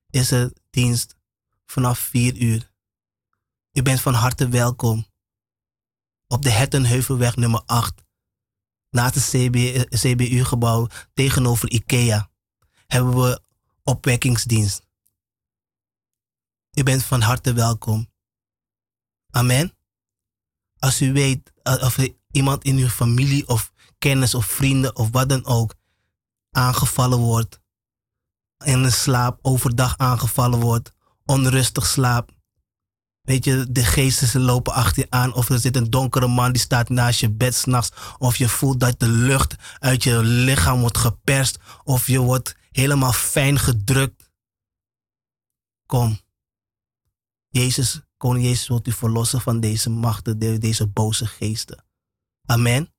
is 0.09 0.31
er 0.31 0.53
dienst 0.69 1.15
vanaf 1.65 1.99
4 1.99 2.37
uur. 2.37 2.71
U 3.71 3.81
bent 3.81 4.01
van 4.01 4.13
harte 4.13 4.47
welkom. 4.47 5.05
Op 6.27 6.41
de 6.41 6.49
Hettenheuvelweg 6.49 7.35
nummer 7.35 7.61
8. 7.65 8.03
Naast 8.89 9.15
het 9.15 9.89
CBU-gebouw 9.89 10.87
tegenover 11.13 11.69
IKEA 11.69 12.29
hebben 12.87 13.15
we 13.15 13.41
opwekkingsdienst. 13.83 14.87
U 16.71 16.83
bent 16.83 17.03
van 17.03 17.21
harte 17.21 17.53
welkom. 17.53 18.11
Amen. 19.29 19.74
Als 20.85 21.01
u 21.01 21.13
weet 21.13 21.53
of 21.63 21.97
er 21.97 22.13
iemand 22.31 22.63
in 22.63 22.77
uw 22.77 22.87
familie 22.87 23.47
of 23.47 23.71
kennis 23.97 24.35
of 24.35 24.45
vrienden 24.45 24.95
of 24.95 25.09
wat 25.11 25.29
dan 25.29 25.45
ook 25.45 25.73
aangevallen 26.51 27.19
wordt, 27.19 27.59
in 28.65 28.83
de 28.83 28.89
slaap 28.89 29.39
overdag 29.41 29.97
aangevallen 29.97 30.59
wordt, 30.59 30.91
onrustig 31.25 31.85
slaapt, 31.85 32.33
Weet 33.21 33.45
je, 33.45 33.65
de 33.69 33.85
geesten 33.85 34.41
lopen 34.41 34.73
achter 34.73 35.03
je 35.03 35.09
aan. 35.09 35.33
Of 35.33 35.49
er 35.49 35.59
zit 35.59 35.75
een 35.75 35.89
donkere 35.89 36.27
man 36.27 36.51
die 36.51 36.61
staat 36.61 36.89
naast 36.89 37.19
je 37.19 37.31
bed 37.31 37.55
s'nachts. 37.55 37.91
Of 38.17 38.35
je 38.35 38.49
voelt 38.49 38.79
dat 38.79 38.99
de 38.99 39.07
lucht 39.07 39.55
uit 39.79 40.03
je 40.03 40.23
lichaam 40.23 40.79
wordt 40.79 40.97
geperst. 40.97 41.59
Of 41.83 42.07
je 42.07 42.19
wordt 42.19 42.55
helemaal 42.71 43.13
fijn 43.13 43.59
gedrukt. 43.59 44.31
Kom. 45.85 46.19
Jezus, 47.49 48.01
koning 48.25 48.45
Jezus 48.45 48.67
wilt 48.67 48.87
u 48.87 48.91
verlossen 48.91 49.41
van 49.41 49.59
deze 49.59 49.89
machten, 49.89 50.59
deze 50.59 50.87
boze 50.87 51.25
geesten. 51.25 51.83
Amen. 52.45 52.93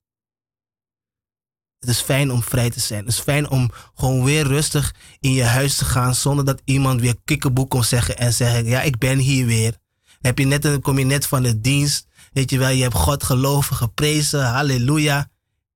Het 1.79 1.89
is 1.89 2.01
fijn 2.01 2.31
om 2.33 2.43
vrij 2.43 2.71
te 2.71 2.81
zijn. 2.81 3.05
Het 3.05 3.13
is 3.13 3.21
fijn 3.21 3.51
om 3.51 3.71
gewoon 3.95 4.25
weer 4.25 4.47
rustig 4.47 4.95
in 5.21 5.33
je 5.33 5.45
huis 5.45 5.77
te 5.77 5.85
gaan 5.85 6.15
zonder 6.15 6.45
dat 6.45 6.63
iemand 6.65 7.01
weer 7.01 7.17
kikkeboek 7.25 7.71
komt 7.71 7.87
zeggen 7.87 8.19
en 8.19 8.33
zeggen, 8.33 8.65
ja, 8.65 8.83
ik 8.83 8.99
ben 8.99 9.19
hier 9.19 9.47
weer. 9.47 9.79
Heb 10.21 10.39
je 10.39 10.45
net, 10.45 10.81
kom 10.81 10.99
je 10.99 11.05
net 11.05 11.27
van 11.27 11.43
de 11.43 11.61
dienst. 11.61 12.07
Weet 12.33 12.51
je 12.51 12.59
wel, 12.59 12.69
je 12.69 12.83
hebt 12.83 12.95
God 12.95 13.23
geloven, 13.23 13.77
geprezen, 13.77 14.45
halleluja. 14.45 15.31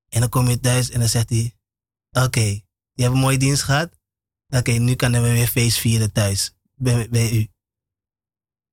En 0.08 0.20
dan 0.20 0.28
kom 0.28 0.48
je 0.48 0.60
thuis 0.60 0.90
en 0.90 1.00
dan 1.00 1.08
zegt 1.08 1.30
hij, 1.30 1.54
oké, 2.10 2.60
je 2.92 3.02
hebt 3.02 3.14
een 3.14 3.20
mooie 3.20 3.38
dienst 3.38 3.62
gehad? 3.62 3.90
Oké, 4.48 4.72
nu 4.72 4.94
kan 4.94 5.12
we 5.12 5.20
weer 5.20 5.46
feest 5.46 5.78
vieren 5.78 6.12
thuis, 6.12 6.54
bij, 6.74 7.08
bij 7.08 7.32
u. 7.32 7.48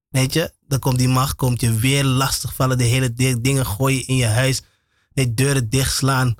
Weet 0.07 0.33
je, 0.33 0.55
dan 0.67 0.79
komt 0.79 0.97
die 0.97 1.07
macht, 1.07 1.35
komt 1.35 1.61
je 1.61 1.73
weer 1.73 2.03
lastigvallen, 2.03 2.77
de 2.77 2.83
hele 2.83 3.13
dingen 3.41 3.65
gooien 3.65 4.07
in 4.07 4.15
je 4.15 4.25
huis. 4.25 4.61
De 5.13 5.33
deuren 5.33 5.69
dichtslaan, 5.69 6.35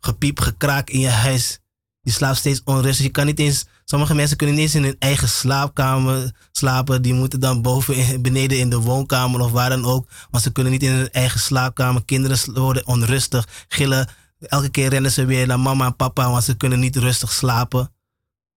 gepiep, 0.00 0.40
gekraak 0.40 0.90
in 0.90 1.00
je 1.00 1.08
huis. 1.08 1.58
Je 2.00 2.10
slaapt 2.10 2.38
steeds 2.38 2.62
onrustig. 2.64 3.04
Je 3.04 3.10
kan 3.10 3.26
niet 3.26 3.38
eens 3.38 3.66
Sommige 3.90 4.14
mensen 4.14 4.36
kunnen 4.36 4.56
niet 4.56 4.64
eens 4.64 4.74
in 4.74 4.82
hun 4.82 4.96
eigen 4.98 5.28
slaapkamer 5.28 6.32
slapen. 6.52 7.02
Die 7.02 7.14
moeten 7.14 7.40
dan 7.40 7.62
boven, 7.62 8.22
beneden 8.22 8.58
in 8.58 8.70
de 8.70 8.78
woonkamer 8.78 9.40
of 9.40 9.50
waar 9.50 9.68
dan 9.68 9.84
ook. 9.84 10.08
Want 10.30 10.42
ze 10.42 10.52
kunnen 10.52 10.72
niet 10.72 10.82
in 10.82 10.92
hun 10.92 11.10
eigen 11.10 11.40
slaapkamer. 11.40 12.04
Kinderen 12.04 12.38
worden 12.54 12.86
onrustig, 12.86 13.48
gillen. 13.68 14.08
Elke 14.40 14.68
keer 14.68 14.88
rennen 14.88 15.10
ze 15.10 15.24
weer 15.24 15.46
naar 15.46 15.60
mama 15.60 15.86
en 15.86 15.96
papa, 15.96 16.30
want 16.30 16.44
ze 16.44 16.56
kunnen 16.56 16.80
niet 16.80 16.96
rustig 16.96 17.32
slapen. 17.32 17.92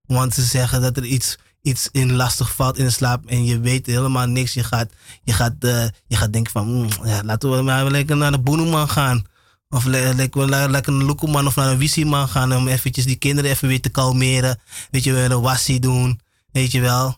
Want 0.02 0.34
ze 0.34 0.42
zeggen 0.42 0.82
dat 0.82 0.98
er 0.98 1.06
iets, 1.06 1.38
iets 1.64 1.90
in 1.92 2.14
lastig 2.14 2.56
valt 2.56 2.78
in 2.78 2.86
de 2.86 2.92
slaap 2.92 3.26
en 3.26 3.46
je 3.46 3.60
weet 3.60 3.86
helemaal 3.86 4.28
niks. 4.28 4.54
Je 4.54 4.64
gaat, 4.64 4.94
je 5.24 5.34
gaat, 5.34 5.54
uh, 5.60 5.86
je 6.08 6.16
gaat 6.16 6.34
denken 6.34 6.52
van, 6.52 6.68
mm, 6.68 6.90
ja, 7.04 7.24
laten 7.24 7.52
we 7.52 7.62
maar 7.62 7.92
lekker 7.92 8.18
naar 8.18 8.32
de 8.32 8.40
boeneman 8.40 8.90
gaan. 8.90 9.26
Of 9.70 9.86
lekker 9.86 10.50
le 10.50 10.70
lekker 10.70 10.94
een 10.94 11.04
loekoeman 11.04 11.48
of 11.48 11.56
naar 11.56 11.72
een 11.72 11.78
wisieman 11.78 12.28
gaan 12.28 12.56
om 12.56 12.68
eventjes 12.68 13.06
die 13.06 13.16
kinderen 13.16 13.52
even 13.52 13.68
weer 13.68 13.82
te 13.82 13.90
kalmeren. 13.90 14.60
Weet 14.92 15.04
je, 15.04 15.14
weer 15.14 15.32
een 15.32 15.42
wassie 15.42 15.80
doen. 15.80 16.20
Weet 16.52 16.72
je 16.72 16.82
wel. 16.82 17.18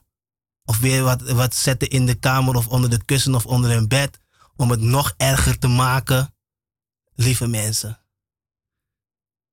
Of 0.66 0.78
weer 0.78 1.04
wat, 1.04 1.22
wat 1.22 1.56
zetten 1.56 1.90
in 1.90 2.06
de 2.06 2.16
kamer 2.16 2.56
of 2.56 2.68
onder 2.68 2.90
de 2.90 3.06
kussen 3.06 3.36
of 3.36 3.46
onder 3.46 3.72
hun 3.72 3.88
bed. 3.88 4.20
Om 4.56 4.72
het 4.72 4.80
nog 4.80 5.14
erger 5.18 5.60
te 5.60 5.68
maken. 5.68 6.34
Lieve 7.16 7.48
mensen. 7.48 8.00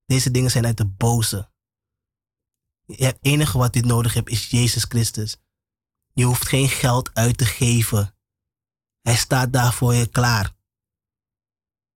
Deze 0.07 0.30
dingen 0.30 0.51
zijn 0.51 0.66
uit 0.66 0.76
de 0.76 0.86
boze. 0.86 1.51
Het 2.97 3.18
enige 3.20 3.59
wat 3.59 3.72
dit 3.72 3.84
nodig 3.84 4.14
hebt 4.14 4.30
is 4.30 4.51
Jezus 4.51 4.84
Christus. 4.84 5.36
Je 6.12 6.24
hoeft 6.24 6.49
geen 6.49 6.68
geld 6.68 7.14
uit 7.14 7.38
te 7.38 7.45
geven. 7.45 8.14
Hij 9.03 9.16
staat 9.16 9.53
daar 9.53 9.72
voor 9.72 9.95
je 9.95 10.07
klaar. 10.07 10.53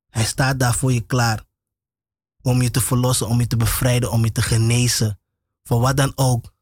Hij 0.09 0.24
staat 0.24 0.59
daar 0.59 0.74
voor 0.74 0.92
je 0.92 1.01
klaar. 1.01 1.44
Om 2.42 2.62
je 2.62 2.70
te 2.70 2.80
verlossen, 2.80 3.28
om 3.28 3.40
je 3.40 3.47
te 3.47 3.57
bevrijden, 3.57 4.11
om 4.11 4.24
je 4.24 4.32
te 4.32 4.42
genezen. 4.42 5.20
Voor 5.62 5.80
wat 5.80 5.97
dan 5.97 6.12
ook. 6.14 6.55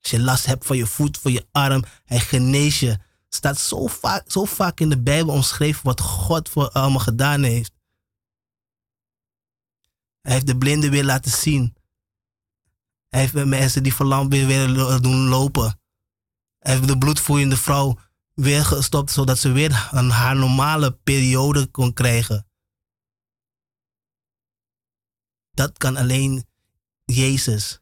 Als 0.00 0.10
je 0.10 0.20
last 0.20 0.46
hebt 0.46 0.66
van 0.66 0.76
je 0.76 0.86
voet, 0.86 1.18
van 1.18 1.32
je 1.32 1.46
arm, 1.52 1.84
hij 2.04 2.20
geneest 2.20 2.80
je. 2.80 2.98
Staat 3.28 3.58
zo 3.58 3.86
vaak, 3.86 4.30
zo 4.30 4.44
vaak 4.44 4.80
in 4.80 4.88
de 4.88 5.02
Bijbel 5.02 5.34
omschreven 5.34 5.84
wat 5.84 6.00
God 6.00 6.48
voor 6.48 6.70
allemaal 6.70 7.00
gedaan 7.00 7.42
heeft. 7.42 7.72
Hij 10.20 10.32
heeft 10.32 10.46
de 10.46 10.58
blinden 10.58 10.90
weer 10.90 11.04
laten 11.04 11.30
zien. 11.30 11.76
Hij 13.14 13.22
heeft 13.22 13.44
mensen 13.44 13.82
die 13.82 13.94
verlamd 13.94 14.32
weer, 14.32 14.46
weer 14.46 15.00
doen 15.00 15.28
lopen. 15.28 15.80
Hij 16.58 16.74
heeft 16.74 16.88
de 16.88 16.98
bloedvloeiende 16.98 17.56
vrouw 17.56 17.98
weer 18.34 18.64
gestopt, 18.64 19.10
zodat 19.10 19.38
ze 19.38 19.52
weer 19.52 19.88
een 19.92 20.10
haar 20.10 20.36
normale 20.36 20.92
periode 20.92 21.66
kon 21.66 21.92
krijgen. 21.92 22.46
Dat 25.50 25.78
kan 25.78 25.96
alleen 25.96 26.46
Jezus. 27.04 27.80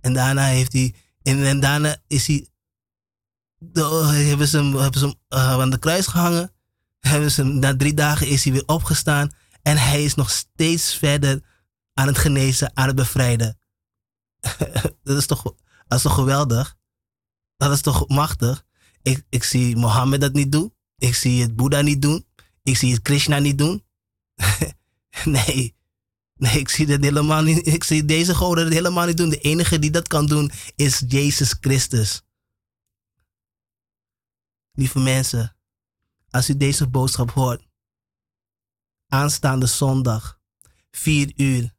En 0.00 0.12
daarna 0.12 0.44
heeft 0.44 0.72
hij, 0.72 0.94
en, 1.22 1.44
en 1.46 1.60
daarna 1.60 1.96
is 2.06 2.26
hij, 2.26 2.48
hebben 4.26 4.48
ze 4.48 4.56
hem, 4.56 4.74
hebben 4.74 5.00
ze 5.00 5.06
hem 5.06 5.40
uh, 5.40 5.60
aan 5.60 5.70
de 5.70 5.78
kruis 5.78 6.06
gehangen. 6.06 6.52
Hebben 6.98 7.30
ze 7.30 7.42
hem, 7.42 7.58
na 7.58 7.76
drie 7.76 7.94
dagen 7.94 8.26
is 8.26 8.44
hij 8.44 8.52
weer 8.52 8.66
opgestaan. 8.66 9.30
En 9.62 9.76
hij 9.76 10.04
is 10.04 10.14
nog 10.14 10.30
steeds 10.30 10.94
verder 10.94 11.54
aan 11.98 12.06
het 12.06 12.18
genezen, 12.18 12.76
aan 12.76 12.86
het 12.86 12.96
bevrijden. 12.96 13.58
dat, 15.02 15.16
is 15.16 15.26
toch, 15.26 15.42
dat 15.86 15.98
is 15.98 16.02
toch 16.02 16.14
geweldig? 16.14 16.76
Dat 17.56 17.72
is 17.72 17.80
toch 17.80 18.08
machtig? 18.08 18.64
Ik, 19.02 19.24
ik 19.28 19.44
zie 19.44 19.76
Mohammed 19.76 20.20
dat 20.20 20.32
niet 20.32 20.52
doen. 20.52 20.74
Ik 20.98 21.14
zie 21.14 21.42
het 21.42 21.56
Boeddha 21.56 21.80
niet 21.80 22.02
doen. 22.02 22.26
Ik 22.62 22.76
zie 22.76 22.92
het 22.92 23.02
Krishna 23.02 23.38
niet 23.38 23.58
doen. 23.58 23.84
nee. 25.24 25.74
Nee, 26.34 26.58
ik 26.58 26.68
zie 26.68 26.86
dat 26.86 27.00
helemaal 27.00 27.42
niet. 27.42 27.66
Ik 27.66 27.84
zie 27.84 28.04
deze 28.04 28.34
goden 28.34 28.64
het 28.64 28.72
helemaal 28.72 29.06
niet 29.06 29.16
doen. 29.16 29.28
De 29.28 29.40
enige 29.40 29.78
die 29.78 29.90
dat 29.90 30.08
kan 30.08 30.26
doen 30.26 30.50
is 30.74 31.02
Jezus 31.08 31.56
Christus. 31.60 32.22
Lieve 34.72 34.98
mensen, 34.98 35.56
als 36.30 36.48
u 36.48 36.56
deze 36.56 36.88
boodschap 36.88 37.30
hoort, 37.30 37.68
aanstaande 39.08 39.66
zondag, 39.66 40.40
4 40.90 41.32
uur, 41.36 41.75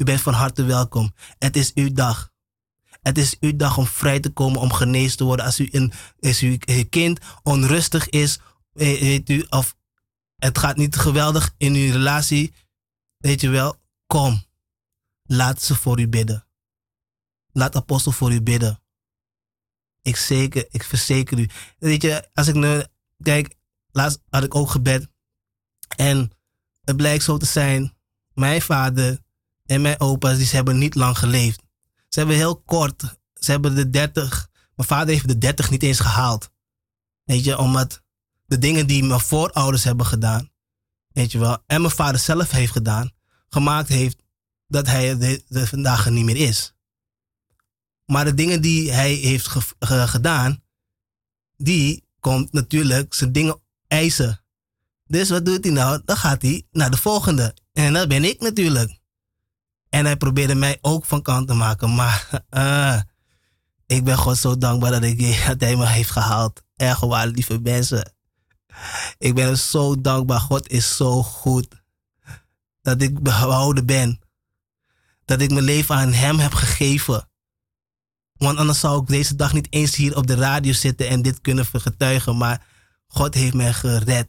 u 0.00 0.04
bent 0.04 0.20
van 0.20 0.34
harte 0.34 0.62
welkom. 0.62 1.14
Het 1.38 1.56
is 1.56 1.74
uw 1.74 1.92
dag. 1.92 2.32
Het 3.00 3.18
is 3.18 3.36
uw 3.40 3.56
dag 3.56 3.78
om 3.78 3.86
vrij 3.86 4.20
te 4.20 4.30
komen, 4.30 4.60
om 4.60 4.72
genezen 4.72 5.16
te 5.16 5.24
worden. 5.24 5.44
Als, 5.44 5.60
u 5.60 5.68
een, 5.70 5.92
als 6.20 6.40
uw 6.40 6.56
kind 6.88 7.18
onrustig 7.42 8.08
is, 8.08 8.38
weet 8.72 9.28
u, 9.28 9.46
of 9.48 9.76
het 10.36 10.58
gaat 10.58 10.76
niet 10.76 10.96
geweldig 10.96 11.54
in 11.56 11.74
uw 11.74 11.92
relatie, 11.92 12.54
weet 13.16 13.40
je 13.40 13.48
wel, 13.48 13.76
kom. 14.06 14.44
Laat 15.22 15.62
ze 15.62 15.74
voor 15.74 16.00
u 16.00 16.08
bidden. 16.08 16.46
Laat 17.52 17.76
apostel 17.76 18.12
voor 18.12 18.32
u 18.32 18.42
bidden. 18.42 18.82
Ik, 20.02 20.16
zeker, 20.16 20.66
ik 20.70 20.84
verzeker 20.84 21.38
u. 21.38 21.48
Weet 21.78 22.02
je, 22.02 22.28
als 22.34 22.48
ik 22.48 22.54
nu, 22.54 22.84
kijk, 23.22 23.56
laatst 23.90 24.20
had 24.28 24.44
ik 24.44 24.54
ook 24.54 24.70
gebed. 24.70 25.08
En 25.96 26.30
het 26.80 26.96
blijkt 26.96 27.24
zo 27.24 27.36
te 27.36 27.46
zijn, 27.46 27.96
mijn 28.32 28.62
vader 28.62 29.20
en 29.70 29.80
mijn 29.80 30.00
opa's, 30.00 30.38
die 30.38 30.48
hebben 30.48 30.78
niet 30.78 30.94
lang 30.94 31.18
geleefd. 31.18 31.62
Ze 32.08 32.18
hebben 32.18 32.36
heel 32.36 32.56
kort, 32.60 33.02
ze 33.34 33.50
hebben 33.50 33.74
de 33.74 33.90
30, 33.90 34.48
mijn 34.74 34.88
vader 34.88 35.08
heeft 35.08 35.28
de 35.28 35.38
30 35.38 35.70
niet 35.70 35.82
eens 35.82 36.00
gehaald. 36.00 36.50
Weet 37.24 37.44
je, 37.44 37.58
omdat 37.58 38.02
de 38.46 38.58
dingen 38.58 38.86
die 38.86 39.04
mijn 39.04 39.20
voorouders 39.20 39.84
hebben 39.84 40.06
gedaan, 40.06 40.50
weet 41.08 41.32
je 41.32 41.38
wel, 41.38 41.58
en 41.66 41.80
mijn 41.80 41.94
vader 41.94 42.20
zelf 42.20 42.50
heeft 42.50 42.72
gedaan, 42.72 43.10
gemaakt 43.48 43.88
heeft 43.88 44.22
dat 44.66 44.86
hij 44.86 45.18
de, 45.18 45.66
vandaag 45.66 46.10
niet 46.10 46.24
meer 46.24 46.48
is. 46.48 46.74
Maar 48.04 48.24
de 48.24 48.34
dingen 48.34 48.60
die 48.60 48.92
hij 48.92 49.12
heeft 49.12 49.48
gedaan, 49.88 50.62
die 51.56 52.04
komt 52.20 52.52
natuurlijk 52.52 53.14
zijn 53.14 53.32
dingen 53.32 53.60
eisen. 53.86 54.44
Dus 55.06 55.28
wat 55.28 55.44
doet 55.44 55.64
hij 55.64 55.72
nou? 55.72 56.02
Dan 56.04 56.16
gaat 56.16 56.42
hij 56.42 56.66
naar 56.70 56.90
de 56.90 56.96
volgende. 56.96 57.56
En 57.72 57.92
dat 57.92 58.08
ben 58.08 58.24
ik 58.24 58.40
natuurlijk. 58.40 58.99
En 59.90 60.04
hij 60.04 60.16
probeerde 60.16 60.54
mij 60.54 60.78
ook 60.80 61.04
van 61.04 61.22
kant 61.22 61.48
te 61.48 61.54
maken. 61.54 61.94
Maar 61.94 62.44
uh, 62.50 63.00
ik 63.86 64.04
ben 64.04 64.16
God 64.16 64.38
zo 64.38 64.58
dankbaar 64.58 64.90
dat, 64.90 65.02
ik, 65.02 65.18
dat 65.46 65.60
hij 65.60 65.76
me 65.76 65.86
heeft 65.86 66.10
gehaald. 66.10 66.62
Echt 66.76 67.00
waar, 67.00 67.26
lieve 67.26 67.60
mensen. 67.60 68.12
Ik 69.18 69.34
ben 69.34 69.58
zo 69.58 70.00
dankbaar. 70.00 70.40
God 70.40 70.68
is 70.68 70.96
zo 70.96 71.22
goed. 71.22 71.68
Dat 72.82 73.02
ik 73.02 73.22
behouden 73.22 73.86
ben. 73.86 74.20
Dat 75.24 75.40
ik 75.40 75.50
mijn 75.50 75.64
leven 75.64 75.94
aan 75.94 76.12
hem 76.12 76.38
heb 76.38 76.52
gegeven. 76.54 77.28
Want 78.32 78.58
anders 78.58 78.80
zou 78.80 79.02
ik 79.02 79.08
deze 79.08 79.36
dag 79.36 79.52
niet 79.52 79.66
eens 79.70 79.96
hier 79.96 80.16
op 80.16 80.26
de 80.26 80.34
radio 80.34 80.72
zitten 80.72 81.08
en 81.08 81.22
dit 81.22 81.40
kunnen 81.40 81.66
vergetuigen. 81.66 82.36
Maar 82.36 82.66
God 83.06 83.34
heeft 83.34 83.54
mij 83.54 83.72
gered 83.72 84.28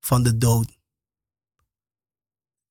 van 0.00 0.22
de 0.22 0.38
dood. 0.38 0.75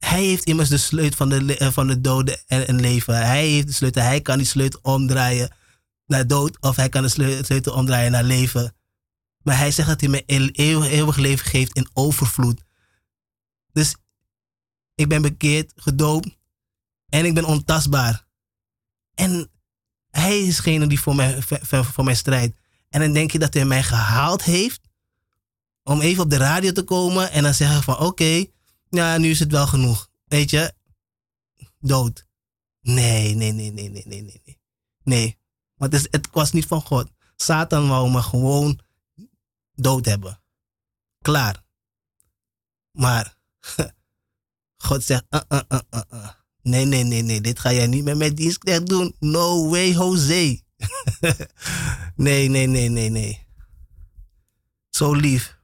Hij 0.05 0.23
heeft 0.23 0.43
immers 0.43 0.69
de 0.69 0.77
sleutel 0.77 1.17
van 1.17 1.29
de, 1.29 1.57
eh, 1.57 1.71
van 1.71 1.87
de 1.87 2.01
dood 2.01 2.43
en, 2.47 2.79
leven. 2.79 3.25
Hij 3.25 3.47
heeft 3.47 3.67
de 3.67 3.73
sleutel. 3.73 4.03
Hij 4.03 4.21
kan 4.21 4.37
die 4.37 4.47
sleutel 4.47 4.79
omdraaien 4.83 5.55
naar 6.05 6.27
dood 6.27 6.61
of 6.61 6.75
hij 6.75 6.89
kan 6.89 7.01
de 7.01 7.09
sleutel 7.43 7.73
omdraaien 7.73 8.11
naar 8.11 8.23
leven. 8.23 8.75
Maar 9.43 9.57
hij 9.57 9.71
zegt 9.71 9.87
dat 9.87 10.01
hij 10.01 10.09
me 10.09 10.23
eeuwig, 10.25 10.89
eeuwig 10.89 11.15
leven 11.17 11.45
geeft 11.45 11.75
in 11.75 11.89
overvloed. 11.93 12.63
Dus 13.71 13.95
ik 14.95 15.07
ben 15.07 15.21
bekeerd, 15.21 15.73
gedoopt 15.75 16.37
en 17.09 17.25
ik 17.25 17.33
ben 17.33 17.45
ontastbaar. 17.45 18.25
En 19.13 19.51
hij 20.09 20.39
is 20.39 20.55
degene 20.55 20.87
die 20.87 20.99
voor 20.99 21.15
mij, 21.15 21.41
voor 21.61 22.03
mij 22.03 22.15
strijdt. 22.15 22.57
En 22.89 22.99
dan 22.99 23.13
denk 23.13 23.31
je 23.31 23.39
dat 23.39 23.53
hij 23.53 23.65
mij 23.65 23.83
gehaald 23.83 24.43
heeft 24.43 24.81
om 25.83 26.01
even 26.01 26.23
op 26.23 26.29
de 26.29 26.37
radio 26.37 26.71
te 26.71 26.83
komen 26.83 27.31
en 27.31 27.43
dan 27.43 27.53
zeggen 27.53 27.83
van 27.83 27.97
oké, 27.99 28.45
ja, 28.95 29.17
nu 29.17 29.29
is 29.29 29.39
het 29.39 29.51
wel 29.51 29.67
genoeg. 29.67 30.09
Weet 30.25 30.49
je, 30.49 30.73
dood. 31.79 32.27
Nee, 32.81 33.35
nee, 33.35 33.51
nee, 33.51 33.71
nee, 33.71 33.89
nee, 33.89 34.03
nee, 34.05 34.21
nee. 34.21 34.59
Nee, 35.03 35.39
want 35.75 35.93
het, 35.93 36.07
het 36.11 36.29
was 36.31 36.51
niet 36.51 36.65
van 36.65 36.81
God. 36.81 37.11
Satan 37.35 37.87
wou 37.87 38.11
me 38.11 38.21
gewoon 38.21 38.79
dood 39.73 40.05
hebben. 40.05 40.41
Klaar. 41.21 41.63
Maar 42.91 43.37
God 44.85 45.03
zegt, 45.03 45.25
uh, 45.29 45.41
uh, 45.49 45.59
uh, 45.69 45.79
uh, 45.93 46.01
uh. 46.13 46.29
nee, 46.61 46.85
nee, 46.85 47.03
nee, 47.03 47.21
nee, 47.21 47.41
dit 47.41 47.59
ga 47.59 47.73
jij 47.73 47.87
niet 47.87 48.03
met 48.03 48.17
mijn 48.17 48.35
dienstknecht 48.35 48.87
doen. 48.87 49.15
No 49.19 49.69
way, 49.69 49.91
Jose. 49.91 50.61
nee, 52.15 52.49
nee, 52.49 52.67
nee, 52.67 52.89
nee, 52.89 53.09
nee. 53.09 53.47
Zo 54.89 55.13
lief. 55.13 55.54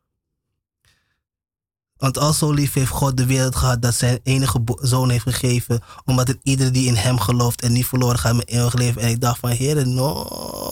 Want 2.02 2.18
al 2.18 2.34
zo 2.34 2.52
lief 2.52 2.74
heeft 2.74 2.92
God 2.92 3.18
de 3.18 3.26
wereld 3.26 3.56
gehad 3.56 3.82
dat 3.82 3.94
zijn 3.94 4.20
enige 4.24 4.62
zoon 4.82 5.10
heeft 5.10 5.24
gegeven. 5.24 5.82
Omdat 6.06 6.28
het 6.28 6.40
ieder 6.44 6.72
die 6.72 6.88
in 6.88 6.96
hem 6.96 7.20
gelooft 7.20 7.62
en 7.62 7.72
niet 7.72 7.86
verloren 7.86 8.20
gaat 8.20 8.36
met 8.36 8.48
eeuwig 8.48 8.74
leven. 8.74 9.02
En 9.02 9.10
ik 9.10 9.22
dacht 9.22 9.40
van, 9.40 9.50
heren, 9.50 9.94
no, 9.94 10.28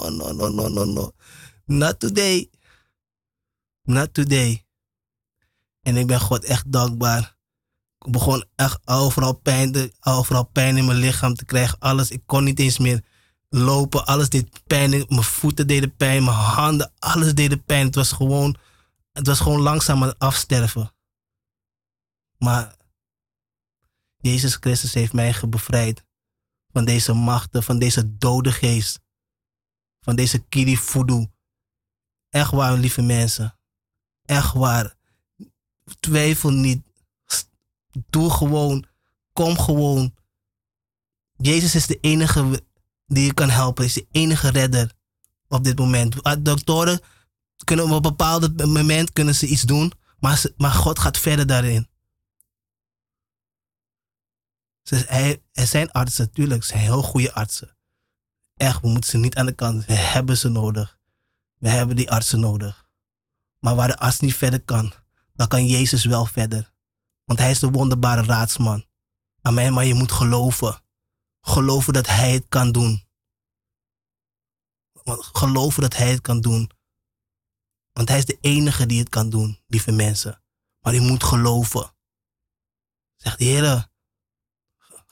no, 0.10 0.32
no, 0.32 0.50
no, 0.50 0.68
no, 0.68 0.86
no. 0.86 1.12
Not 1.66 2.00
today. 2.00 2.50
Not 3.84 4.14
today. 4.14 4.66
En 5.82 5.98
ik 5.98 6.08
ben 6.08 6.20
God 6.20 6.44
echt 6.44 6.72
dankbaar. 6.72 7.38
Ik 8.00 8.12
begon 8.12 8.44
echt 8.56 8.80
overal 8.86 9.34
pijn, 9.34 9.92
overal 10.02 10.44
pijn 10.44 10.78
in 10.78 10.86
mijn 10.86 10.98
lichaam 10.98 11.36
te 11.36 11.46
krijgen. 11.46 11.80
Alles, 11.80 12.12
ik 12.12 12.22
kon 12.26 12.44
niet 12.44 12.60
eens 12.60 12.78
meer 12.78 13.04
lopen. 13.50 14.06
Alles 14.06 14.30
deed 14.30 14.64
pijn. 14.68 14.90
Mijn 14.90 15.24
voeten 15.24 15.68
deden 15.68 15.96
pijn. 15.96 16.24
Mijn 16.24 16.38
handen, 16.38 16.92
alles 17.00 17.34
deed 17.34 17.66
pijn. 17.66 17.86
Het 17.86 17.96
was 17.96 18.12
gewoon, 18.12 18.56
het 19.12 19.28
was 19.28 19.40
gewoon 19.40 19.62
langzaam 19.62 20.02
aan 20.02 20.10
het 20.10 20.20
afsterven. 20.20 20.98
Maar 22.40 22.76
Jezus 24.18 24.56
Christus 24.56 24.94
heeft 24.94 25.14
mij 25.14 25.36
bevrijd 25.50 26.06
van 26.72 26.86
deze 26.86 27.14
machten, 27.14 27.64
van 27.64 27.80
deze 27.80 28.18
dode 28.18 28.52
geest, 28.52 29.00
van 30.00 30.16
deze 30.16 30.40
kiri 30.40 30.78
voodoo. 30.78 31.28
Echt 32.30 32.52
waar, 32.52 32.78
lieve 32.78 33.02
mensen. 33.02 33.60
Echt 34.26 34.54
waar. 34.54 34.96
Twijfel 36.00 36.50
niet. 36.50 36.82
Doe 38.10 38.30
gewoon. 38.30 38.86
Kom 39.34 39.60
gewoon. 39.60 40.16
Jezus 41.38 41.76
is 41.76 41.88
de 41.88 42.00
enige 42.00 42.64
die 43.06 43.26
je 43.26 43.34
kan 43.34 43.50
helpen. 43.50 43.86
Is 43.86 43.94
de 43.94 44.08
enige 44.12 44.50
redder 44.50 44.94
op 45.48 45.64
dit 45.64 45.78
moment. 45.78 46.24
Ah, 46.24 46.44
doktoren 46.44 47.02
kunnen 47.64 47.86
op 47.86 47.92
een 47.92 48.02
bepaald 48.02 48.66
moment 48.66 49.14
kunnen 49.14 49.36
ze 49.36 49.48
iets 49.48 49.62
doen. 49.62 49.94
Maar, 50.20 50.44
maar 50.58 50.72
God 50.72 51.00
gaat 51.00 51.18
verder 51.18 51.48
daarin. 51.48 51.88
Dus 54.90 55.06
er 55.52 55.68
zijn 55.68 55.92
artsen, 55.92 56.26
natuurlijk, 56.26 56.64
zijn 56.64 56.80
heel 56.80 57.02
goede 57.02 57.34
artsen. 57.34 57.78
Echt, 58.56 58.82
we 58.82 58.88
moeten 58.88 59.10
ze 59.10 59.18
niet 59.18 59.36
aan 59.36 59.46
de 59.46 59.56
kant. 59.56 59.86
We 59.86 59.94
hebben 59.94 60.38
ze 60.38 60.50
nodig. 60.50 61.00
We 61.58 61.70
hebben 61.70 61.96
die 61.96 62.12
artsen 62.12 62.40
nodig. 62.40 62.90
Maar 63.60 63.76
waar 63.76 63.88
de 63.88 63.98
arts 63.98 64.20
niet 64.20 64.36
verder 64.36 64.62
kan, 64.62 64.94
dan 65.34 65.48
kan 65.48 65.66
Jezus 65.66 66.06
wel 66.06 66.26
verder. 66.26 66.74
Want 67.26 67.40
hij 67.40 67.52
is 67.52 67.60
de 67.60 67.70
wonderbare 67.70 68.24
raadsman. 68.24 68.86
Amen, 69.42 69.74
maar 69.74 69.86
je 69.86 69.94
moet 69.94 70.12
geloven. 70.12 70.84
Geloven 71.42 71.94
dat 71.94 72.08
hij 72.08 72.32
het 72.32 72.46
kan 72.50 72.72
doen. 72.72 73.08
Geloven 75.32 75.82
dat 75.82 75.96
hij 75.96 76.12
het 76.12 76.22
kan 76.22 76.42
doen. 76.42 76.72
Want 77.92 78.10
hij 78.10 78.18
is 78.18 78.26
de 78.26 78.38
enige 78.42 78.86
die 78.86 79.00
het 79.00 79.10
kan 79.10 79.30
doen, 79.30 79.60
lieve 79.68 79.92
mensen. 79.92 80.44
Maar 80.80 80.94
je 80.94 81.02
moet 81.02 81.24
geloven. 81.24 81.96
Zegt 83.16 83.38
de 83.38 83.46
Heer, 83.46 83.89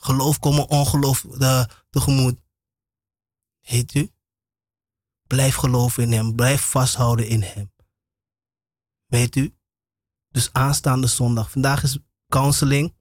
Geloof 0.08 0.40
komen 0.40 0.70
ongeloof 0.70 1.22
de, 1.22 1.68
tegemoet. 1.90 2.40
Heet 3.60 3.94
u? 3.94 4.12
Blijf 5.28 5.56
geloven 5.56 6.04
in 6.04 6.12
Hem. 6.12 6.36
Blijf 6.36 6.62
vasthouden 6.62 7.28
in 7.28 7.42
Hem. 7.42 7.72
Weet 9.06 9.36
u? 9.36 9.56
Dus 10.30 10.54
aanstaande 10.54 11.08
zondag. 11.08 11.52
Vandaag 11.52 11.84
is 11.84 11.98
counseling. 12.30 12.94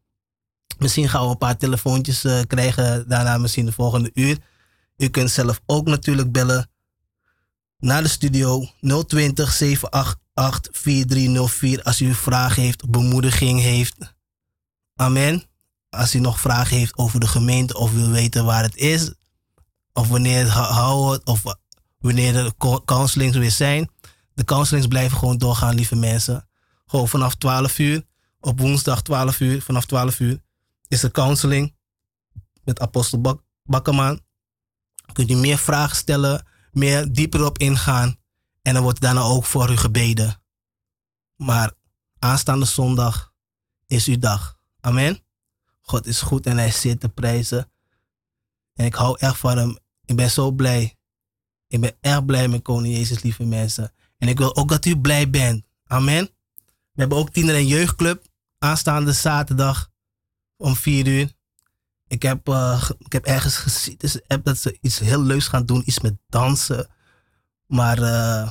Misschien 0.79 1.09
gaan 1.09 1.25
we 1.25 1.31
een 1.31 1.39
paar 1.39 1.57
telefoontjes 1.57 2.25
uh, 2.25 2.41
krijgen. 2.47 3.09
Daarna 3.09 3.39
misschien 3.39 3.67
de 3.67 3.73
volgende 3.73 4.11
uur. 4.15 4.39
U 4.97 5.09
kunt 5.09 5.31
zelf 5.31 5.61
ook 5.67 5.87
natuurlijk 5.87 6.33
bellen 6.33 6.71
naar 7.79 8.03
de 8.03 8.09
studio 8.09 8.69
020 9.07 9.53
788 9.53 10.81
4304 10.81 11.83
als 11.83 12.01
u 12.01 12.15
vragen 12.15 12.63
heeft, 12.63 12.91
bemoediging 12.91 13.61
heeft. 13.61 14.15
Amen 14.95 15.55
als 15.91 16.15
u 16.15 16.19
nog 16.19 16.41
vragen 16.41 16.77
heeft 16.77 16.97
over 16.97 17.21
de 17.21 17.29
gemeente 17.29 17.79
of 17.79 17.93
wil 17.93 18.11
weten 18.11 18.45
waar 18.45 18.63
het 18.63 18.77
is, 18.77 19.13
of 19.93 20.09
wanneer 20.09 20.39
het 20.39 20.49
houden 20.49 21.27
of 21.27 21.43
wanneer 21.99 22.33
de 22.33 22.83
counselings 22.85 23.37
weer 23.37 23.51
zijn. 23.51 23.91
De 24.35 24.45
counselings 24.45 24.87
blijven 24.87 25.19
gewoon 25.19 25.39
doorgaan, 25.39 25.75
lieve 25.75 25.97
mensen. 25.97 26.49
Gewoon 26.87 27.09
vanaf 27.09 27.35
12 27.35 27.79
uur, 27.79 28.07
op 28.41 28.61
woensdag 28.61 29.03
12 29.03 29.41
uur, 29.41 29.63
vanaf 29.63 29.87
12 29.87 30.21
uur 30.21 30.45
is 30.89 31.01
de 31.01 31.11
counseling 31.11 31.75
met 32.65 32.81
Apostel 32.81 33.21
Bak 33.21 33.43
Bakkerman. 33.63 34.21
Kunt 35.13 35.31
u 35.31 35.35
meer 35.35 35.59
vragen 35.59 35.97
stellen, 35.97 36.47
meer 36.71 37.13
dieper 37.13 37.45
op 37.45 37.59
ingaan 37.59 38.17
en 38.63 38.75
dan 38.75 38.83
wordt 38.83 39.01
daarna 39.01 39.21
ook 39.21 39.45
voor 39.45 39.71
u 39.71 39.77
gebeden. 39.77 40.43
Maar 41.37 41.73
aanstaande 42.19 42.65
zondag 42.65 43.33
is 43.87 44.07
uw 44.07 44.19
dag. 44.19 44.59
Amen. 44.81 45.26
God 45.89 46.07
is 46.07 46.21
goed 46.21 46.47
en 46.47 46.59
hij 46.59 46.71
zit 46.71 47.01
te 47.01 47.09
prijzen. 47.09 47.71
En 48.75 48.85
ik 48.85 48.95
hou 48.95 49.19
echt 49.19 49.39
van 49.39 49.59
hem. 49.59 49.79
Ik 50.05 50.17
ben 50.17 50.31
zo 50.31 50.51
blij. 50.51 50.97
Ik 51.67 51.81
ben 51.81 51.97
erg 52.01 52.25
blij 52.25 52.49
met 52.49 52.63
Koning 52.63 52.95
Jezus, 52.95 53.23
lieve 53.23 53.45
mensen. 53.45 53.93
En 54.19 54.29
ik 54.29 54.39
wil 54.39 54.57
ook 54.57 54.69
dat 54.69 54.85
u 54.85 55.01
blij 55.01 55.31
bent. 55.31 55.67
Amen. 55.87 56.25
We 56.93 57.01
hebben 57.03 57.19
ook 57.19 57.31
tiener- 57.31 57.55
en 57.55 57.67
jeugdclub 57.67 58.27
aanstaande 58.59 59.13
zaterdag 59.13 59.91
om 60.57 60.77
4 60.77 61.07
uur. 61.07 61.33
Ik 62.07 62.23
heb, 62.23 62.49
uh, 62.49 62.91
ik 62.99 63.13
heb 63.13 63.25
ergens 63.25 63.57
gezien 63.57 63.95
dus 63.99 64.21
dat 64.43 64.59
ze 64.59 64.79
iets 64.81 64.99
heel 64.99 65.23
leuks 65.23 65.49
gaan 65.49 65.67
doen, 65.67 65.83
iets 65.85 66.01
met 66.01 66.19
dansen. 66.27 66.89
Maar 67.67 67.99
uh, 67.99 68.51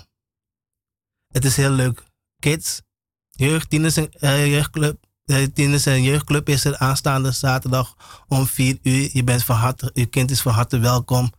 het 1.27 1.45
is 1.45 1.55
heel 1.55 1.71
leuk. 1.71 2.03
Kids, 2.39 2.81
jeugd, 3.29 3.69
tieners 3.69 3.97
en 3.97 4.09
uh, 4.19 4.47
jeugdclub. 4.47 5.04
De 5.25 5.51
tieners 5.53 5.85
en 5.85 6.03
jeugdclub 6.03 6.49
is 6.49 6.65
er 6.65 6.77
aanstaande 6.77 7.31
zaterdag 7.31 7.95
om 8.27 8.47
4 8.47 8.77
uur. 8.81 9.09
Je 9.13 9.23
bent 9.23 9.43
van 9.43 9.55
harte, 9.55 9.91
je 9.93 10.05
kind 10.05 10.31
is 10.31 10.41
van 10.41 10.53
harte 10.53 10.79
welkom. 10.79 11.31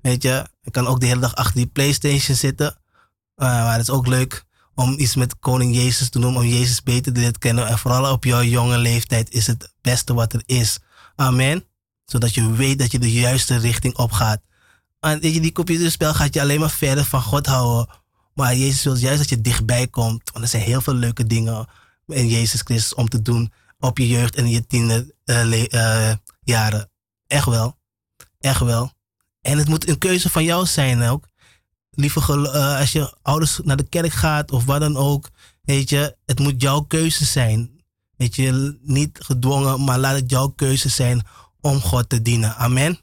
Weet 0.00 0.22
je, 0.22 0.46
je 0.60 0.70
kan 0.70 0.86
ook 0.86 1.00
de 1.00 1.06
hele 1.06 1.20
dag 1.20 1.34
achter 1.34 1.54
die 1.54 1.66
Playstation 1.66 2.36
zitten. 2.36 2.78
maar 3.34 3.72
het 3.72 3.80
is 3.80 3.90
ook 3.90 4.06
leuk 4.06 4.44
om 4.74 4.94
iets 4.98 5.14
met 5.14 5.38
Koning 5.38 5.74
Jezus 5.74 6.08
te 6.08 6.20
doen, 6.20 6.36
om 6.36 6.44
Jezus 6.44 6.82
beter 6.82 7.12
te 7.12 7.18
leren 7.18 7.38
kennen. 7.38 7.66
En 7.66 7.78
vooral 7.78 8.12
op 8.12 8.24
jouw 8.24 8.42
jonge 8.42 8.78
leeftijd 8.78 9.30
is 9.30 9.46
het 9.46 9.72
beste 9.80 10.14
wat 10.14 10.32
er 10.32 10.42
is. 10.46 10.78
Amen. 11.16 11.64
Zodat 12.04 12.34
je 12.34 12.52
weet 12.52 12.78
dat 12.78 12.92
je 12.92 12.98
de 12.98 13.12
juiste 13.12 13.56
richting 13.56 13.96
opgaat. 13.96 14.40
En 15.00 15.20
weet 15.20 15.34
je, 15.34 15.40
die 15.40 15.52
computerspel 15.52 16.14
gaat 16.14 16.34
je 16.34 16.40
alleen 16.40 16.60
maar 16.60 16.70
verder 16.70 17.04
van 17.04 17.22
God 17.22 17.46
houden. 17.46 17.94
Maar 18.34 18.56
Jezus 18.56 18.84
wil 18.84 18.96
juist 18.96 19.18
dat 19.18 19.28
je 19.28 19.40
dichtbij 19.40 19.86
komt. 19.86 20.30
Want 20.32 20.44
er 20.44 20.50
zijn 20.50 20.62
heel 20.62 20.80
veel 20.80 20.94
leuke 20.94 21.26
dingen 21.26 21.66
in 22.06 22.28
Jezus 22.28 22.60
Christus 22.60 22.94
om 22.94 23.08
te 23.08 23.22
doen 23.22 23.52
op 23.78 23.98
je 23.98 24.08
jeugd 24.08 24.34
en 24.34 24.48
je 24.48 24.66
tienerjaren. 24.66 25.74
Uh, 25.74 26.12
jaren. 26.44 26.90
Echt 27.26 27.46
wel. 27.46 27.78
Echt 28.40 28.60
wel. 28.60 28.92
En 29.40 29.58
het 29.58 29.68
moet 29.68 29.88
een 29.88 29.98
keuze 29.98 30.30
van 30.30 30.44
jou 30.44 30.66
zijn 30.66 31.02
ook. 31.02 31.28
Liever 31.90 32.38
uh, 32.38 32.78
als 32.78 32.92
je 32.92 33.16
ouders 33.22 33.60
naar 33.62 33.76
de 33.76 33.88
kerk 33.88 34.12
gaat 34.12 34.50
of 34.50 34.64
wat 34.64 34.80
dan 34.80 34.96
ook. 34.96 35.30
Weet 35.62 35.90
je, 35.90 36.16
het 36.24 36.38
moet 36.38 36.62
jouw 36.62 36.80
keuze 36.80 37.24
zijn. 37.24 37.82
Weet 38.16 38.34
je, 38.34 38.78
niet 38.82 39.18
gedwongen, 39.22 39.84
maar 39.84 39.98
laat 39.98 40.16
het 40.16 40.30
jouw 40.30 40.48
keuze 40.48 40.88
zijn 40.88 41.26
om 41.60 41.80
God 41.80 42.08
te 42.08 42.22
dienen. 42.22 42.56
Amen. 42.56 43.00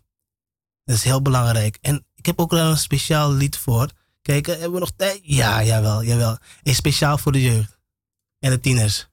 Dat 0.83 0.95
is 0.95 1.03
heel 1.03 1.21
belangrijk. 1.21 1.77
En 1.81 2.05
ik 2.15 2.25
heb 2.25 2.39
ook 2.39 2.51
een 2.51 2.77
speciaal 2.77 3.33
lied 3.33 3.57
voor. 3.57 3.89
Kijk, 4.21 4.45
hebben 4.45 4.71
we 4.71 4.79
nog 4.79 4.91
tijd? 4.95 5.19
Ja, 5.23 5.63
jawel, 5.63 6.03
jawel. 6.03 6.37
Is 6.63 6.75
speciaal 6.75 7.17
voor 7.17 7.31
de 7.31 7.41
jeugd 7.41 7.70
en 8.41 8.51
de 8.51 8.57
tieners. 8.57 9.05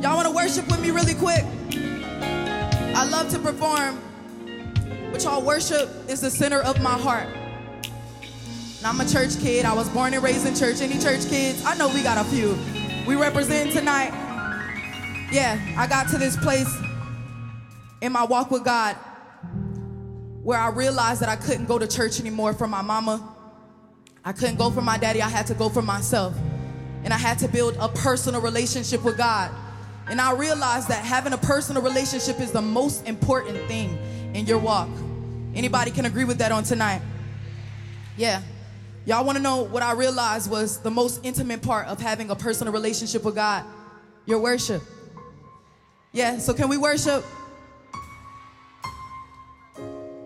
Y'all 0.00 0.16
want 0.16 0.26
to 0.26 0.34
worship 0.34 0.66
with 0.68 0.80
me 0.80 0.90
really 0.90 1.14
quick? 1.14 1.44
I 2.94 3.04
love 3.04 3.28
to 3.30 3.38
perform, 3.38 4.00
but 5.12 5.22
y'all 5.22 5.42
worship 5.42 5.90
is 6.08 6.20
the 6.20 6.30
center 6.30 6.60
of 6.60 6.80
my 6.82 6.96
heart. 6.98 7.26
And 8.78 8.86
I'm 8.86 9.00
a 9.00 9.06
church 9.06 9.38
kid. 9.40 9.66
I 9.66 9.74
was 9.74 9.88
born 9.90 10.14
and 10.14 10.22
raised 10.22 10.46
in 10.46 10.54
church. 10.54 10.80
Any 10.80 10.98
church 10.98 11.28
kids? 11.28 11.62
I 11.66 11.76
know 11.76 11.88
we 11.88 12.02
got 12.02 12.16
a 12.16 12.28
few. 12.30 12.56
We 13.06 13.16
represent 13.16 13.72
tonight. 13.72 14.10
Yeah, 15.30 15.58
I 15.76 15.86
got 15.86 16.08
to 16.08 16.18
this 16.18 16.36
place 16.36 16.74
in 18.00 18.12
my 18.12 18.24
walk 18.24 18.50
with 18.50 18.64
God 18.64 18.96
where 20.42 20.58
I 20.58 20.70
realized 20.70 21.20
that 21.20 21.28
I 21.28 21.36
couldn't 21.36 21.66
go 21.66 21.78
to 21.78 21.86
church 21.86 22.20
anymore 22.20 22.54
for 22.54 22.66
my 22.66 22.80
mama. 22.80 23.36
I 24.24 24.32
couldn't 24.32 24.56
go 24.56 24.70
for 24.70 24.82
my 24.82 24.98
daddy. 24.98 25.22
I 25.22 25.28
had 25.28 25.46
to 25.46 25.54
go 25.54 25.68
for 25.68 25.82
myself. 25.82 26.36
And 27.04 27.14
I 27.14 27.18
had 27.18 27.38
to 27.38 27.48
build 27.48 27.76
a 27.80 27.88
personal 27.88 28.40
relationship 28.40 29.02
with 29.02 29.16
God. 29.16 29.50
And 30.08 30.20
I 30.20 30.32
realized 30.32 30.88
that 30.88 31.04
having 31.04 31.32
a 31.32 31.38
personal 31.38 31.82
relationship 31.82 32.40
is 32.40 32.52
the 32.52 32.60
most 32.60 33.06
important 33.06 33.58
thing 33.68 33.98
in 34.34 34.46
your 34.46 34.58
walk. 34.58 34.88
Anybody 35.54 35.90
can 35.90 36.04
agree 36.04 36.24
with 36.24 36.38
that 36.38 36.52
on 36.52 36.64
tonight? 36.64 37.00
Yeah. 38.16 38.42
Y'all 39.06 39.24
want 39.24 39.36
to 39.38 39.42
know 39.42 39.62
what 39.62 39.82
I 39.82 39.92
realized 39.92 40.50
was 40.50 40.78
the 40.80 40.90
most 40.90 41.24
intimate 41.24 41.62
part 41.62 41.86
of 41.86 42.00
having 42.00 42.30
a 42.30 42.36
personal 42.36 42.72
relationship 42.72 43.24
with 43.24 43.34
God? 43.34 43.64
Your 44.26 44.38
worship. 44.40 44.82
Yeah, 46.12 46.38
so 46.38 46.52
can 46.52 46.68
we 46.68 46.76
worship? 46.76 47.24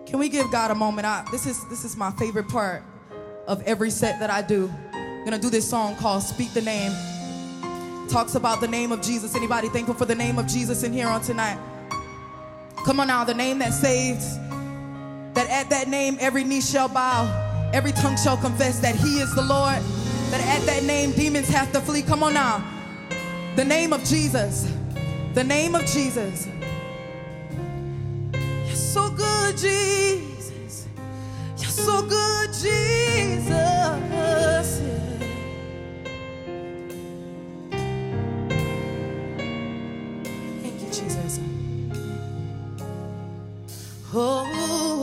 Can 0.05 0.19
we 0.19 0.27
give 0.29 0.51
God 0.51 0.71
a 0.71 0.75
moment? 0.75 1.07
I, 1.07 1.25
this 1.31 1.45
is 1.45 1.67
this 1.69 1.85
is 1.85 1.95
my 1.95 2.11
favorite 2.11 2.47
part 2.49 2.83
of 3.47 3.61
every 3.63 3.89
set 3.89 4.19
that 4.19 4.29
I 4.29 4.41
do. 4.41 4.71
I'm 4.93 5.23
gonna 5.25 5.39
do 5.39 5.49
this 5.49 5.67
song 5.69 5.95
called 5.95 6.23
"Speak 6.23 6.53
the 6.53 6.61
Name." 6.61 6.91
Talks 8.09 8.35
about 8.35 8.61
the 8.61 8.67
name 8.67 8.91
of 8.91 9.01
Jesus. 9.01 9.35
Anybody 9.35 9.67
thankful 9.69 9.95
for 9.95 10.05
the 10.05 10.15
name 10.15 10.37
of 10.37 10.45
Jesus 10.47 10.83
in 10.83 10.93
here 10.93 11.07
on 11.07 11.21
tonight? 11.21 11.57
Come 12.85 12.99
on 12.99 13.07
now, 13.07 13.23
the 13.23 13.33
name 13.33 13.59
that 13.59 13.73
saves. 13.73 14.37
That 15.33 15.49
at 15.49 15.69
that 15.71 15.87
name 15.87 16.17
every 16.19 16.43
knee 16.43 16.61
shall 16.61 16.87
bow, 16.87 17.25
every 17.73 17.91
tongue 17.91 18.15
shall 18.17 18.37
confess 18.37 18.79
that 18.79 18.95
He 18.95 19.19
is 19.19 19.33
the 19.35 19.41
Lord. 19.41 19.81
That 20.31 20.41
at 20.41 20.65
that 20.65 20.83
name 20.83 21.11
demons 21.11 21.47
have 21.49 21.71
to 21.73 21.81
flee. 21.81 22.03
Come 22.03 22.23
on 22.23 22.33
now, 22.33 22.63
the 23.55 23.65
name 23.65 23.91
of 23.91 24.03
Jesus. 24.03 24.71
The 25.33 25.43
name 25.43 25.75
of 25.75 25.85
Jesus. 25.85 26.47
You're 28.33 28.75
so 28.75 29.09
good, 29.09 29.57
Jesus. 29.57 30.34
So 31.75 32.01
good, 32.03 32.49
Jesus. 32.53 33.49
Yeah. 33.49 34.63
Thank 40.61 40.81
you, 40.81 40.87
Jesus. 40.89 41.39
Oh, 44.13 44.94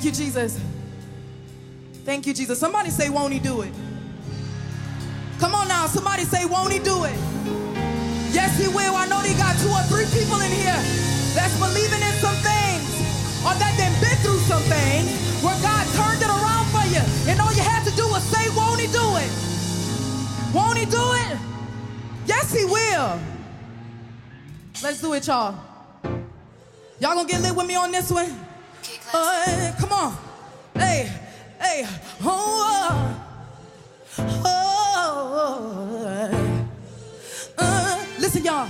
Thank 0.00 0.16
you, 0.16 0.24
Jesus. 0.24 0.58
Thank 2.06 2.26
you, 2.26 2.32
Jesus. 2.32 2.58
Somebody 2.58 2.88
say, 2.88 3.10
won't 3.10 3.34
he 3.34 3.38
do 3.38 3.60
it? 3.60 3.72
Come 5.38 5.54
on 5.54 5.68
now. 5.68 5.84
Somebody 5.88 6.24
say, 6.24 6.46
won't 6.46 6.72
he 6.72 6.78
do 6.78 7.04
it? 7.04 7.12
Yes, 8.32 8.56
he 8.56 8.66
will. 8.68 8.96
I 8.96 9.04
know 9.12 9.20
they 9.20 9.36
got 9.36 9.60
two 9.60 9.68
or 9.68 9.84
three 9.92 10.08
people 10.08 10.40
in 10.40 10.48
here 10.56 10.80
that's 11.36 11.52
believing 11.60 12.00
in 12.00 12.16
some 12.16 12.32
things 12.40 12.88
or 13.44 13.52
that 13.60 13.76
they've 13.76 14.00
been 14.00 14.16
through 14.24 14.40
some 14.48 14.64
things 14.72 15.12
where 15.44 15.60
God 15.60 15.84
turned 15.92 16.24
it 16.24 16.32
around 16.32 16.64
for 16.72 16.88
you. 16.88 17.04
And 17.28 17.38
all 17.38 17.52
you 17.52 17.60
have 17.60 17.84
to 17.84 17.92
do 17.92 18.08
is 18.16 18.24
say, 18.24 18.48
won't 18.56 18.80
he 18.80 18.86
do 18.88 19.04
it? 19.20 19.28
Won't 20.56 20.78
he 20.78 20.86
do 20.88 21.04
it? 21.28 21.36
Yes, 22.24 22.54
he 22.56 22.64
will. 22.64 23.20
Let's 24.82 25.02
do 25.02 25.12
it, 25.12 25.26
y'all. 25.26 25.60
Y'all 27.00 27.12
gonna 27.20 27.28
get 27.28 27.42
lit 27.42 27.54
with 27.54 27.66
me 27.66 27.76
on 27.76 27.92
this 27.92 28.10
one? 28.10 28.48
Come 29.12 29.92
on. 29.92 30.16
Hey, 30.74 31.10
hey, 31.60 31.84
oh, 32.22 33.20
oh, 34.44 36.30
uh, 37.58 38.04
listen, 38.20 38.44
y'all. 38.44 38.68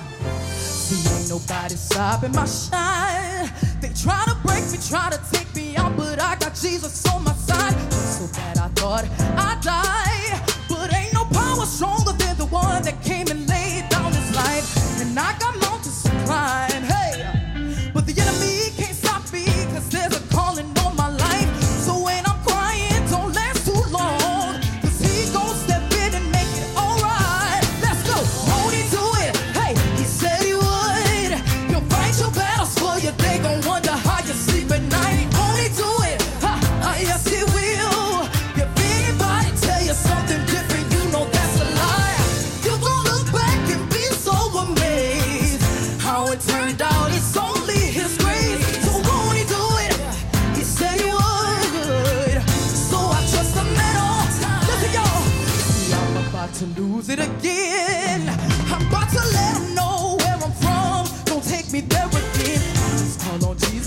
See, 0.57 1.07
ain't 1.15 1.29
nobody 1.29 1.75
stopping 1.75 2.33
my 2.33 2.47
shine. 2.47 3.53
They 3.83 3.91
try 3.91 4.25
to 4.25 4.35
break 4.43 4.65
me, 4.73 4.79
try 4.89 5.11
to 5.11 5.21
take 5.31 5.55
me 5.55 5.77
out, 5.77 5.95
but 5.95 6.19
I 6.19 6.37
got 6.37 6.55
Jesus 6.55 7.05
on 7.13 7.23
my 7.23 7.35
side. 7.35 7.75
So 7.93 8.27
bad 8.35 8.57
I 8.57 8.69
thought 8.69 9.05
I'd 9.37 9.61
die, 9.61 10.41
but 10.71 10.95
ain't 10.95 11.13
no 11.13 11.27
power 11.27 11.67
stronger 11.67 12.13
than 12.13 12.39
the 12.39 12.47
one 12.47 12.83
that 12.85 13.03
came 13.05 13.27
and 13.29 13.47
laid 13.47 13.91
down 13.91 14.11
his 14.11 14.35
life. 14.35 15.03
And 15.03 15.19
I 15.19 15.39
got 15.39 15.61
mountains 15.61 16.03
to 16.05 16.11
climb, 16.25 16.83
hey, 16.85 17.91
but 17.93 18.07
the 18.07 18.19
enemy 18.19 18.50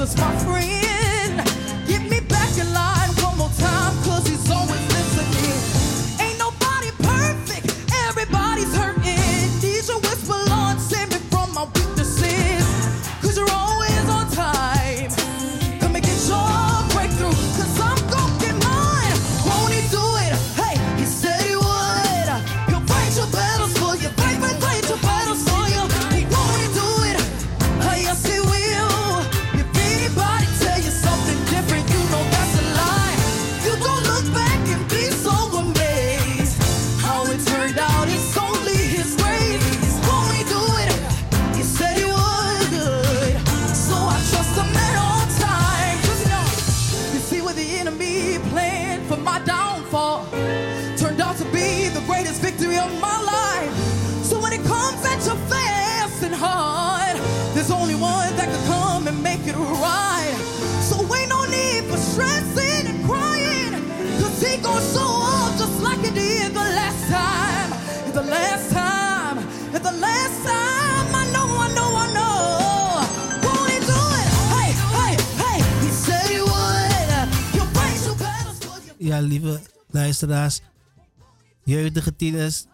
was 0.04 0.18
my 0.18 0.38
friend. 0.40 0.83
Lieve 79.24 79.62
luisteraars, 79.88 80.62
jeugdige 81.64 82.16
tieners, 82.16 82.66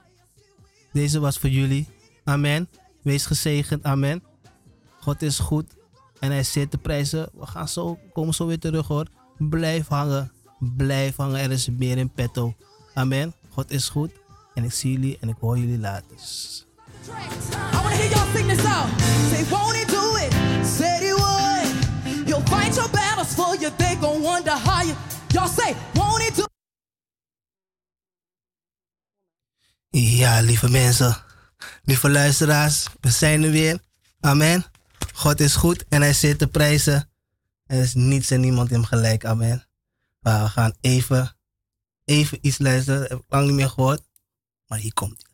deze 0.91 1.19
was 1.19 1.37
voor 1.37 1.49
jullie. 1.49 1.87
Amen. 2.23 2.69
Wees 3.01 3.25
gezegend. 3.25 3.83
Amen. 3.83 4.23
God 4.99 5.21
is 5.21 5.39
goed 5.39 5.65
en 6.19 6.31
hij 6.31 6.43
zit 6.43 6.71
te 6.71 6.77
prijzen. 6.77 7.29
We 7.33 7.45
gaan 7.45 7.67
zo, 7.67 7.99
komen 8.13 8.33
zo 8.33 8.45
weer 8.45 8.59
terug 8.59 8.87
hoor. 8.87 9.07
Blijf 9.37 9.87
hangen. 9.87 10.31
Blijf 10.59 11.15
hangen. 11.15 11.39
Er 11.39 11.51
is 11.51 11.69
meer 11.69 11.97
in 11.97 12.09
petto. 12.09 12.53
Amen. 12.93 13.33
God 13.49 13.71
is 13.71 13.89
goed. 13.89 14.11
En 14.53 14.63
ik 14.63 14.71
zie 14.71 14.91
jullie 14.91 15.17
en 15.21 15.29
ik 15.29 15.35
hoor 15.39 15.57
jullie 15.57 15.79
later. 15.79 16.17
I 17.07 17.11
hear 17.91 18.09
y'all 18.09 18.35
sing 18.35 18.47
this 18.47 18.65
out. 18.65 18.89
Say, 19.29 19.43
do 19.85 20.15
it? 20.17 20.33
You'll 22.27 22.41
fight 22.41 22.75
your 22.75 22.89
battles 22.89 23.33
for 23.33 23.57
wonder. 24.21 25.18
Y'all 25.33 25.47
say, 25.47 25.75
won't 25.93 26.23
he 26.23 26.31
do 26.31 26.45
Ja, 29.89 30.39
lieve 30.41 30.69
mensen. 30.69 31.17
Lieve 31.83 32.09
luisteraars. 32.09 32.87
We 32.99 33.09
zijn 33.09 33.43
er 33.43 33.51
weer. 33.51 33.79
Amen. 34.19 34.65
God 35.13 35.39
is 35.39 35.55
goed 35.55 35.85
en 35.87 36.01
hij 36.01 36.13
zit 36.13 36.37
te 36.37 36.47
prijzen. 36.47 37.09
Er 37.65 37.81
is 37.81 37.93
niets 37.93 38.31
en 38.31 38.39
niemand 38.39 38.69
hem 38.69 38.83
gelijk. 38.83 39.25
Amen. 39.25 39.67
Maar 40.19 40.43
we 40.43 40.49
gaan 40.49 40.73
even, 40.81 41.37
even 42.05 42.37
iets 42.41 42.57
luisteren. 42.57 43.01
Heb 43.01 43.19
ik 43.19 43.23
lang 43.27 43.45
niet 43.45 43.55
meer 43.55 43.69
gehoord. 43.69 44.01
Maar 44.67 44.79
hier 44.79 44.93
komt 44.93 45.28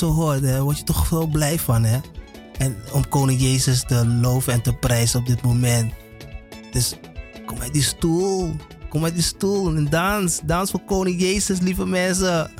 zo 0.00 0.12
hoort, 0.12 0.58
word 0.58 0.78
je 0.78 0.84
toch 0.84 1.06
veel 1.06 1.26
blij 1.26 1.58
van, 1.58 1.84
hè? 1.84 1.98
En 2.58 2.76
om 2.92 3.08
koning 3.08 3.40
Jezus 3.40 3.84
te 3.86 4.06
loven 4.06 4.52
en 4.52 4.62
te 4.62 4.74
prijzen 4.74 5.20
op 5.20 5.26
dit 5.26 5.42
moment. 5.42 5.92
Dus 6.72 6.94
kom 7.46 7.60
uit 7.60 7.72
die 7.72 7.82
stoel. 7.82 8.56
Kom 8.88 9.04
uit 9.04 9.14
die 9.14 9.22
stoel 9.22 9.76
en 9.76 9.90
dans. 9.90 10.40
Dans 10.44 10.70
voor 10.70 10.80
koning 10.80 11.20
Jezus, 11.20 11.60
lieve 11.60 11.86
mensen. 11.86 12.50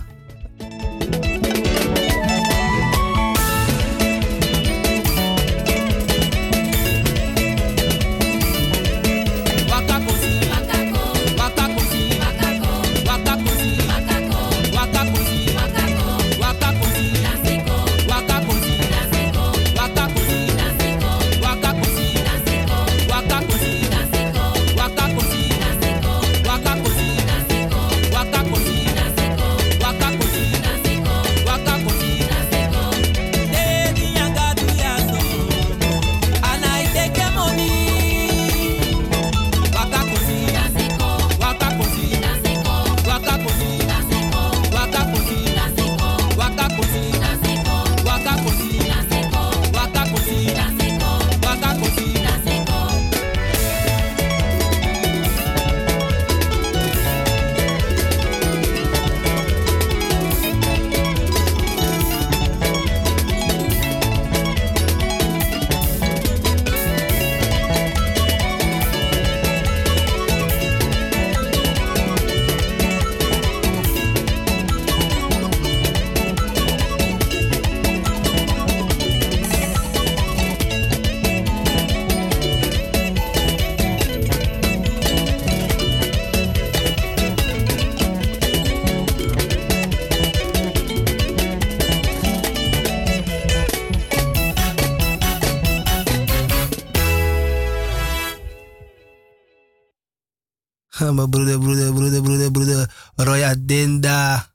Mijn 101.14 101.30
broeder, 101.30 101.58
broeder, 101.58 101.92
broeder, 101.92 102.22
broeder, 102.22 102.50
broeder. 102.50 102.94
Roy 103.14 103.42
Adinda. 103.42 104.52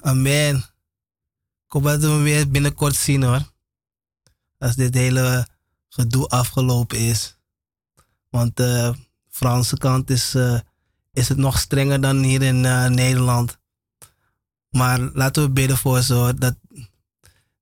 Amen. 0.00 0.56
Ik 0.56 1.74
hoop 1.74 1.82
dat 1.82 2.00
we 2.00 2.06
hem 2.06 2.22
weer 2.22 2.50
binnenkort 2.50 2.96
zien 2.96 3.22
hoor. 3.22 3.52
Als 4.58 4.74
dit 4.74 4.94
hele 4.94 5.48
gedoe 5.88 6.26
afgelopen 6.28 6.98
is. 6.98 7.38
Want 8.30 8.56
de 8.56 8.94
Franse 9.28 9.76
kant 9.76 10.10
is, 10.10 10.34
uh, 10.34 10.60
is 11.12 11.28
het 11.28 11.38
nog 11.38 11.58
strenger 11.58 12.00
dan 12.00 12.22
hier 12.22 12.42
in 12.42 12.64
uh, 12.64 12.86
Nederland. 12.86 13.58
Maar 14.70 15.00
laten 15.00 15.42
we 15.42 15.50
bidden 15.50 15.76
voor 15.76 16.02
ze. 16.02 16.34
Dat 16.38 16.54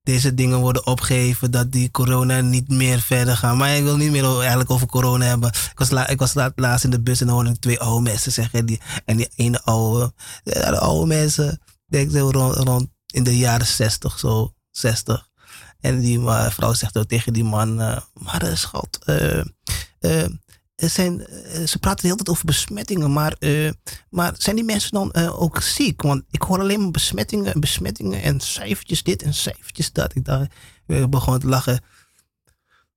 deze 0.06 0.34
dingen 0.34 0.58
worden 0.58 0.86
opgegeven, 0.86 1.50
dat 1.50 1.72
die 1.72 1.90
corona 1.90 2.40
niet 2.40 2.68
meer 2.68 3.00
verder 3.00 3.36
gaat. 3.36 3.56
Maar 3.56 3.76
ik 3.76 3.82
wil 3.82 3.96
niet 3.96 4.10
meer 4.10 4.38
eigenlijk 4.38 4.70
over 4.70 4.86
corona 4.86 5.24
hebben. 5.24 5.48
Ik 5.48 5.78
was, 5.78 5.90
la, 5.90 6.08
ik 6.08 6.18
was 6.18 6.34
laatst 6.54 6.84
in 6.84 6.90
de 6.90 7.00
bus 7.00 7.20
en 7.20 7.26
dan 7.26 7.34
hoorde 7.34 7.50
ik 7.50 7.60
twee 7.60 7.80
oude 7.80 8.02
mensen 8.02 8.32
zeggen. 8.32 8.66
Die, 8.66 8.80
en 9.04 9.16
die 9.16 9.30
ene 9.36 9.62
oude, 9.62 10.12
de 10.42 10.78
oude 10.78 11.06
mensen, 11.06 11.60
denk 11.86 12.10
ik 12.10 12.32
rond, 12.32 12.54
rond 12.54 12.88
in 13.06 13.24
de 13.24 13.36
jaren 13.36 13.66
60, 13.66 14.18
zo 14.18 14.54
60. 14.70 15.28
En 15.80 16.00
die 16.00 16.20
vrouw 16.48 16.72
zegt 16.72 16.98
ook 16.98 17.08
tegen 17.08 17.32
die 17.32 17.44
man, 17.44 17.80
uh, 17.80 17.98
maar 18.12 18.50
schat, 18.54 18.98
uh, 19.06 19.44
zijn, 20.76 21.26
ze 21.66 21.78
praten 21.78 22.00
de 22.00 22.08
hele 22.08 22.16
tijd 22.16 22.28
over 22.28 22.44
besmettingen, 22.44 23.12
maar, 23.12 23.36
maar 24.10 24.34
zijn 24.38 24.56
die 24.56 24.64
mensen 24.64 24.90
dan 24.90 25.14
ook 25.14 25.62
ziek? 25.62 26.02
Want 26.02 26.22
ik 26.30 26.42
hoor 26.42 26.60
alleen 26.60 26.80
maar 26.80 26.90
besmettingen 26.90 27.54
en 27.54 27.60
besmettingen 27.60 28.22
en 28.22 28.40
cijfertjes 28.40 29.02
dit 29.02 29.22
en 29.22 29.34
cijfertjes 29.34 29.92
dat. 29.92 30.14
Ik 30.14 30.26
ik 30.86 31.10
begon 31.10 31.38
te 31.38 31.46
lachen. 31.46 31.80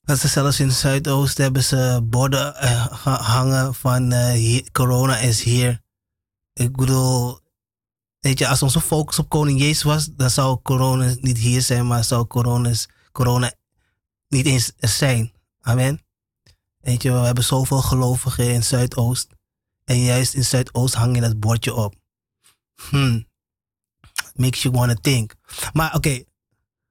Dat 0.02 0.20
ze 0.20 0.28
zelfs 0.28 0.60
in 0.60 0.72
Zuidoost 0.72 1.38
hebben 1.38 1.64
ze 1.64 2.02
borden 2.04 2.54
hangen 3.04 3.74
van 3.76 4.14
corona 4.72 5.18
is 5.18 5.44
hier. 5.44 5.82
Ik 6.54 6.76
bedoel, 6.76 7.40
weet 8.20 8.40
je, 8.40 8.48
als 8.48 8.64
onze 8.64 8.82
focus 8.82 9.20
op 9.20 9.30
koning 9.30 9.60
Jezus 9.60 9.84
was, 9.84 10.10
dan 10.16 10.30
zou 10.30 10.60
corona 10.64 11.16
niet 11.20 11.38
hier 11.38 11.62
zijn, 11.62 11.88
maar 11.88 12.04
zou 12.04 12.28
corona 13.12 13.54
niet 14.28 14.46
eens 14.46 14.72
zijn. 14.78 15.32
Amen. 15.62 16.09
Weet 16.80 17.02
je, 17.02 17.12
we 17.12 17.18
hebben 17.18 17.44
zoveel 17.44 17.82
gelovigen 17.82 18.54
in 18.54 18.64
Zuidoost. 18.64 19.28
En 19.86 20.00
juist 20.04 20.34
in 20.34 20.46
Zuidoost 20.46 20.94
hang 20.94 21.16
je 21.16 21.22
dat 21.22 21.40
bordje 21.40 21.74
op. 21.74 21.96
Hmm. 22.90 23.28
Makes 24.36 24.62
you 24.62 24.76
wanna 24.76 24.94
think. 24.94 25.34
Maar 25.74 25.96
oké, 25.96 26.24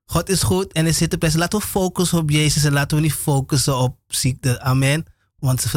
God 0.04 0.28
is 0.28 0.42
goed 0.42 0.72
en 0.72 0.86
er 0.86 0.94
zit 0.94 1.18
best. 1.18 1.36
Laten 1.36 1.58
we 1.58 1.64
focussen 1.64 2.18
op 2.18 2.30
Jezus 2.30 2.64
en 2.64 2.72
laten 2.72 2.96
we 2.96 3.02
niet 3.02 3.12
focussen 3.12 3.78
op 3.78 3.96
ziekte. 4.06 4.60
Amen. 4.60 5.04
Want 5.38 5.72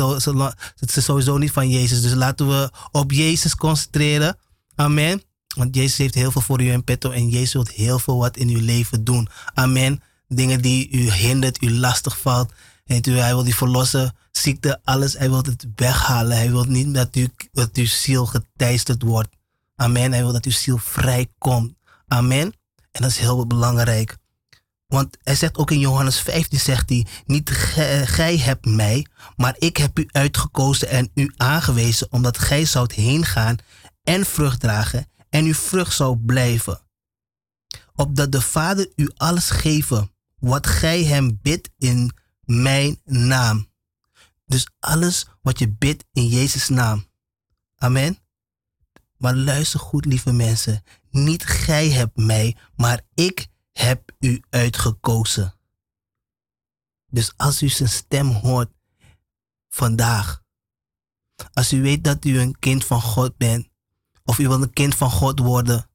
het 0.76 0.96
is 0.96 1.04
sowieso 1.04 1.38
niet 1.38 1.52
van 1.52 1.70
Jezus. 1.70 2.02
Dus 2.02 2.14
laten 2.14 2.48
we 2.48 2.72
op 2.92 3.12
Jezus 3.12 3.56
concentreren. 3.56 4.38
Amen. 4.76 5.24
Want 5.56 5.76
Jezus 5.76 5.98
heeft 5.98 6.16
heel 6.16 6.32
veel 6.32 6.42
voor 6.42 6.62
u 6.62 6.72
in 6.72 6.84
petto 6.84 7.12
en 7.12 7.30
Jezus 7.30 7.54
wil 7.54 7.66
heel 7.74 8.00
veel 8.00 8.18
wat 8.18 8.38
in 8.38 8.50
uw 8.50 8.62
leven 8.62 9.04
doen. 9.04 9.28
Amen. 9.54 10.02
Dingen 10.28 10.62
die 10.62 10.90
u 10.90 11.12
hindert, 11.12 11.62
u 11.62 11.72
lastig 11.72 12.20
valt. 12.20 12.54
Weet 12.92 13.06
hij 13.06 13.34
wil 13.34 13.44
die 13.44 13.56
verlossen, 13.56 14.16
ziekte, 14.32 14.80
alles. 14.84 15.18
Hij 15.18 15.30
wil 15.30 15.44
het 15.44 15.66
weghalen. 15.76 16.38
Hij 16.38 16.52
wil 16.52 16.64
niet 16.64 16.94
dat, 16.94 17.16
u, 17.16 17.30
dat 17.52 17.70
uw 17.74 17.86
ziel 17.86 18.26
geteisterd 18.26 19.02
wordt. 19.02 19.30
Amen. 19.76 20.12
Hij 20.12 20.22
wil 20.22 20.32
dat 20.32 20.46
uw 20.46 20.52
ziel 20.52 20.78
vrijkomt. 20.78 21.74
Amen. 22.08 22.54
En 22.92 23.02
dat 23.02 23.10
is 23.10 23.18
heel 23.18 23.48
belangrijk. 23.48 24.18
Want 24.88 25.18
hij 25.24 25.36
zegt 25.36 25.58
ook 25.58 25.72
in 25.72 25.80
Johannes 25.80 26.20
15, 26.20 26.60
zegt 26.60 26.90
hij, 26.90 27.06
niet 27.26 27.50
gij 28.06 28.38
hebt 28.38 28.66
mij, 28.66 29.06
maar 29.36 29.56
ik 29.58 29.78
heb 29.78 30.00
u 30.00 30.08
uitgekozen 30.12 30.90
en 30.90 31.12
u 31.14 31.32
aangewezen, 31.38 32.08
omdat 32.12 32.38
gij 32.38 32.66
zoudt 32.66 32.94
heen 32.94 33.26
gaan 33.26 33.56
en 34.04 34.26
vrucht 34.26 34.60
dragen 34.60 35.08
en 35.30 35.46
uw 35.46 35.54
vrucht 35.54 35.94
zou 35.94 36.18
blijven. 36.18 36.82
Opdat 37.96 38.32
de 38.32 38.42
Vader 38.42 38.92
u 38.96 39.10
alles 39.18 39.50
geven, 39.50 40.12
wat 40.40 40.68
gij 40.68 41.04
hem 41.04 41.40
bidt 41.42 41.70
in 41.78 42.12
mijn 42.60 43.02
naam. 43.04 43.70
Dus 44.46 44.68
alles 44.80 45.26
wat 45.42 45.60
je 45.60 45.70
bidt 45.70 46.06
in 46.12 46.28
Jezus' 46.28 46.70
naam. 46.70 47.06
Amen. 47.76 48.18
Maar 49.18 49.36
luister 49.36 49.80
goed, 49.80 50.06
lieve 50.06 50.32
mensen. 50.32 50.84
Niet 51.10 51.44
gij 51.44 51.90
hebt 51.90 52.18
mij, 52.18 52.58
maar 52.76 53.02
ik 53.14 53.48
heb 53.72 54.12
u 54.20 54.44
uitgekozen. 54.50 55.56
Dus 57.08 57.34
als 57.38 57.62
u 57.62 57.70
zijn 57.70 57.90
stem 57.90 58.28
hoort 58.28 58.72
vandaag, 59.70 60.44
als 61.54 61.74
u 61.74 61.82
weet 61.82 62.04
dat 62.04 62.26
u 62.26 62.40
een 62.40 62.60
kind 62.60 62.86
van 62.86 63.02
God 63.02 63.38
bent, 63.38 63.70
of 64.24 64.40
u 64.40 64.48
wilt 64.48 64.62
een 64.62 64.74
kind 64.74 64.96
van 64.96 65.12
God 65.12 65.40
worden, 65.40 65.90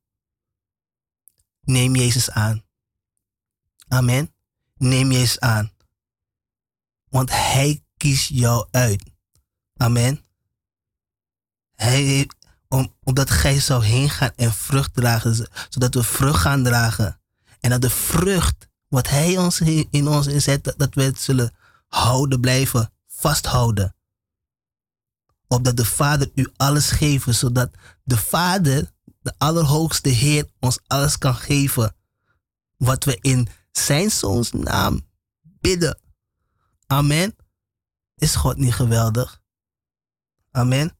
neem 1.60 1.94
Jezus 1.94 2.30
aan. 2.30 2.64
Amen. 3.88 4.34
Neem 4.74 5.12
Jezus 5.12 5.40
aan. 5.40 5.75
Want 7.16 7.30
Hij 7.30 7.84
kiest 7.96 8.28
jou 8.28 8.66
uit. 8.70 9.02
Amen. 9.76 10.24
Hij, 11.74 12.28
om, 12.68 12.94
omdat 13.04 13.30
gij 13.30 13.60
zou 13.60 13.84
heen 13.84 14.10
gaan 14.10 14.32
en 14.36 14.52
vrucht 14.52 14.94
dragen, 14.94 15.48
zodat 15.68 15.94
we 15.94 16.02
vrucht 16.02 16.40
gaan 16.40 16.64
dragen. 16.64 17.20
En 17.60 17.70
dat 17.70 17.80
de 17.80 17.90
vrucht, 17.90 18.68
wat 18.88 19.08
Hij 19.08 19.38
ons 19.38 19.60
in 19.60 20.08
ons 20.08 20.26
inzet, 20.26 20.74
dat 20.76 20.94
we 20.94 21.02
het 21.02 21.20
zullen 21.20 21.54
houden, 21.86 22.40
blijven 22.40 22.92
vasthouden. 23.06 23.96
Opdat 25.48 25.76
de 25.76 25.84
Vader 25.84 26.30
u 26.34 26.48
alles 26.56 26.90
geeft, 26.90 27.34
zodat 27.34 27.70
de 28.02 28.16
Vader, 28.16 28.92
de 29.20 29.34
Allerhoogste 29.38 30.08
Heer, 30.08 30.50
ons 30.60 30.78
alles 30.86 31.18
kan 31.18 31.34
geven. 31.34 31.96
wat 32.76 33.04
we 33.04 33.18
in 33.20 33.48
zijn 33.72 34.10
zoons 34.10 34.52
naam 34.52 35.06
bidden. 35.42 36.04
Amen. 36.86 37.36
Is 38.14 38.34
God 38.34 38.56
niet 38.56 38.74
geweldig? 38.74 39.42
Amen. 40.50 40.98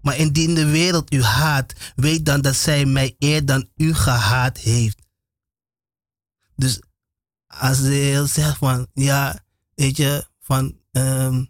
Maar 0.00 0.16
indien 0.16 0.54
de 0.54 0.66
wereld 0.66 1.12
u 1.12 1.22
haat, 1.22 1.72
weet 1.96 2.26
dan 2.26 2.40
dat 2.40 2.56
zij 2.56 2.84
mij 2.84 3.14
eer 3.18 3.44
dan 3.44 3.70
u 3.76 3.94
gehaat 3.94 4.58
heeft. 4.58 5.04
Dus 6.56 6.80
als 7.46 7.80
de 7.80 7.88
Heer 7.88 8.26
zegt 8.26 8.58
van, 8.58 8.88
ja, 8.92 9.44
weet 9.74 9.96
je, 9.96 10.26
van, 10.40 10.80
ehm, 10.92 11.44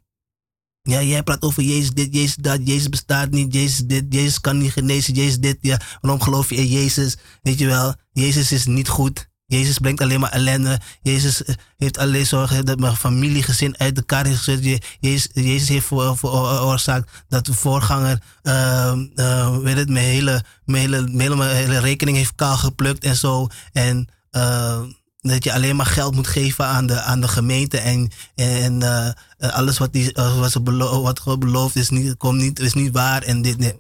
ja, 0.82 1.02
jij 1.02 1.22
praat 1.22 1.42
over 1.42 1.62
Jezus 1.62 1.90
dit, 1.90 2.14
Jezus 2.14 2.36
dat, 2.36 2.66
Jezus 2.66 2.88
bestaat 2.88 3.30
niet, 3.30 3.52
Jezus 3.52 3.78
dit, 3.86 4.04
Jezus 4.08 4.40
kan 4.40 4.58
niet 4.58 4.72
genezen, 4.72 5.14
Jezus 5.14 5.38
dit, 5.38 5.58
ja, 5.60 5.80
waarom 6.00 6.20
geloof 6.20 6.50
je 6.50 6.56
in 6.56 6.66
Jezus? 6.66 7.16
Weet 7.42 7.58
je 7.58 7.66
wel, 7.66 7.94
Jezus 8.12 8.52
is 8.52 8.66
niet 8.66 8.88
goed. 8.88 9.28
Jezus 9.46 9.78
brengt 9.78 10.00
alleen 10.00 10.20
maar 10.20 10.30
ellende. 10.30 10.80
Jezus 11.02 11.44
eh, 11.44 11.54
heeft 11.76 11.98
alleen 11.98 12.26
zorgen 12.26 12.64
dat 12.64 12.78
mijn 12.78 12.96
familiegezin 12.96 13.78
uit 13.78 13.96
elkaar 13.96 14.26
is 14.26 14.38
gezet. 14.38 14.84
Jezus, 15.00 15.68
heeft 15.68 15.86
veroorzaakt 15.86 17.24
dat 17.28 17.46
de 17.46 17.54
voorganger, 17.54 18.22
uh, 18.42 19.56
weet 19.56 19.76
het, 19.76 19.88
mijn 19.88 20.04
hele, 20.04 20.44
hele, 20.64 21.02
mijn 21.08 21.40
hele, 21.40 21.78
rekening 21.78 22.16
heeft 22.16 22.34
kaal 22.34 22.56
geplukt 22.56 23.04
en 23.04 23.16
zo. 23.16 23.48
En 23.72 24.08
uh, 24.30 24.82
dat 25.20 25.44
je 25.44 25.52
alleen 25.52 25.76
maar 25.76 25.86
geld 25.86 26.14
moet 26.14 26.26
geven 26.26 26.66
aan 26.66 26.86
de, 26.86 27.00
aan 27.00 27.20
de 27.20 27.28
gemeente. 27.28 27.78
En, 27.78 28.10
en 28.34 28.80
uh, 28.80 29.08
alles 29.52 29.78
wat, 29.78 29.92
die, 29.92 30.12
wat, 30.14 30.50
ze 30.50 30.62
wat 31.02 31.18
God 31.18 31.38
belooft 31.38 31.76
is 31.76 31.88
niet, 31.90 32.16
komt 32.16 32.40
niet, 32.40 32.58
is 32.58 32.74
niet 32.74 32.92
waar. 32.92 33.22
En 33.22 33.42
dit, 33.42 33.58
nee, 33.58 33.74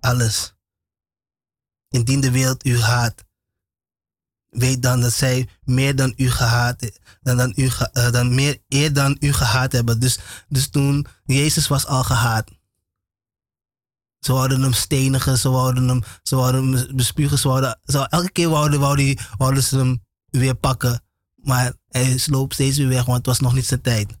alles. 0.00 0.54
Indien 1.88 2.20
de 2.20 2.30
wereld 2.30 2.66
u 2.66 2.80
haat 2.80 3.24
weet 4.50 4.82
dan 4.82 5.00
dat 5.00 5.12
zij 5.12 5.48
meer 5.64 5.96
dan 5.96 6.12
u 6.16 6.30
gehaat, 6.30 6.90
dan, 7.22 7.36
dan, 7.36 7.52
u, 7.56 7.70
uh, 7.92 8.10
dan 8.10 8.34
meer 8.34 8.58
eer 8.68 8.92
dan 8.92 9.16
u 9.20 9.32
gehaat 9.32 9.72
hebben. 9.72 10.00
Dus, 10.00 10.18
dus 10.48 10.68
toen, 10.68 11.06
Jezus 11.24 11.68
was 11.68 11.86
al 11.86 12.04
gehaat. 12.04 12.50
Ze 14.20 14.32
wouden 14.32 14.62
hem 14.62 14.72
stenigen, 14.72 15.38
ze 15.38 15.50
wouden 15.50 15.88
hem, 15.88 16.02
ze 16.22 16.36
wouden 16.36 16.72
hem 16.72 16.96
bespugen, 16.96 17.38
ze 17.38 17.48
wouden, 17.48 17.78
elke 18.08 18.30
keer 18.30 18.48
wouden, 18.48 18.80
wouden, 19.38 19.62
ze 19.62 19.76
hem 19.76 20.04
weer 20.30 20.54
pakken. 20.54 21.02
Maar 21.34 21.72
hij 21.88 22.18
sloop 22.18 22.52
steeds 22.52 22.76
weer 22.76 22.88
weg, 22.88 23.04
want 23.04 23.16
het 23.16 23.26
was 23.26 23.40
nog 23.40 23.54
niet 23.54 23.66
zijn 23.66 23.80
tijd. 23.80 24.18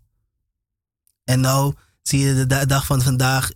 En 1.24 1.40
nou 1.40 1.74
zie 2.02 2.20
je 2.20 2.46
de 2.46 2.66
dag 2.66 2.86
van 2.86 3.02
vandaag 3.02 3.50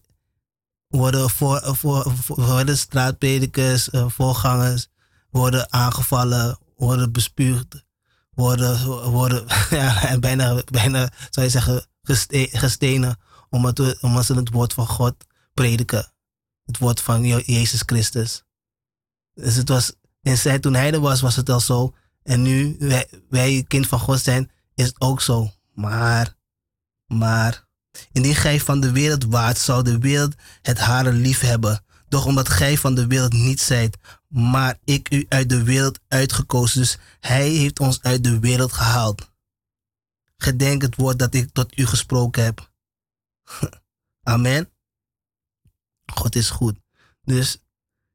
worden, 0.88 1.30
voor, 1.30 1.76
voor, 1.76 2.12
voor, 2.22 2.40
worden 2.40 2.78
straatpredikers, 2.78 3.88
uh, 3.88 4.08
voorgangers, 4.08 4.88
worden 5.30 5.72
aangevallen, 5.72 6.58
worden 6.76 7.12
bespuugd, 7.12 7.84
worden, 8.30 8.84
worden 9.10 9.44
ja, 9.70 10.18
bijna, 10.18 10.62
bijna, 10.64 11.12
zou 11.30 11.46
je 11.46 11.52
zeggen, 11.52 11.86
gestenen, 12.52 13.16
omdat, 13.50 14.00
omdat 14.00 14.24
ze 14.24 14.34
het 14.34 14.50
woord 14.50 14.72
van 14.72 14.86
God 14.86 15.14
prediken. 15.54 16.12
Het 16.64 16.78
woord 16.78 17.00
van 17.00 17.26
Jezus 17.26 17.82
Christus. 17.86 18.42
Dus 19.34 19.54
het 19.54 19.68
was, 19.68 19.92
in 20.22 20.38
zijn, 20.38 20.60
toen 20.60 20.74
hij 20.74 20.92
er 20.92 21.00
was, 21.00 21.20
was 21.20 21.36
het 21.36 21.48
al 21.48 21.60
zo. 21.60 21.94
En 22.22 22.42
nu 22.42 22.76
wij, 22.78 23.08
wij 23.28 23.64
kind 23.68 23.86
van 23.86 23.98
God 23.98 24.20
zijn, 24.20 24.50
is 24.74 24.86
het 24.86 25.00
ook 25.00 25.20
zo. 25.20 25.50
Maar, 25.74 26.36
maar, 27.06 27.66
indien 28.12 28.34
gij 28.34 28.60
van 28.60 28.80
de 28.80 28.92
wereld 28.92 29.24
waart, 29.24 29.58
zou 29.58 29.82
de 29.82 29.98
wereld 29.98 30.34
het 30.62 30.78
hare 30.78 31.12
lief 31.12 31.40
hebben. 31.40 31.84
Doch 32.08 32.26
omdat 32.26 32.48
gij 32.48 32.78
van 32.78 32.94
de 32.94 33.06
wereld 33.06 33.32
niet 33.32 33.60
zijt, 33.60 33.96
maar 34.34 34.78
ik 34.84 35.10
u 35.10 35.26
uit 35.28 35.48
de 35.48 35.62
wereld 35.62 36.00
uitgekozen. 36.08 36.80
Dus 36.80 36.98
hij 37.20 37.48
heeft 37.48 37.80
ons 37.80 38.02
uit 38.02 38.24
de 38.24 38.38
wereld 38.38 38.72
gehaald. 38.72 39.32
Gedenk 40.36 40.82
het 40.82 40.96
woord 40.96 41.18
dat 41.18 41.34
ik 41.34 41.50
tot 41.52 41.78
u 41.78 41.86
gesproken 41.86 42.44
heb. 42.44 42.72
Amen. 44.22 44.70
God 46.12 46.36
is 46.36 46.50
goed. 46.50 46.78
Dus 47.22 47.58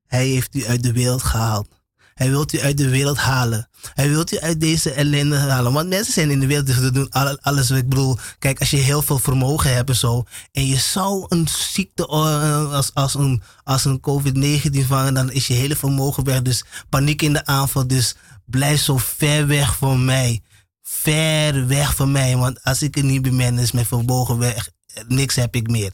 hij 0.05 0.27
heeft 0.27 0.55
u 0.55 0.65
uit 0.65 0.83
de 0.83 0.93
wereld 0.93 1.23
gehaald. 1.23 1.78
Hij 2.19 2.29
wilt 2.29 2.53
u 2.53 2.59
uit 2.59 2.77
de 2.77 2.89
wereld 2.89 3.17
halen. 3.17 3.69
Hij 3.93 4.09
wilt 4.09 4.31
u 4.31 4.39
uit 4.39 4.59
deze 4.59 4.91
ellende 4.91 5.37
halen. 5.37 5.73
Want 5.73 5.89
mensen 5.89 6.13
zijn 6.13 6.31
in 6.31 6.39
de 6.39 6.47
wereld, 6.47 6.65
dus 6.65 6.91
doen 6.91 7.09
alles. 7.41 7.71
Ik 7.71 7.89
bedoel, 7.89 8.17
kijk, 8.39 8.59
als 8.59 8.69
je 8.69 8.77
heel 8.77 9.01
veel 9.01 9.19
vermogen 9.19 9.73
hebt 9.73 9.89
en 9.89 9.95
zo. 9.95 10.23
En 10.51 10.65
je 10.65 10.75
zou 10.75 11.25
een 11.29 11.47
ziekte 11.47 12.07
eh, 12.07 12.73
als, 12.73 12.93
als 12.93 13.13
een, 13.13 13.41
als 13.63 13.85
een 13.85 13.99
COVID-19 13.99 14.87
vangen, 14.87 15.13
dan 15.13 15.31
is 15.31 15.47
je 15.47 15.53
hele 15.53 15.75
vermogen 15.75 16.23
weg. 16.23 16.41
Dus 16.41 16.63
paniek 16.89 17.21
in 17.21 17.33
de 17.33 17.45
aanval. 17.45 17.87
Dus 17.87 18.15
blijf 18.45 18.81
zo 18.81 18.97
ver 18.97 19.47
weg 19.47 19.77
van 19.77 20.05
mij. 20.05 20.41
Ver 20.81 21.67
weg 21.67 21.95
van 21.95 22.11
mij. 22.11 22.37
Want 22.37 22.63
als 22.63 22.81
ik 22.81 22.97
er 22.97 23.03
niet 23.03 23.21
ben, 23.21 23.37
dan 23.37 23.59
is 23.59 23.71
mijn 23.71 23.85
vermogen 23.85 24.37
weg. 24.37 24.69
Niks 25.07 25.35
heb 25.35 25.55
ik 25.55 25.69
meer. 25.69 25.93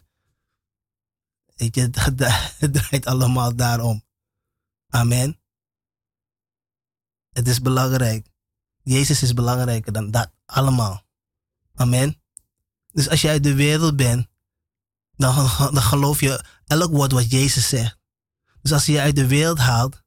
Weet 1.56 1.76
je, 1.76 1.90
het 2.60 2.74
draait 2.74 3.06
allemaal 3.06 3.56
daarom. 3.56 4.04
Amen. 4.90 5.45
Het 7.36 7.48
is 7.48 7.62
belangrijk. 7.62 8.28
Jezus 8.84 9.24
is 9.24 9.34
belangrijker 9.34 9.92
dan 9.92 10.12
dat 10.12 10.32
allemaal. 10.46 11.06
Amen. 11.74 12.22
Dus 12.92 13.10
als 13.10 13.22
je 13.22 13.30
uit 13.30 13.44
de 13.44 13.54
wereld 13.54 13.96
bent, 13.96 14.28
dan, 15.16 15.36
dan 15.74 15.82
geloof 15.82 16.20
je 16.20 16.46
elk 16.66 16.92
woord 16.92 17.12
wat 17.12 17.32
Jezus 17.32 17.70
zegt. 17.70 17.98
Dus 18.62 18.72
als 18.72 18.86
je 18.86 18.92
je 18.92 19.00
uit 19.00 19.16
de 19.16 19.28
wereld 19.28 19.58
haalt, 19.58 20.02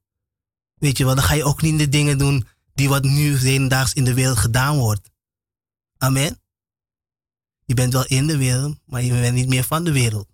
weet 0.73 0.97
je 0.97 1.05
wel, 1.05 1.15
dan 1.15 1.23
ga 1.23 1.33
je 1.33 1.43
ook 1.43 1.61
niet 1.61 1.79
de 1.79 1.89
dingen 1.89 2.17
doen 2.17 2.47
die 2.73 2.89
wat 2.89 3.03
nu 3.03 3.37
hedendaags 3.37 3.93
in 3.93 4.03
de 4.03 4.13
wereld 4.13 4.37
gedaan 4.37 4.77
wordt. 4.77 5.09
Amen. 5.97 6.41
Je 7.65 7.73
bent 7.73 7.93
wel 7.93 8.05
in 8.05 8.27
de 8.27 8.37
wereld, 8.37 8.77
maar 8.85 9.01
je 9.01 9.11
bent 9.11 9.35
niet 9.35 9.47
meer 9.47 9.63
van 9.63 9.83
de 9.83 9.91
wereld. 9.91 10.27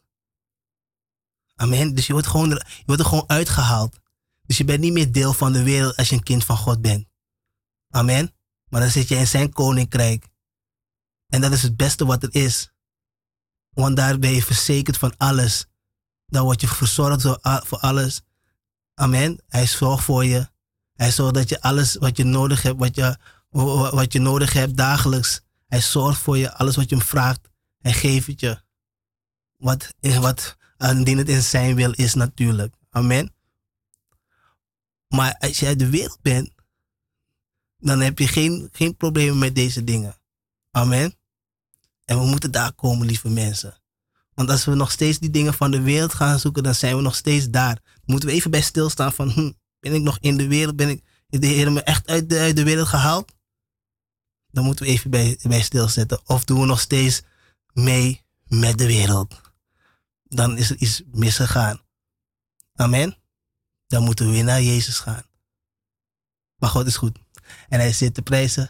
Amen. 1.56 1.96
Dus 1.96 2.08
je 2.08 2.14
wordt, 2.14 2.28
gewoon, 2.28 2.50
je 2.50 2.84
wordt 2.86 3.02
er 3.02 3.08
gewoon 3.08 3.30
uitgehaald. 3.30 4.00
Dus 4.46 4.58
je 4.58 4.64
bent 4.64 4.80
niet 4.80 4.94
meer 4.94 5.12
deel 5.12 5.34
van 5.34 5.52
de 5.52 5.64
wereld 5.64 5.96
als 5.96 6.10
je 6.10 6.16
een 6.16 6.24
kind 6.24 6.46
van 6.46 6.58
God 6.58 6.82
bent. 6.82 7.08
Amen. 7.90 8.34
Maar 8.70 8.82
dan 8.82 8.90
zit 8.90 9.08
je 9.08 9.16
in 9.16 9.28
zijn 9.28 9.54
koninkrijk. 9.54 10.28
En 11.28 11.42
dat 11.42 11.52
is 11.52 11.62
het 11.62 11.76
beste 11.78 12.06
wat 12.06 12.24
er 12.24 12.36
is. 12.36 12.74
Want 13.70 13.96
daar 13.96 14.20
ben 14.20 14.32
je 14.32 14.44
verzekerd 14.44 14.98
van 14.98 15.18
alles. 15.18 15.66
Dan 16.26 16.44
word 16.44 16.62
je 16.62 16.68
verzorgd 16.68 17.22
voor 17.42 17.80
alles. 17.80 18.22
Amen. 18.94 19.42
Hij 19.48 19.68
zorgt 19.68 20.04
voor 20.04 20.26
je. 20.26 20.50
Hij 20.94 21.12
zorgt 21.12 21.34
dat 21.34 21.50
je 21.50 21.62
alles 21.62 21.96
wat 21.96 22.18
je 22.18 22.24
nodig 22.24 22.62
hebt, 22.62 22.80
wat 22.80 22.96
je, 22.96 23.18
wat 23.92 24.14
je 24.14 24.20
nodig 24.20 24.54
hebt 24.54 24.78
dagelijks. 24.78 25.42
Hij 25.68 25.82
zorgt 25.82 26.20
voor 26.20 26.38
je. 26.38 26.54
Alles 26.54 26.76
wat 26.76 26.90
je 26.90 26.96
hem 26.96 27.06
vraagt, 27.06 27.50
hij 27.82 27.94
geeft 27.94 28.28
het 28.28 28.40
je. 28.40 28.64
Wat, 29.58 29.94
wat 30.00 30.58
indien 30.78 31.18
het 31.18 31.30
in 31.30 31.42
zijn 31.42 31.76
wil 31.76 31.92
is 31.92 32.14
natuurlijk. 32.14 32.76
Amen. 32.90 33.35
Maar 35.08 35.36
als 35.40 35.60
je 35.60 35.66
uit 35.66 35.80
de 35.80 35.90
wereld 35.90 36.22
bent, 36.22 36.54
dan 37.78 38.00
heb 38.00 38.20
je 38.20 38.28
geen, 38.28 38.70
geen 38.72 38.98
problemen 38.98 39.38
met 39.38 39.56
deze 39.56 39.84
dingen. 39.84 40.16
Amen. 40.72 41.16
En 42.06 42.20
we 42.20 42.26
moeten 42.26 42.52
daar 42.52 42.74
komen, 42.74 43.08
lieve 43.08 43.30
mensen. 43.30 43.82
Want 44.34 44.50
als 44.50 44.66
we 44.66 44.76
nog 44.76 44.92
steeds 44.92 45.20
die 45.20 45.30
dingen 45.30 45.54
van 45.54 45.72
de 45.72 45.82
wereld 45.82 46.14
gaan 46.14 46.40
zoeken, 46.40 46.64
dan 46.64 46.76
zijn 46.76 46.96
we 46.96 47.02
nog 47.02 47.16
steeds 47.16 47.50
daar. 47.50 47.82
moeten 48.06 48.30
we 48.30 48.36
even 48.36 48.52
bij 48.52 48.62
stilstaan 48.62 49.14
van, 49.14 49.30
hm, 49.30 49.52
ben 49.80 49.94
ik 49.94 50.02
nog 50.02 50.18
in 50.20 50.38
de 50.38 50.48
wereld? 50.48 50.76
Ben 50.76 50.90
ik, 50.90 51.04
de 51.28 51.48
Heer 51.48 51.72
me 51.72 51.82
echt 51.82 52.08
uit 52.08 52.30
de, 52.30 52.40
uit 52.40 52.56
de 52.56 52.64
wereld 52.64 52.88
gehaald? 52.88 53.34
Dan 54.48 54.64
moeten 54.64 54.86
we 54.86 54.92
even 54.92 55.10
bij, 55.10 55.40
bij 55.42 55.62
stilzetten. 55.62 56.22
Of 56.26 56.44
doen 56.44 56.60
we 56.60 56.66
nog 56.66 56.80
steeds 56.80 57.22
mee 57.74 58.22
met 58.44 58.78
de 58.78 58.86
wereld? 58.86 59.42
Dan 60.24 60.58
is 60.58 60.70
er 60.70 60.78
iets 60.78 61.02
misgegaan. 61.12 61.82
Amen 62.74 63.25
dan 63.88 64.04
moeten 64.04 64.26
we 64.26 64.32
weer 64.32 64.44
naar 64.44 64.62
Jezus 64.62 65.00
gaan. 65.00 65.24
Maar 66.56 66.70
God 66.70 66.86
is 66.86 66.98
goed. 66.98 67.18
En 67.70 67.80
hij 67.80 67.94
zit 67.94 68.14
te 68.14 68.22
prijzen. 68.22 68.70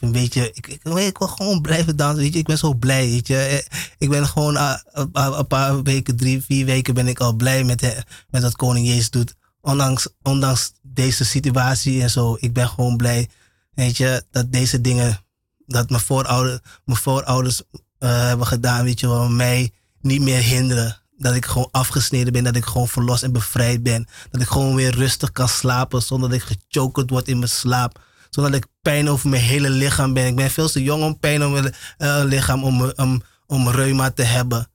Een 0.00 0.12
beetje, 0.12 0.52
ik, 0.52 0.66
ik, 0.66 0.82
wil 0.82 1.12
gewoon 1.12 1.60
blijven 1.60 1.96
dansen, 1.96 2.22
weet 2.22 2.32
je. 2.32 2.38
Ik 2.38 2.46
ben 2.46 2.58
zo 2.58 2.74
blij, 2.74 3.06
weet 3.06 3.26
je. 3.26 3.66
Ik 3.98 4.08
ben 4.08 4.26
gewoon 4.26 4.54
uh, 4.54 4.78
een 5.12 5.46
paar 5.46 5.82
weken, 5.82 6.16
drie, 6.16 6.42
vier 6.42 6.64
weken 6.64 6.94
ben 6.94 7.08
ik 7.08 7.20
al 7.20 7.32
blij 7.32 7.64
met, 7.64 8.04
met 8.30 8.42
wat 8.42 8.56
koning 8.56 8.86
Jezus 8.86 9.10
doet. 9.10 9.34
Ondanks, 9.60 10.08
ondanks 10.22 10.72
deze 10.82 11.24
situatie 11.24 12.02
en 12.02 12.10
zo. 12.10 12.36
Ik 12.40 12.52
ben 12.52 12.68
gewoon 12.68 12.96
blij, 12.96 13.28
weet 13.74 13.96
je, 13.96 14.24
dat 14.30 14.52
deze 14.52 14.80
dingen, 14.80 15.24
dat 15.66 15.90
mijn 15.90 16.02
voorouders, 16.02 16.60
mijn 16.84 16.98
voorouders 16.98 17.62
uh, 17.98 18.26
hebben 18.26 18.46
gedaan, 18.46 18.84
weet 18.84 19.00
je 19.00 19.08
wel, 19.08 19.28
mij 19.28 19.72
niet 20.00 20.20
meer 20.20 20.40
hinderen 20.40 21.02
dat 21.16 21.34
ik 21.34 21.46
gewoon 21.46 21.68
afgesneden 21.70 22.32
ben, 22.32 22.44
dat 22.44 22.56
ik 22.56 22.64
gewoon 22.64 22.88
verlost 22.88 23.22
en 23.22 23.32
bevrijd 23.32 23.82
ben. 23.82 24.06
Dat 24.30 24.40
ik 24.40 24.48
gewoon 24.48 24.74
weer 24.74 24.94
rustig 24.94 25.32
kan 25.32 25.48
slapen 25.48 26.02
zonder 26.02 26.28
dat 26.28 26.38
ik 26.38 26.44
gechokerd 26.44 27.10
word 27.10 27.28
in 27.28 27.38
mijn 27.38 27.50
slaap. 27.50 28.04
Zonder 28.30 28.52
dat 28.52 28.62
ik 28.62 28.70
pijn 28.82 29.08
over 29.08 29.28
mijn 29.28 29.42
hele 29.42 29.70
lichaam 29.70 30.12
ben. 30.12 30.26
Ik 30.26 30.36
ben 30.36 30.50
veel 30.50 30.68
te 30.68 30.82
jong 30.82 31.02
om 31.02 31.18
pijn 31.18 31.42
over 31.42 31.62
mijn 31.62 31.74
uh, 31.98 32.28
lichaam, 32.28 32.64
om, 32.64 32.92
om, 32.96 33.22
om 33.46 33.68
reuma 33.68 34.10
te 34.10 34.22
hebben. 34.22 34.70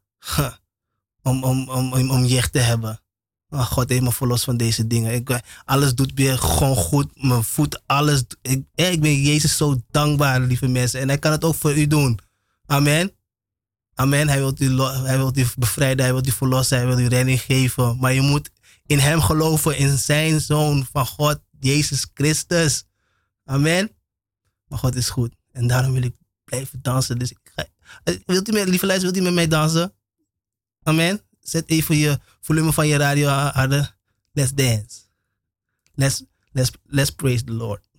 om, 1.23 1.43
om, 1.43 1.69
om, 1.69 2.09
om, 2.11 2.25
jicht 2.25 2.51
te 2.51 2.59
hebben. 2.59 3.01
Oh, 3.49 3.65
God 3.65 3.89
heeft 3.89 4.01
me 4.01 4.11
verlost 4.11 4.43
van 4.43 4.57
deze 4.57 4.87
dingen. 4.87 5.13
Ik, 5.13 5.39
alles 5.65 5.95
doet 5.95 6.11
weer 6.15 6.37
gewoon 6.37 6.75
goed. 6.75 7.23
Mijn 7.23 7.43
voet, 7.43 7.81
alles. 7.85 8.23
Ik, 8.41 8.63
ik 8.75 9.01
ben 9.01 9.21
Jezus 9.21 9.57
zo 9.57 9.81
dankbaar, 9.91 10.39
lieve 10.39 10.67
mensen. 10.67 10.99
En 10.99 11.07
hij 11.07 11.17
kan 11.17 11.31
het 11.31 11.43
ook 11.43 11.55
voor 11.55 11.77
u 11.77 11.87
doen. 11.87 12.19
Amen. 12.65 13.11
Amen. 14.01 14.27
Hij 14.27 14.39
wil 14.39 14.53
u, 14.59 14.81
hij 14.81 15.17
wil 15.17 15.33
bevrijden, 15.57 16.05
hij 16.05 16.13
wil 16.13 16.25
u 16.25 16.31
verlossen, 16.31 16.77
hij 16.77 16.87
wil 16.87 16.99
u 16.99 17.07
redding 17.07 17.41
geven. 17.41 17.97
Maar 17.99 18.13
je 18.13 18.21
moet 18.21 18.49
in 18.85 18.99
hem 18.99 19.21
geloven, 19.21 19.77
in 19.77 19.97
zijn 19.97 20.41
zoon 20.41 20.85
van 20.91 21.05
God, 21.05 21.39
Jezus 21.59 22.07
Christus. 22.13 22.83
Amen. 23.45 23.91
Maar 24.67 24.79
God 24.79 24.95
is 24.95 25.09
goed. 25.09 25.35
En 25.51 25.67
daarom 25.67 25.93
wil 25.93 26.03
ik 26.03 26.15
blijven 26.43 26.79
dansen. 26.81 27.17
Dus 27.17 27.31
ik 27.31 27.39
eh, 28.03 28.15
wilt 28.25 28.49
u 28.49 28.51
met, 28.51 28.67
lieve 28.67 28.85
luister, 28.85 29.11
wilt 29.11 29.21
u 29.21 29.25
met 29.25 29.33
mij 29.33 29.47
dansen? 29.47 29.93
Amen. 30.83 31.21
Zet 31.39 31.69
even 31.69 31.95
je 31.95 32.19
volume 32.39 32.73
van 32.73 32.87
je 32.87 32.97
radio 32.97 33.27
harder. 33.29 33.95
Let's 34.31 34.53
dance. 34.53 34.99
Let's, 35.93 36.23
let's, 36.51 36.71
let's 36.83 37.09
praise 37.09 37.43
the 37.43 37.53
Lord. 37.53 37.89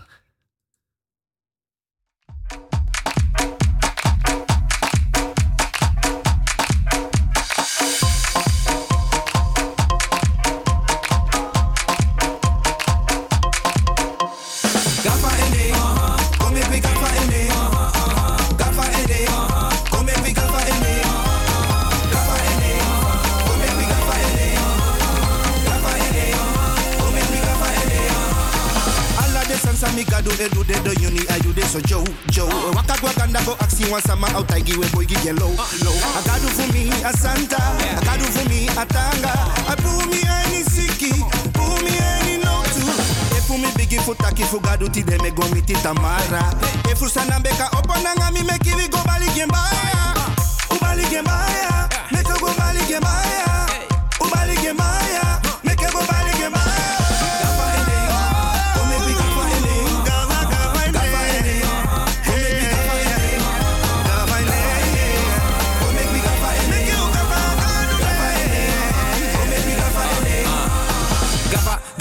So 31.72 31.80
Joe 31.80 32.04
Joe. 32.28 32.48
Waka 32.76 33.00
gwaganda 33.00 33.40
go 33.46 33.56
aksi 33.60 33.90
wan 33.90 34.02
sama 34.02 34.28
out 34.36 34.52
I 34.52 34.60
give 34.60 34.76
boy 34.92 35.06
give 35.06 35.24
low 35.40 35.48
low. 35.48 35.96
Akadu 36.20 36.48
for 36.52 36.68
me 36.72 36.92
a 37.00 37.12
Santa 37.16 37.56
Akadu 37.96 38.28
for 38.28 38.44
me 38.48 38.68
a 38.68 38.84
Tanga. 38.84 39.32
I 39.72 39.74
pull 39.80 40.04
me 40.12 40.20
any 40.20 40.60
siki 40.68 41.16
Pull 41.56 41.80
me 41.80 41.96
any 41.96 42.44
no 42.44 42.60
too 42.76 43.72
bigi 43.76 43.96
futaki 44.04 44.44
fugadu 44.44 44.92
ti 44.92 45.02
de 45.02 45.16
me 45.22 45.30
go 45.30 45.42
tamara. 45.82 46.52
Efu 46.92 47.08
sana 47.08 47.40
beka 47.40 47.70
oponanga 47.72 48.30
mi 48.32 48.42
me 48.42 48.58
kiwi 48.58 48.88
go 48.90 48.98
bali 49.06 49.26
gembaya 49.32 50.12
Ubali 50.68 51.04
gembaya 51.08 51.88
Meko 52.12 52.38
go 52.38 52.52
bali 52.58 52.80
gembaya 52.84 53.66
Ubali 54.20 54.56
gembaya 54.60 55.31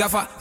Gafa 0.02 0.41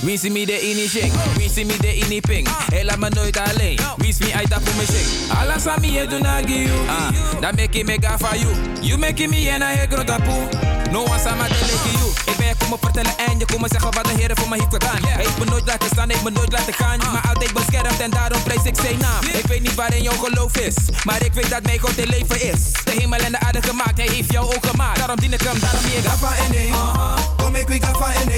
en 0.00 0.06
ding. 0.06 0.08
Wie 0.08 0.18
zie 0.18 0.30
me 0.30 0.46
de 0.46 0.60
ini 0.60 0.88
shing? 0.88 1.12
Wie 1.36 1.50
zie 1.50 1.64
me 1.64 1.76
de 1.80 1.96
ini 1.96 2.20
ping? 2.20 2.48
Hij 2.72 2.84
laat 2.84 2.98
me 2.98 3.08
nooit 3.08 3.38
alleen. 3.38 3.78
Wie 3.96 4.14
me 4.18 4.34
uit 4.34 4.50
dat 4.50 4.60
voor 4.64 4.76
me 4.76 4.84
shing? 4.84 5.38
Alles 5.40 5.66
aan 5.66 5.80
me 5.80 6.06
do 6.06 6.18
na 6.18 6.36
give 6.36 6.62
you. 6.62 6.88
Ah, 6.88 7.40
dat 7.40 7.56
make 7.56 7.84
me 7.84 7.96
gaffa 8.00 8.36
you. 8.36 8.54
You 8.80 8.98
make 8.98 9.28
me 9.28 9.48
en 9.48 9.62
hij 9.62 9.86
groot 9.90 10.10
apu. 10.10 10.48
No 10.90 11.02
one 11.02 11.18
sama 11.18 11.48
de 11.48 11.58
leke 11.60 11.98
you. 11.98 12.10
Ik 12.26 12.36
ben 12.36 12.56
komen 12.58 12.78
vertellen 12.80 13.18
en 13.26 13.38
je 13.38 13.44
komen 13.44 13.68
zeggen 13.68 13.94
wat 13.94 14.04
de 14.04 14.12
heren 14.18 14.36
voor 14.36 14.48
me 14.48 14.54
heeft 14.54 14.72
gedaan. 14.72 15.02
Hij 15.04 15.24
heeft 15.24 15.38
me 15.38 15.44
nooit 15.44 15.66
laten 15.66 15.88
staan, 15.92 16.08
heeft 16.10 16.22
me 16.22 16.30
nooit 16.30 16.52
laten 16.52 16.74
gaan. 16.74 16.98
Maar 16.98 17.28
altijd 17.28 17.52
beschermd 17.52 18.00
en 18.00 18.10
daarom 18.10 18.42
prijs 18.42 18.64
ik 18.64 18.76
zijn 18.82 18.98
naam. 18.98 19.22
Ik 19.24 19.46
weet 19.46 19.60
niet 19.60 19.74
waarin 19.74 20.02
jouw 20.02 20.16
geloof 20.16 20.56
is. 20.56 20.74
Maar 21.04 21.24
ik 21.24 21.32
weet 21.32 21.50
dat 21.50 21.62
mijn 21.62 21.78
God 21.78 21.96
in 21.96 22.08
leven 22.08 22.40
is. 22.52 22.72
De 22.84 22.90
hemel 22.90 23.18
en 23.18 23.32
de 23.32 23.40
aarde 23.40 23.62
gemaakt, 23.62 23.98
hij 23.98 24.08
heeft 24.08 24.32
jou 24.32 24.54
ook 24.54 24.66
gemaakt. 24.66 24.98
Daarom 24.98 25.20
dien 25.20 25.32
ik 25.32 25.40
hem, 25.40 25.58
daarom 25.60 25.84
hier 25.84 26.02
gaffa 26.02 26.36
en 26.44 26.50
ding. 26.50 26.74
Kom 27.36 27.54
ik 27.54 27.68
weer 27.68 27.82
gaffa 27.82 28.12
en. 28.12 28.30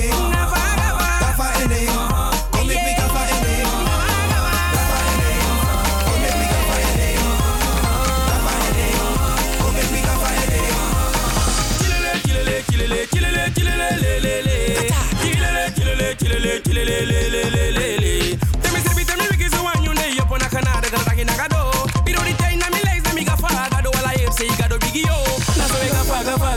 Bigi 24.93 25.03
yo. 25.07 25.32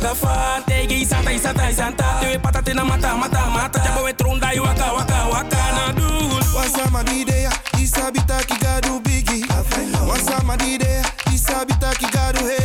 Na 0.06 0.14
so 0.14 0.28
we 0.28 0.28
gafa 0.28 0.28
gafa 0.28 0.62
gafa. 0.62 0.64
Tegi 0.68 1.02
isanta 1.02 1.32
isanta 1.34 1.70
isanta. 1.70 2.20
Tewe 2.22 2.38
patate 2.38 2.74
na 2.74 2.86
mata 2.86 3.18
mata 3.18 3.50
mata. 3.50 3.80
Jabo 3.80 4.04
we 4.06 4.14
tronda 4.14 4.54
i 4.54 4.60
waka 4.60 4.94
waka 4.94 5.28
waka 5.32 5.58
na 5.76 5.92
dul. 5.94 6.42
Wasama 6.56 7.04
didea, 7.04 7.52
isabita 7.82 8.38
ki 8.46 8.56
bigi. 9.04 9.46
Wasama 10.08 10.58
didea, 10.58 11.04
isabita 11.34 11.92
ki 11.98 12.06
hey. 12.38 12.65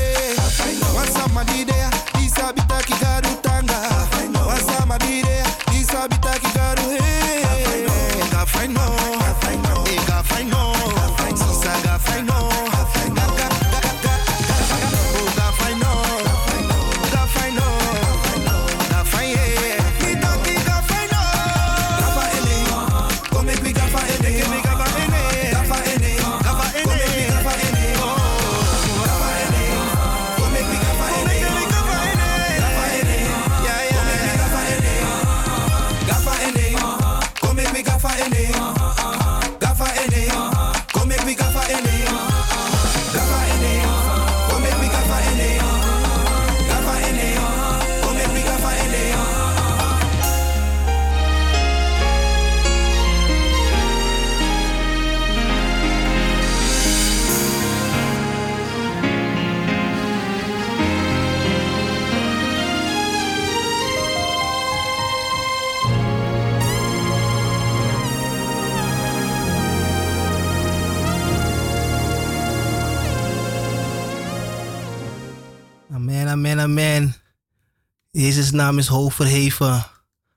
Jezus' 78.31 78.51
naam 78.51 78.79
is 78.79 78.87
hoog 78.87 79.15
verheven. 79.15 79.87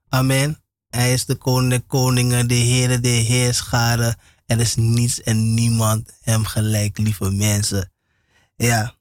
Amen. 0.09 0.63
Hij 0.89 1.13
is 1.13 1.25
de 1.25 1.35
koning 1.35 1.69
der 1.69 1.81
koningen, 1.81 2.47
de 2.47 2.55
Heere 2.55 2.99
der 2.99 3.23
heerscharen. 3.23 4.15
Er 4.45 4.59
is 4.59 4.75
niets 4.75 5.21
en 5.21 5.53
niemand 5.53 6.13
hem 6.21 6.45
gelijk, 6.45 6.97
lieve 6.97 7.31
mensen. 7.31 7.91
Ja. 8.55 8.95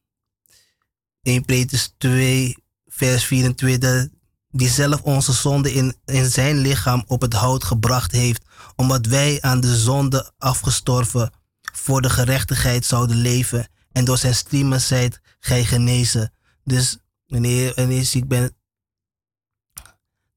1 1.22 1.44
Petrus 1.44 1.94
2, 1.98 2.56
vers 2.86 3.24
24. 3.24 4.08
Die 4.48 4.68
zelf 4.68 5.02
onze 5.02 5.32
zonde 5.32 5.72
in, 5.72 5.94
in 6.04 6.30
zijn 6.30 6.58
lichaam 6.58 7.04
op 7.06 7.20
het 7.20 7.34
hout 7.34 7.64
gebracht 7.64 8.12
heeft. 8.12 8.44
Omdat 8.76 9.06
wij 9.06 9.38
aan 9.40 9.60
de 9.60 9.76
zonde 9.76 10.32
afgestorven 10.38 11.32
voor 11.72 12.02
de 12.02 12.10
gerechtigheid 12.10 12.84
zouden 12.84 13.16
leven. 13.16 13.68
En 13.92 14.04
door 14.04 14.18
zijn 14.18 14.34
striemen 14.34 14.80
zijt 14.80 15.20
gij 15.40 15.64
genezen. 15.64 16.32
Dus 16.64 16.98
wanneer, 17.26 17.72
wanneer 17.74 17.98
je 17.98 18.04
ziek 18.04 18.28
bent, 18.28 18.52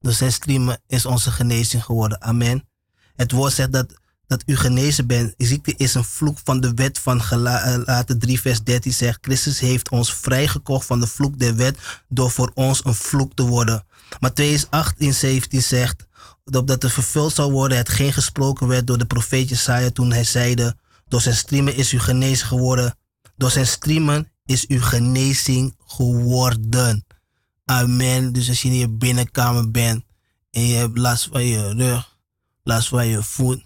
door 0.06 0.14
zijn 0.14 0.32
striemen 0.32 0.80
is 0.86 1.06
onze 1.06 1.30
genezing 1.30 1.84
geworden. 1.84 2.22
Amen. 2.22 2.68
Het 3.16 3.32
woord 3.32 3.52
zegt 3.52 3.72
dat 3.72 3.94
dat 4.26 4.42
u 4.46 4.56
genezen 4.56 5.06
bent. 5.06 5.34
Ziekte 5.36 5.74
is 5.76 5.94
een 5.94 6.04
vloek 6.04 6.38
van 6.44 6.60
de 6.60 6.74
wet 6.74 6.98
van 6.98 7.22
Galaten 7.22 8.18
3 8.18 8.40
vers 8.40 8.62
13 8.62 8.92
zegt. 8.92 9.18
Christus 9.20 9.60
heeft 9.60 9.90
ons 9.90 10.14
vrijgekocht 10.14 10.86
van 10.86 11.00
de 11.00 11.06
vloek 11.06 11.38
der 11.38 11.56
wet 11.56 11.78
door 12.08 12.30
voor 12.30 12.50
ons 12.54 12.84
een 12.84 12.94
vloek 12.94 13.34
te 13.34 13.42
worden. 13.42 13.84
Matthäus 14.14 14.68
18 14.70 15.14
17 15.14 15.62
zegt 15.62 16.06
dat 16.44 16.82
er 16.82 16.90
vervuld 16.90 17.32
zou 17.32 17.52
worden 17.52 17.78
hetgeen 17.78 18.12
gesproken 18.12 18.68
werd 18.68 18.86
door 18.86 18.98
de 18.98 19.06
profeet 19.06 19.48
Jesaja 19.48 19.90
toen 19.90 20.12
hij 20.12 20.24
zeide, 20.24 20.76
door 21.08 21.20
zijn 21.20 21.36
streamen 21.36 21.74
is 21.74 21.92
u 21.92 21.98
genezen 21.98 22.46
geworden. 22.46 22.98
Door 23.36 23.50
zijn 23.50 23.66
streamen 23.66 24.32
is 24.44 24.66
uw 24.66 24.80
genezing 24.80 25.74
geworden. 25.86 27.05
Amen. 27.68 28.32
Dus 28.32 28.48
als 28.48 28.62
je 28.62 28.68
in 28.68 28.74
je 28.74 28.88
binnenkamer 28.88 29.70
bent 29.70 30.04
en 30.50 30.62
je 30.62 30.74
hebt 30.74 30.98
last 30.98 31.28
van 31.32 31.44
je 31.44 31.72
rug, 31.72 32.18
last 32.62 32.88
van 32.88 33.06
je 33.06 33.22
voet, 33.22 33.64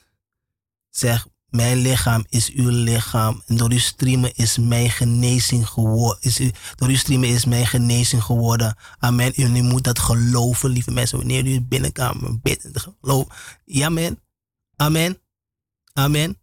zeg 0.90 1.26
mijn 1.50 1.78
lichaam 1.78 2.24
is 2.28 2.52
uw 2.52 2.68
lichaam. 2.68 3.42
En 3.46 3.56
door 3.56 3.70
uw 3.70 3.78
streamen 3.78 4.34
is 4.34 4.58
mijn 4.58 4.90
genezing 4.90 5.68
geworden. 5.68 6.32
Door 6.74 6.88
uw 6.88 6.96
streamen 6.96 7.28
is 7.28 7.44
mijn 7.44 7.66
genezing 7.66 8.22
geworden. 8.22 8.76
Amen. 8.98 9.32
U 9.36 9.62
moet 9.62 9.84
dat 9.84 9.98
geloven, 9.98 10.70
lieve 10.70 10.90
mensen. 10.90 11.18
Wanneer 11.18 11.46
u 11.46 11.52
in 11.52 11.68
binnenkamer 11.68 12.40
bidt, 12.40 12.68
geloof. 12.72 13.56
Ja, 13.64 13.86
amen. 13.86 14.20
Amen. 14.76 15.18
Amen. 15.92 16.39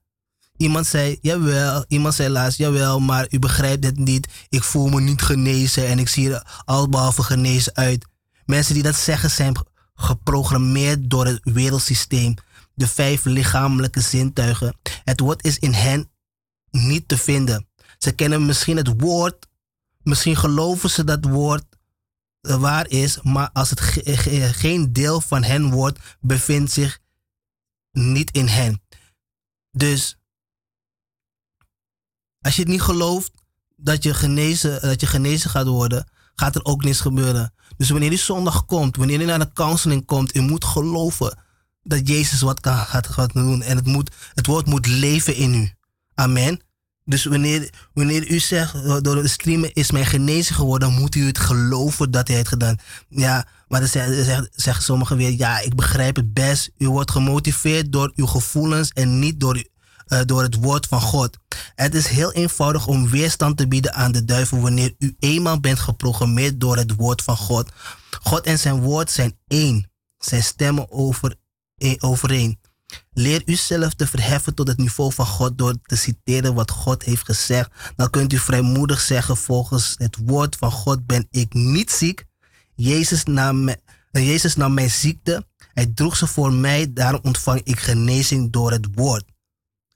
Iemand 0.58 0.88
zei, 0.88 1.18
jawel. 1.22 1.86
Iemand 1.88 2.14
zei 2.14 2.30
laatst, 2.30 2.58
jawel, 2.58 3.00
maar 3.00 3.28
u 3.30 3.40
begrijpt 3.40 3.84
het 3.84 3.98
niet. 3.98 4.28
Ik 4.50 4.64
voel 4.64 4.88
me 4.88 5.02
niet 5.02 5.22
genezen 5.22 5.88
en 5.88 6.00
ik 6.00 6.10
zie 6.10 6.34
er 6.34 6.62
albehalve 6.66 7.24
genezen 7.24 7.76
uit. 7.76 8.06
Mensen 8.46 8.74
die 8.74 8.84
dat 8.84 8.96
zeggen 8.96 9.30
zijn 9.30 9.56
geprogrammeerd 9.96 11.10
door 11.10 11.26
het 11.26 11.40
wereldsysteem. 11.44 12.34
De 12.74 12.88
vijf 12.88 13.26
lichamelijke 13.26 14.02
zintuigen. 14.02 14.76
Het 15.04 15.20
woord 15.20 15.44
is 15.46 15.60
in 15.60 15.74
hen 15.74 16.10
niet 16.72 17.08
te 17.08 17.18
vinden. 17.18 17.68
Ze 17.98 18.12
kennen 18.12 18.46
misschien 18.46 18.78
het 18.78 19.02
woord. 19.02 19.48
Misschien 20.04 20.36
geloven 20.36 20.90
ze 20.90 21.04
dat 21.04 21.26
woord 21.26 21.64
waar 22.42 22.88
is. 22.88 23.22
Maar 23.22 23.50
als 23.54 23.70
het 23.70 23.80
geen 24.56 24.94
deel 24.94 25.22
van 25.22 25.44
hen 25.44 25.72
wordt, 25.72 26.00
bevindt 26.20 26.72
zich 26.72 27.00
niet 27.92 28.32
in 28.32 28.48
hen. 28.48 28.82
Dus 29.72 30.18
als 32.48 32.56
je 32.56 32.62
het 32.62 32.72
niet 32.72 32.82
gelooft 32.82 33.32
dat 33.76 34.04
je 34.04 34.14
genezen, 34.14 34.82
dat 34.82 35.02
je 35.02 35.08
genezen 35.08 35.50
gaat 35.50 35.68
worden, 35.68 36.08
gaat 36.36 36.56
er 36.56 36.66
ook 36.66 36.84
niets 36.84 37.00
gebeuren. 37.00 37.54
Dus 37.78 37.90
wanneer 37.90 38.10
die 38.10 38.20
zondag 38.20 38.66
komt, 38.66 38.96
wanneer 38.96 39.20
je 39.20 39.26
naar 39.26 39.40
de 39.40 39.54
counseling 39.54 40.06
komt, 40.06 40.34
je 40.34 40.42
moet 40.42 40.66
geloven 40.66 41.38
dat 41.84 42.08
Jezus 42.08 42.42
wat 42.42 42.60
gaat, 42.68 43.08
gaat 43.08 43.34
doen. 43.34 43.62
En 43.62 43.78
het, 43.78 43.86
moet, 43.86 44.12
het 44.34 44.46
woord 44.46 44.66
moet 44.66 44.88
leven 44.88 45.36
in 45.36 45.54
u. 45.54 45.72
Amen. 46.14 46.62
Dus 47.06 47.26
wanneer, 47.26 47.70
wanneer 47.94 48.32
u 48.32 48.40
zegt, 48.40 48.76
oh, 48.76 48.98
door 49.02 49.16
het 49.16 49.30
streamen 49.30 49.74
is 49.74 49.92
mijn 49.92 50.06
genezen 50.06 50.56
geworden, 50.56 50.94
moet 50.94 51.16
u 51.16 51.26
het 51.26 51.40
geloven 51.40 52.12
dat 52.12 52.28
hij 52.28 52.38
het 52.38 52.48
gedaan. 52.48 52.78
Ja, 53.10 53.48
maar 53.68 53.80
dan 53.80 53.90
zeggen, 53.90 54.50
zeggen 54.52 54.84
sommigen 54.84 55.18
weer, 55.18 55.32
ja, 55.32 55.60
ik 55.60 55.76
begrijp 55.76 56.16
het 56.16 56.34
best. 56.34 56.70
U 56.78 56.90
wordt 56.90 57.12
gemotiveerd 57.12 57.92
door 57.92 58.12
uw 58.16 58.26
gevoelens 58.26 58.90
en 58.90 59.20
niet 59.20 59.40
door, 59.40 59.64
uh, 60.08 60.20
door 60.26 60.42
het 60.42 60.56
woord 60.56 60.86
van 60.86 61.02
God. 61.02 61.38
Het 61.76 61.96
is 61.96 62.08
heel 62.08 62.32
eenvoudig 62.32 62.88
om 62.88 63.10
weerstand 63.10 63.58
te 63.58 63.68
bieden 63.68 63.94
aan 63.94 64.12
de 64.12 64.26
duivel 64.26 64.60
wanneer 64.60 64.96
u 65.00 65.16
eenmaal 65.20 65.60
bent 65.60 65.80
geprogrammeerd 65.80 66.60
door 66.60 66.78
het 66.78 66.96
woord 66.96 67.22
van 67.22 67.38
God. 67.38 67.70
God 68.22 68.46
en 68.46 68.60
zijn 68.60 68.82
woord 68.82 69.12
zijn 69.12 69.38
één. 69.48 69.92
Zij 70.18 70.42
stemmen 70.42 70.92
over, 70.92 71.36
eh, 71.78 71.96
overeen. 72.00 72.60
Leer 73.12 73.42
uzelf 73.46 73.94
te 73.94 74.08
verheffen 74.08 74.54
tot 74.54 74.68
het 74.68 74.78
niveau 74.78 75.14
van 75.14 75.26
God 75.26 75.58
door 75.58 75.76
te 75.84 75.96
citeren 75.96 76.54
wat 76.54 76.72
God 76.72 77.04
heeft 77.04 77.26
gezegd. 77.26 77.70
Dan 77.96 78.10
kunt 78.10 78.34
u 78.34 78.38
vrijmoedig 78.38 79.00
zeggen, 79.00 79.38
volgens 79.38 79.96
het 79.98 80.18
woord 80.26 80.56
van 80.56 80.72
God 80.72 81.06
ben 81.06 81.28
ik 81.32 81.54
niet 81.54 81.92
ziek. 81.92 82.26
Jezus 82.76 83.24
nam, 83.24 83.70
Jezus 84.12 84.56
nam 84.56 84.74
mijn 84.74 84.90
ziekte. 84.90 85.46
Hij 85.74 85.86
droeg 85.86 86.18
ze 86.18 86.28
voor 86.28 86.54
mij, 86.54 86.94
daarom 86.94 87.20
ontvang 87.24 87.62
ik 87.64 87.80
genezing 87.80 88.52
door 88.52 88.72
het 88.72 88.88
woord. 88.96 89.24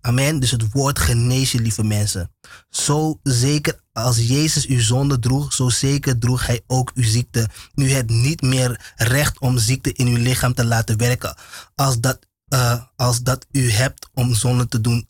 Amen. 0.02 0.40
Dus 0.40 0.52
het 0.52 0.72
woord 0.72 1.00
genezen, 1.00 1.62
lieve 1.62 1.84
mensen. 1.84 2.32
Zo 2.70 3.20
zeker 3.24 3.80
als 3.94 4.18
Jezus 4.18 4.66
uw 4.66 4.80
zonde 4.80 5.20
droeg, 5.20 5.54
zo 5.54 5.70
zeker 5.70 6.18
droeg 6.18 6.46
hij 6.46 6.62
ook 6.68 6.92
uw 6.96 7.04
ziekte. 7.04 7.50
Nu 7.74 7.92
hebt 7.92 8.10
niet 8.10 8.42
meer 8.42 8.94
recht 8.96 9.40
om 9.40 9.58
ziekte 9.58 9.94
in 9.94 10.08
uw 10.08 10.18
lichaam 10.18 10.54
te 10.54 10.66
laten 10.66 10.98
werken 10.98 11.36
als 11.76 12.00
dat, 12.00 12.20
uh, 12.54 12.84
als 12.96 13.22
dat 13.22 13.46
u 13.52 13.72
hebt 13.72 14.10
om 14.14 14.34
zonde 14.34 14.68
te 14.68 14.82
doen, 14.82 15.10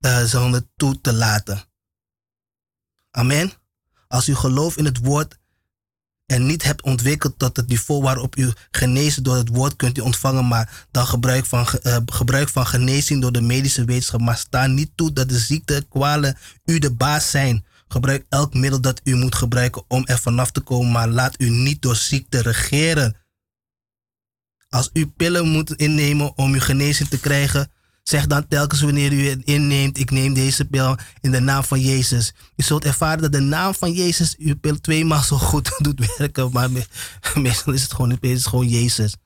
uh, 0.00 0.22
zonde 0.22 0.68
toe 0.76 1.00
te 1.00 1.12
laten. 1.12 1.64
Amen. 3.10 3.52
Als 4.08 4.28
u 4.28 4.34
gelooft 4.34 4.76
in 4.76 4.84
het 4.84 4.98
woord 4.98 5.38
en 6.28 6.46
niet 6.46 6.62
hebt 6.62 6.82
ontwikkeld 6.82 7.38
tot 7.38 7.56
het 7.56 7.68
niveau 7.68 8.02
waarop 8.02 8.36
u 8.36 8.52
genezen 8.70 9.22
door 9.22 9.36
het 9.36 9.48
woord 9.48 9.76
kunt 9.76 9.98
u 9.98 10.00
ontvangen, 10.00 10.48
maar 10.48 10.86
dan 10.90 11.06
gebruik 11.06 11.44
van, 11.46 11.66
uh, 11.82 11.96
gebruik 12.06 12.48
van 12.48 12.66
genezing 12.66 13.20
door 13.20 13.32
de 13.32 13.40
medische 13.40 13.84
wetenschap. 13.84 14.20
Maar 14.20 14.36
sta 14.36 14.66
niet 14.66 14.90
toe 14.94 15.12
dat 15.12 15.28
de 15.28 15.38
ziekte, 15.38 15.86
kwalen 15.88 16.36
u 16.64 16.78
de 16.78 16.92
baas 16.92 17.30
zijn. 17.30 17.64
Gebruik 17.88 18.26
elk 18.28 18.54
middel 18.54 18.80
dat 18.80 19.00
u 19.04 19.14
moet 19.14 19.34
gebruiken 19.34 19.84
om 19.88 20.06
er 20.06 20.18
vanaf 20.18 20.50
te 20.50 20.60
komen, 20.60 20.92
maar 20.92 21.08
laat 21.08 21.40
u 21.40 21.48
niet 21.50 21.82
door 21.82 21.96
ziekte 21.96 22.42
regeren. 22.42 23.16
Als 24.68 24.90
u 24.92 25.06
pillen 25.06 25.48
moet 25.48 25.72
innemen 25.72 26.36
om 26.36 26.52
uw 26.52 26.60
genezing 26.60 27.08
te 27.08 27.20
krijgen, 27.20 27.70
Zeg 28.08 28.26
dan 28.26 28.48
telkens 28.48 28.80
wanneer 28.80 29.12
u 29.12 29.28
het 29.28 29.44
inneemt, 29.44 29.98
ik 29.98 30.10
neem 30.10 30.34
deze 30.34 30.64
pil 30.64 30.96
in 31.20 31.30
de 31.30 31.40
naam 31.40 31.64
van 31.64 31.80
Jezus. 31.80 32.34
U 32.56 32.62
zult 32.62 32.84
ervaren 32.84 33.22
dat 33.22 33.32
de 33.32 33.40
naam 33.40 33.74
van 33.74 33.92
Jezus 33.92 34.36
uw 34.36 34.56
pil 34.58 34.80
tweemaal 34.80 35.22
zo 35.22 35.36
goed 35.36 35.74
doet 35.84 36.16
werken. 36.16 36.52
Maar 36.52 36.70
meestal 37.34 37.72
is 37.72 37.82
het 37.82 37.92
gewoon, 37.92 38.10
het 38.10 38.24
is 38.24 38.46
gewoon 38.46 38.68
Jezus. 38.68 39.16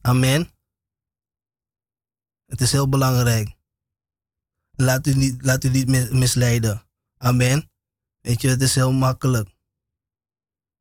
Amen. 0.00 0.50
Het 2.46 2.60
is 2.60 2.72
heel 2.72 2.88
belangrijk. 2.88 3.54
Laat 4.70 5.06
u 5.06 5.14
niet, 5.14 5.44
laat 5.44 5.64
u 5.64 5.68
niet 5.68 6.12
misleiden. 6.12 6.82
Amen. 7.16 7.70
Weet 8.20 8.40
je, 8.40 8.48
het 8.48 8.62
is 8.62 8.74
heel 8.74 8.92
makkelijk. 8.92 9.48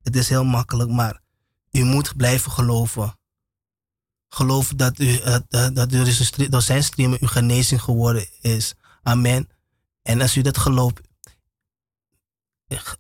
Het 0.02 0.16
is 0.16 0.30
heel 0.30 0.46
makkelijk, 0.46 0.90
maar 0.90 1.22
u 1.72 1.84
moet 1.84 2.18
blijven 2.18 2.52
geloven 2.52 3.18
geloof 4.34 4.74
dat, 4.76 5.00
u, 5.00 5.06
uh, 5.06 5.38
dat 5.50 5.90
door, 5.90 6.50
door 6.50 6.62
zijn 6.62 6.84
streamen 6.84 7.18
uw 7.22 7.28
genezing 7.28 7.82
geworden 7.82 8.28
is. 8.42 8.76
Amen. 9.04 9.50
En 10.02 10.22
als 10.22 10.36
u 10.36 10.42
dat 10.42 10.58
gelooft, 10.58 11.02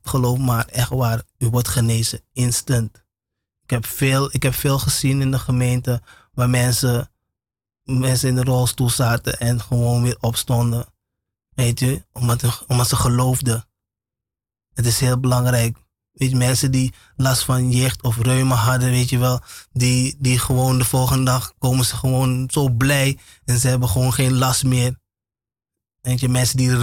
geloof 0.01 0.37
maar 0.37 0.65
echt 0.65 0.89
waar, 0.89 1.23
u 1.37 1.49
wordt 1.49 1.67
genezen 1.67 2.21
instant. 2.33 3.03
Ik 3.63 3.69
heb 3.69 3.85
veel, 3.85 4.29
ik 4.33 4.43
heb 4.43 4.53
veel 4.53 4.79
gezien 4.79 5.21
in 5.21 5.31
de 5.31 5.39
gemeente 5.39 6.01
waar 6.33 6.49
mensen, 6.49 7.11
mensen 7.83 8.29
in 8.29 8.35
de 8.35 8.43
rolstoel 8.43 8.89
zaten 8.89 9.39
en 9.39 9.61
gewoon 9.61 10.03
weer 10.03 10.17
opstonden. 10.19 10.85
Weet 11.49 11.79
je, 11.79 12.05
omdat, 12.11 12.65
omdat 12.67 12.87
ze 12.87 12.95
geloofden. 12.95 13.65
Het 14.73 14.85
is 14.85 14.99
heel 14.99 15.19
belangrijk 15.19 15.77
Weet 16.13 16.33
mensen 16.33 16.71
die 16.71 16.93
last 17.15 17.43
van 17.43 17.71
jicht 17.71 18.03
of 18.03 18.17
reuma 18.17 18.55
hadden, 18.55 18.89
weet 18.89 19.09
je 19.09 19.17
wel. 19.17 19.41
Die, 19.71 20.15
die 20.19 20.39
gewoon 20.39 20.77
de 20.77 20.85
volgende 20.85 21.25
dag 21.25 21.53
komen 21.57 21.85
ze 21.85 21.95
gewoon 21.95 22.49
zo 22.51 22.69
blij. 22.69 23.19
En 23.45 23.59
ze 23.59 23.67
hebben 23.67 23.89
gewoon 23.89 24.13
geen 24.13 24.33
last 24.33 24.63
meer. 24.63 24.99
Weet 26.01 26.19
je, 26.19 26.29
mensen 26.29 26.57
die 26.57 26.77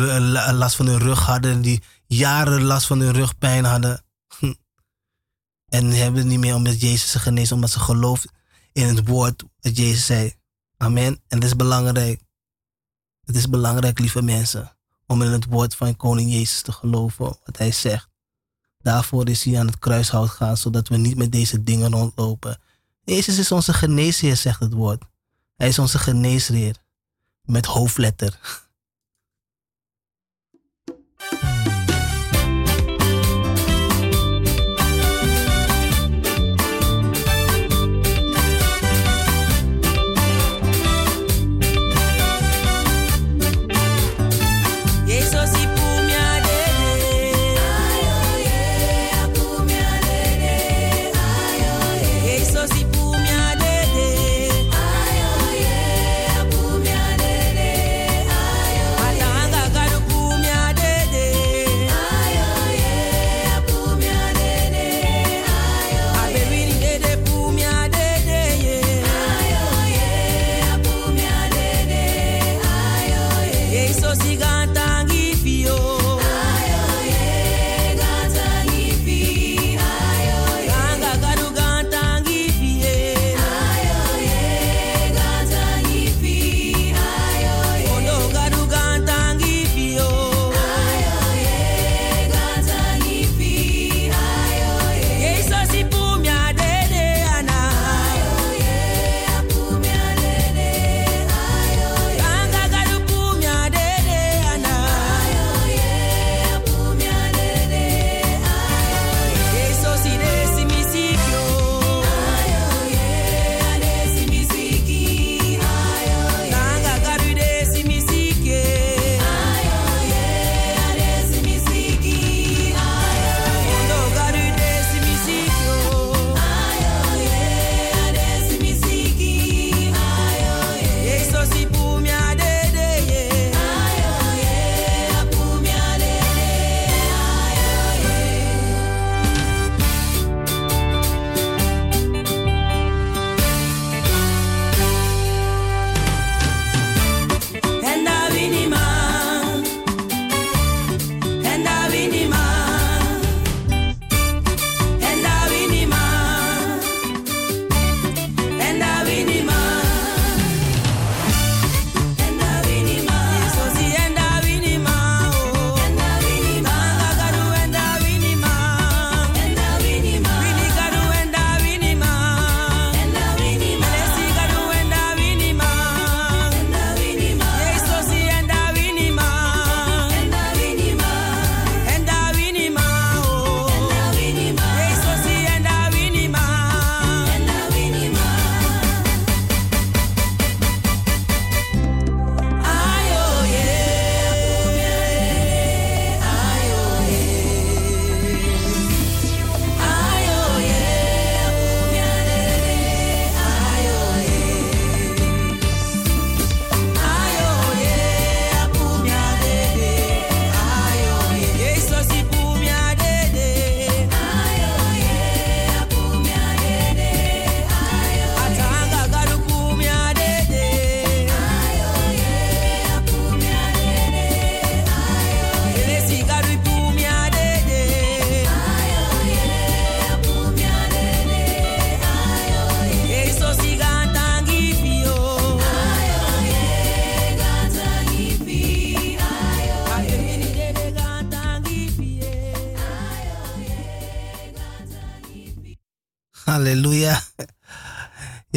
last 0.52 0.76
van 0.76 0.86
hun 0.86 0.98
rug 0.98 1.20
hadden. 1.20 1.62
Die 1.62 1.82
jaren 2.06 2.62
last 2.62 2.86
van 2.86 3.00
hun 3.00 3.12
rugpijn 3.12 3.64
hadden. 3.64 4.04
En 5.68 5.90
hebben 5.90 6.20
het 6.20 6.28
niet 6.28 6.38
meer 6.38 6.54
omdat 6.54 6.80
Jezus 6.80 7.10
ze 7.10 7.18
geneest. 7.18 7.52
Omdat 7.52 7.70
ze 7.70 7.80
geloofden 7.80 8.30
in 8.72 8.86
het 8.86 9.08
woord 9.08 9.44
dat 9.60 9.76
Jezus 9.76 10.06
zei. 10.06 10.34
Amen. 10.76 11.22
En 11.28 11.38
dat 11.40 11.44
is 11.44 11.56
belangrijk. 11.56 12.22
Het 13.24 13.36
is 13.36 13.48
belangrijk, 13.48 13.98
lieve 13.98 14.22
mensen. 14.22 14.76
Om 15.06 15.22
in 15.22 15.30
het 15.30 15.44
woord 15.44 15.74
van 15.74 15.96
koning 15.96 16.30
Jezus 16.32 16.62
te 16.62 16.72
geloven. 16.72 17.38
Wat 17.44 17.58
hij 17.58 17.72
zegt. 17.72 18.09
Daarvoor 18.82 19.28
is 19.28 19.44
hij 19.44 19.58
aan 19.58 19.66
het 19.66 19.78
kruishout 19.78 20.28
gaan, 20.28 20.56
zodat 20.56 20.88
we 20.88 20.96
niet 20.96 21.16
met 21.16 21.32
deze 21.32 21.62
dingen 21.62 21.92
rondlopen. 21.92 22.58
Jezus 23.04 23.38
is 23.38 23.52
onze 23.52 23.72
geneesheer, 23.72 24.36
zegt 24.36 24.60
het 24.60 24.72
woord. 24.72 25.02
Hij 25.56 25.68
is 25.68 25.78
onze 25.78 25.98
geneesheer. 25.98 26.76
Met 27.42 27.66
hoofdletter. 27.66 28.68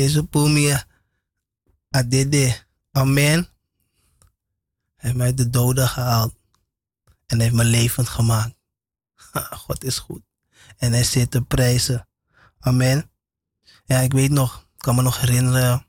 Jezus 0.04 0.24
pumia. 0.30 0.86
Adede. 1.90 2.66
Amen. 2.92 3.50
Hij 4.96 5.10
heeft 5.10 5.16
mij 5.16 5.34
de 5.34 5.50
doden 5.50 5.88
gehaald. 5.88 6.36
En 7.26 7.40
heeft 7.40 7.54
me 7.54 7.64
levend 7.64 8.08
gemaakt. 8.08 8.56
God 9.64 9.84
is 9.84 10.00
goed. 10.00 10.22
En 10.78 10.92
hij 10.92 11.04
zit 11.04 11.32
te 11.32 11.42
prijzen. 11.42 12.08
Amen. 12.60 13.12
Ja, 13.86 14.00
ik 14.00 14.12
weet 14.12 14.32
nog. 14.32 14.68
Ik 14.74 14.80
kan 14.80 14.96
me 14.96 15.02
nog 15.02 15.20
herinneren. 15.20 15.86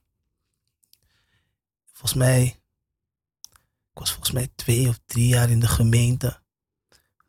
Volgens 1.92 2.14
mij. 2.14 2.44
Ik 3.90 4.00
was 4.00 4.10
volgens 4.10 4.30
mij 4.30 4.48
twee 4.54 4.88
of 4.88 5.00
drie 5.06 5.28
jaar 5.28 5.50
in 5.50 5.60
de 5.60 5.68
gemeente. 5.68 6.42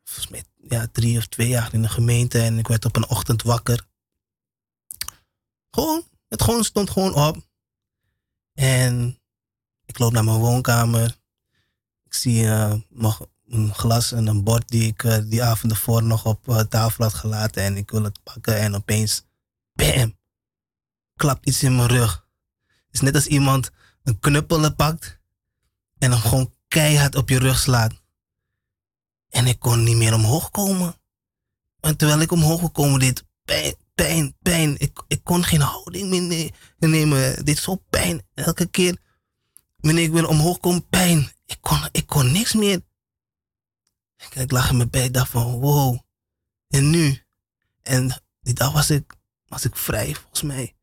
Volgens 0.04 0.28
mij 0.28 0.44
ja, 0.70 0.88
drie 0.92 1.18
of 1.18 1.28
twee 1.28 1.48
jaar 1.48 1.74
in 1.74 1.82
de 1.82 1.90
gemeente. 1.90 2.42
En 2.42 2.58
ik 2.58 2.68
werd 2.68 2.86
op 2.86 2.96
een 2.96 3.08
ochtend 3.08 3.42
wakker. 3.42 3.88
Gewoon. 5.72 6.14
Het 6.42 6.66
stond 6.66 6.90
gewoon 6.90 7.14
op. 7.14 7.48
En 8.54 9.20
ik 9.86 10.00
loop 10.00 10.12
naar 10.12 10.24
mijn 10.24 10.38
woonkamer. 10.38 11.18
Ik 12.04 12.14
zie 12.14 12.48
nog 12.90 13.28
een 13.48 13.74
glas 13.74 14.12
en 14.12 14.28
een 14.28 14.44
bord 14.44 14.70
die 14.70 14.88
ik 14.88 15.04
eh, 15.04 15.18
die 15.26 15.44
avond 15.44 15.72
ervoor 15.72 16.04
nog 16.04 16.26
op 16.26 16.48
eh, 16.48 16.60
tafel 16.60 17.04
had 17.04 17.14
gelaten. 17.14 17.64
En 17.64 17.78
ik 17.78 17.92
wil 17.92 18.04
het 18.04 18.24
pakken 18.24 18.60
en 18.60 18.76
opeens, 18.76 19.26
bam, 19.74 20.18
klapt 21.16 21.46
iets 21.46 21.64
in 21.64 21.76
mijn 21.76 21.88
rug. 21.88 22.28
Het 22.66 22.94
is 22.94 23.02
net 23.02 23.16
als 23.16 23.28
iemand 23.28 23.72
een 24.04 24.20
knuppel 24.20 24.76
pakt 24.76 25.20
en 25.98 26.12
hem 26.12 26.20
gewoon 26.20 26.54
keihard 26.68 27.16
op 27.16 27.30
je 27.30 27.40
rug 27.40 27.60
slaat. 27.60 27.94
En 29.30 29.48
ik 29.48 29.60
kon 29.60 29.84
niet 29.84 29.96
meer 29.96 30.14
omhoog 30.14 30.52
komen. 30.52 30.96
En 31.80 31.98
terwijl 31.98 32.20
ik 32.20 32.32
omhoog 32.32 32.60
kon 32.60 32.72
komen, 32.72 33.00
dit 33.00 33.24
pijn, 33.96 34.36
pijn. 34.42 34.80
Ik, 34.80 35.04
ik 35.08 35.24
kon 35.24 35.44
geen 35.44 35.62
houding 35.62 36.10
meer 36.10 36.52
nemen. 36.78 37.46
Dit 37.46 37.58
is 37.58 37.64
zo 37.64 37.76
pijn. 37.90 38.22
Elke 38.34 38.66
keer 38.66 38.98
wanneer 39.78 40.04
ik 40.04 40.12
wil 40.12 40.28
omhoog 40.28 40.60
komen, 40.60 40.88
pijn. 40.90 41.32
Ik 41.46 41.58
kon, 41.62 41.80
ik 41.92 42.06
kon 42.06 42.32
niks 42.32 42.54
meer. 42.54 42.82
Ik, 44.18 44.36
ik 44.36 44.52
lag 44.52 44.70
in 44.70 44.78
mijn 44.78 44.90
bed, 44.90 45.14
dacht 45.14 45.30
van 45.32 45.60
wow. 45.60 46.00
En 46.68 46.90
nu? 46.90 47.24
En 47.82 48.22
die 48.42 48.54
dag 48.54 48.72
was 48.72 48.90
ik, 48.90 49.16
was 49.48 49.66
ik 49.66 49.76
vrij, 49.76 50.16
volgens 50.16 50.42
mij. 50.42 50.76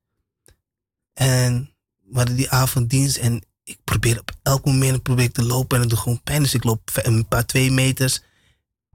En 1.13 1.75
we 2.01 2.17
hadden 2.17 2.37
die 2.37 2.51
avonddienst 2.51 3.17
en 3.17 3.47
ik 3.65 3.79
probeer 3.85 4.19
op 4.19 4.31
elk 4.43 4.65
moment 4.65 5.03
probeer 5.03 5.25
ik 5.25 5.33
te 5.33 5.45
lopen 5.45 5.77
en 5.77 5.81
het 5.81 5.91
doet 5.91 5.99
gewoon 5.99 6.23
pijn. 6.23 6.43
Dus 6.43 6.55
ik 6.55 6.65
loop 6.65 6.91
een 6.95 7.29
paar 7.29 7.47
twee 7.47 7.71
meters. 7.71 8.23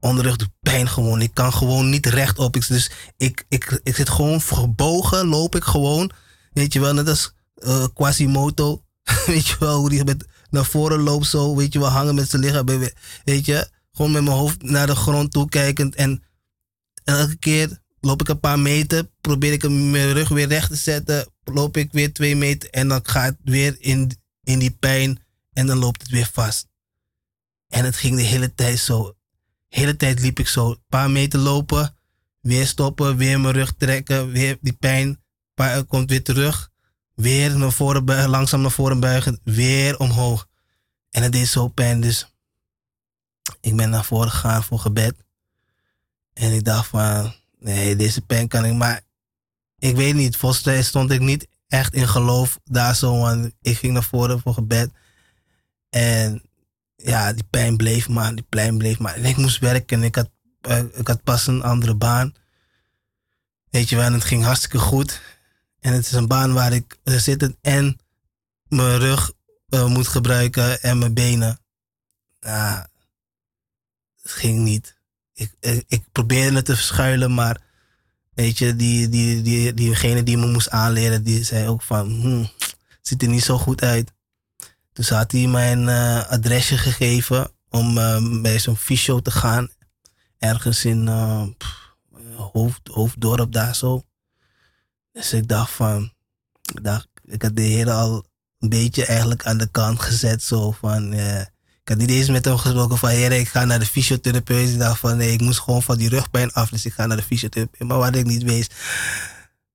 Onderrug 0.00 0.36
doet 0.36 0.50
pijn 0.60 0.88
gewoon. 0.88 1.20
Ik 1.20 1.34
kan 1.34 1.52
gewoon 1.52 1.90
niet 1.90 2.06
rechtop. 2.06 2.56
Ik, 2.56 2.68
dus 2.68 2.90
ik, 3.16 3.44
ik, 3.48 3.80
ik 3.82 3.94
zit 3.94 4.08
gewoon 4.08 4.40
gebogen, 4.40 5.26
loop 5.26 5.56
ik 5.56 5.64
gewoon. 5.64 6.10
Weet 6.52 6.72
je 6.72 6.80
wel, 6.80 6.94
net 6.94 7.08
als 7.08 7.32
uh, 7.56 7.84
Quasimodo. 7.94 8.82
weet 9.26 9.46
je 9.46 9.56
wel, 9.58 9.78
hoe 9.78 9.88
die 9.88 10.04
met 10.04 10.26
naar 10.50 10.64
voren 10.64 11.00
loopt 11.00 11.26
zo. 11.26 11.56
Weet 11.56 11.72
je 11.72 11.78
wel, 11.78 11.88
hangen 11.88 12.14
met 12.14 12.30
zijn 12.30 12.42
lichaam. 12.42 12.66
Weet 13.24 13.44
je, 13.44 13.68
gewoon 13.92 14.12
met 14.12 14.22
mijn 14.22 14.36
hoofd 14.36 14.62
naar 14.62 14.86
de 14.86 14.96
grond 14.96 15.32
toe 15.32 15.48
kijkend. 15.48 15.94
En 15.94 16.22
elke 17.04 17.36
keer 17.36 17.78
loop 18.00 18.20
ik 18.20 18.28
een 18.28 18.40
paar 18.40 18.58
meter, 18.58 19.10
probeer 19.20 19.52
ik 19.52 19.62
mijn 19.68 20.12
rug 20.12 20.28
weer 20.28 20.48
recht 20.48 20.68
te 20.68 20.76
zetten. 20.76 21.28
Loop 21.44 21.76
ik 21.76 21.92
weer 21.92 22.12
twee 22.12 22.36
meter 22.36 22.70
en 22.70 22.88
dan 22.88 23.00
gaat 23.02 23.28
het 23.28 23.50
weer 23.50 23.76
in, 23.78 24.10
in 24.42 24.58
die 24.58 24.76
pijn. 24.80 25.22
En 25.52 25.66
dan 25.66 25.78
loopt 25.78 26.02
het 26.02 26.10
weer 26.10 26.30
vast. 26.32 26.66
En 27.68 27.84
het 27.84 27.96
ging 27.96 28.16
de 28.16 28.22
hele 28.22 28.54
tijd 28.54 28.78
zo. 28.78 29.17
Hele 29.68 29.96
tijd 29.96 30.20
liep 30.20 30.38
ik 30.38 30.48
zo. 30.48 30.70
Een 30.70 30.82
paar 30.88 31.10
meter 31.10 31.38
lopen, 31.38 31.96
weer 32.40 32.66
stoppen, 32.66 33.16
weer 33.16 33.40
mijn 33.40 33.54
rug 33.54 33.74
trekken, 33.76 34.30
weer 34.30 34.58
die 34.60 34.72
pijn. 34.72 35.22
Paar, 35.54 35.84
komt 35.84 36.10
weer 36.10 36.22
terug. 36.22 36.70
Weer 37.14 37.58
naar 37.58 37.72
voren 37.72 38.04
buigen, 38.04 38.30
langzaam 38.30 38.60
naar 38.60 38.70
voren 38.70 39.00
buigen, 39.00 39.40
weer 39.44 39.98
omhoog. 39.98 40.48
En 41.10 41.22
het 41.22 41.32
deed 41.32 41.46
zo 41.46 41.68
pijn, 41.68 42.00
dus 42.00 42.34
ik 43.60 43.76
ben 43.76 43.90
naar 43.90 44.04
voren 44.04 44.30
gegaan 44.30 44.64
voor 44.64 44.78
gebed. 44.78 45.14
En 46.32 46.52
ik 46.52 46.64
dacht 46.64 46.88
van, 46.88 47.34
nee, 47.58 47.96
deze 47.96 48.20
pijn 48.20 48.48
kan 48.48 48.64
ik 48.64 48.74
maar. 48.74 49.00
Ik 49.78 49.96
weet 49.96 50.14
niet, 50.14 50.36
volgens 50.36 50.64
mij 50.64 50.82
stond 50.82 51.10
ik 51.10 51.20
niet 51.20 51.48
echt 51.68 51.94
in 51.94 52.08
geloof 52.08 52.58
daar 52.64 52.96
zo, 52.96 53.18
want 53.18 53.52
ik 53.60 53.78
ging 53.78 53.92
naar 53.92 54.02
voren 54.02 54.40
voor 54.40 54.54
gebed. 54.54 54.90
En 55.90 56.47
ja, 57.02 57.32
die 57.32 57.44
pijn 57.44 57.76
bleef 57.76 58.08
maar, 58.08 58.34
die 58.34 58.46
pijn 58.48 58.78
bleef 58.78 58.98
maar. 58.98 59.14
En 59.14 59.24
ik 59.24 59.36
moest 59.36 59.58
werken 59.58 59.98
en 59.98 60.04
ik 60.04 60.14
had, 60.14 60.30
eh, 60.60 60.82
ik 60.92 61.06
had 61.06 61.22
pas 61.22 61.46
een 61.46 61.62
andere 61.62 61.94
baan. 61.94 62.34
Weet 63.70 63.88
je 63.88 63.96
wel, 63.96 64.04
en 64.04 64.12
het 64.12 64.24
ging 64.24 64.44
hartstikke 64.44 64.78
goed. 64.78 65.20
En 65.80 65.92
het 65.92 66.06
is 66.06 66.12
een 66.12 66.26
baan 66.26 66.52
waar 66.52 66.72
ik 66.72 66.98
zit 67.04 67.54
en 67.60 67.98
mijn 68.68 68.98
rug 68.98 69.32
uh, 69.68 69.86
moet 69.86 70.08
gebruiken 70.08 70.82
en 70.82 70.98
mijn 70.98 71.14
benen. 71.14 71.60
Ja, 72.40 72.88
het 74.22 74.32
ging 74.32 74.58
niet. 74.58 74.96
Ik, 75.32 75.54
ik, 75.60 75.84
ik, 75.88 76.02
probeerde 76.12 76.56
het 76.56 76.64
te 76.64 76.74
verschuilen, 76.74 77.34
maar 77.34 77.60
weet 78.34 78.58
je, 78.58 78.76
die, 78.76 79.08
die, 79.08 79.42
die, 79.42 79.74
diegene 79.74 80.22
die 80.22 80.36
me 80.36 80.46
moest 80.46 80.70
aanleren, 80.70 81.22
die 81.22 81.44
zei 81.44 81.68
ook 81.68 81.82
van, 81.82 82.10
hm, 82.10 82.44
ziet 83.02 83.22
er 83.22 83.28
niet 83.28 83.44
zo 83.44 83.58
goed 83.58 83.82
uit. 83.82 84.12
Dus 84.98 85.08
had 85.08 85.32
hij 85.32 85.46
mijn 85.46 85.82
uh, 85.82 86.26
adresje 86.30 86.76
gegeven 86.78 87.50
om 87.68 87.98
uh, 87.98 88.40
bij 88.42 88.58
zo'n 88.58 88.76
fysio 88.76 89.20
te 89.20 89.30
gaan. 89.30 89.68
Ergens 90.38 90.84
in 90.84 91.06
uh, 91.06 91.42
hoofd, 92.34 92.80
Hoofddorp 92.92 93.52
daar 93.52 93.74
zo. 93.74 94.02
Dus 95.12 95.32
ik 95.32 95.48
dacht 95.48 95.70
van, 95.70 96.12
ik, 96.74 96.84
dacht, 96.84 97.08
ik 97.24 97.42
had 97.42 97.56
de 97.56 97.62
heren 97.62 97.94
al 97.94 98.26
een 98.58 98.68
beetje 98.68 99.04
eigenlijk 99.04 99.46
aan 99.46 99.58
de 99.58 99.70
kant 99.70 100.00
gezet. 100.00 100.42
Zo 100.42 100.70
van, 100.70 101.12
ik 101.12 101.48
had 101.84 101.96
niet 101.96 102.10
eens 102.10 102.28
met 102.28 102.44
hem 102.44 102.58
gesproken 102.58 102.98
van, 102.98 103.08
heer, 103.08 103.32
ik 103.32 103.48
ga 103.48 103.64
naar 103.64 103.78
de 103.78 103.86
fysiotherapeut. 103.86 104.68
Ik 104.68 104.78
dacht 104.78 105.00
van, 105.00 105.16
nee, 105.16 105.32
ik 105.32 105.40
moest 105.40 105.60
gewoon 105.60 105.82
van 105.82 105.96
die 105.96 106.08
rugpijn 106.08 106.52
af. 106.52 106.70
Dus 106.70 106.84
ik 106.84 106.92
ga 106.92 107.06
naar 107.06 107.16
de 107.16 107.22
fysiotherapeut. 107.22 107.88
Maar 107.88 107.98
wat 107.98 108.16
ik 108.16 108.26
niet 108.26 108.42
wist, 108.42 108.74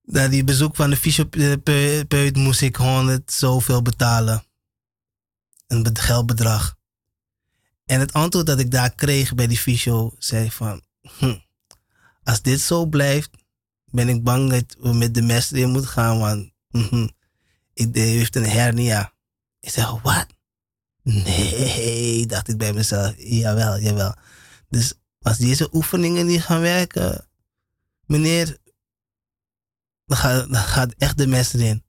na 0.02 0.28
die 0.28 0.44
bezoek 0.44 0.76
van 0.76 0.90
de 0.90 0.98
fysiotherapeut 0.98 2.36
moest 2.36 2.62
ik 2.62 2.76
honderd 2.76 3.32
zoveel 3.32 3.82
betalen. 3.82 4.44
Een 5.68 5.98
geldbedrag. 5.98 6.78
En 7.86 8.00
het 8.00 8.14
antwoord 8.14 8.46
dat 8.46 8.60
ik 8.60 8.72
daar 8.72 8.96
kreeg 8.96 9.36
bij 9.36 9.48
die 9.48 9.58
fysio 9.58 10.16
zei 10.18 10.52
van, 10.52 10.82
hm, 11.02 11.38
als 12.24 12.42
dit 12.42 12.60
zo 12.60 12.86
blijft, 12.86 13.30
ben 13.86 14.10
ik 14.10 14.24
bang 14.24 14.50
dat 14.50 14.76
we 14.80 14.94
met 14.94 15.14
de 15.14 15.22
mes 15.22 15.52
in 15.52 15.70
moeten 15.70 15.90
gaan, 15.90 16.20
want 16.20 16.52
hm, 16.70 17.08
ik, 17.74 17.96
heeft 17.96 18.36
een 18.36 18.50
hernia. 18.50 19.14
Ik 19.60 19.70
zeg, 19.70 20.02
wat? 20.02 20.28
Nee, 21.04 22.26
dacht 22.26 22.48
ik 22.48 22.58
bij 22.58 22.74
mezelf. 22.74 23.14
Jawel, 23.18 23.80
jawel. 23.80 24.16
Dus 24.70 24.94
als 25.22 25.38
deze 25.38 25.70
oefeningen 25.72 26.26
niet 26.26 26.42
gaan 26.42 26.62
werken, 26.62 27.28
meneer, 28.06 28.58
dan 30.06 30.18
gaat, 30.18 30.52
dan 30.52 30.62
gaat 30.62 30.94
echt 30.98 31.18
de 31.18 31.28
mes 31.28 31.54
erin. 31.54 31.83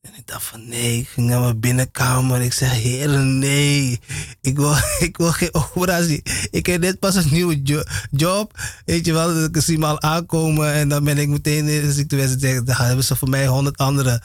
En 0.00 0.10
ik 0.16 0.26
dacht 0.26 0.44
van 0.44 0.68
nee, 0.68 0.98
ik 0.98 1.08
ging 1.08 1.28
naar 1.28 1.40
mijn 1.40 1.60
binnenkamer. 1.60 2.40
Ik 2.40 2.52
zeg, 2.52 2.72
heren, 2.72 3.38
nee. 3.38 4.00
Ik 4.40 4.56
wil, 4.56 4.74
ik 5.08 5.16
wil 5.16 5.32
geen 5.32 5.54
operatie. 5.54 6.22
Ik 6.50 6.66
heb 6.66 6.80
net 6.80 6.98
pas 6.98 7.14
een 7.14 7.28
nieuwe 7.30 7.86
job. 8.10 8.58
Weet 8.84 9.06
je 9.06 9.12
wel, 9.12 9.44
ik 9.44 9.60
zie 9.60 9.78
me 9.78 9.86
al 9.86 10.02
aankomen. 10.02 10.72
En 10.72 10.88
dan 10.88 11.04
ben 11.04 11.18
ik 11.18 11.28
meteen 11.28 11.68
in 11.68 11.80
de 11.80 11.92
ziektewet. 11.92 12.40
Dan 12.40 12.76
hebben 12.76 13.04
ze 13.04 13.16
voor 13.16 13.28
mij 13.28 13.46
honderd 13.46 13.76
andere 13.76 14.22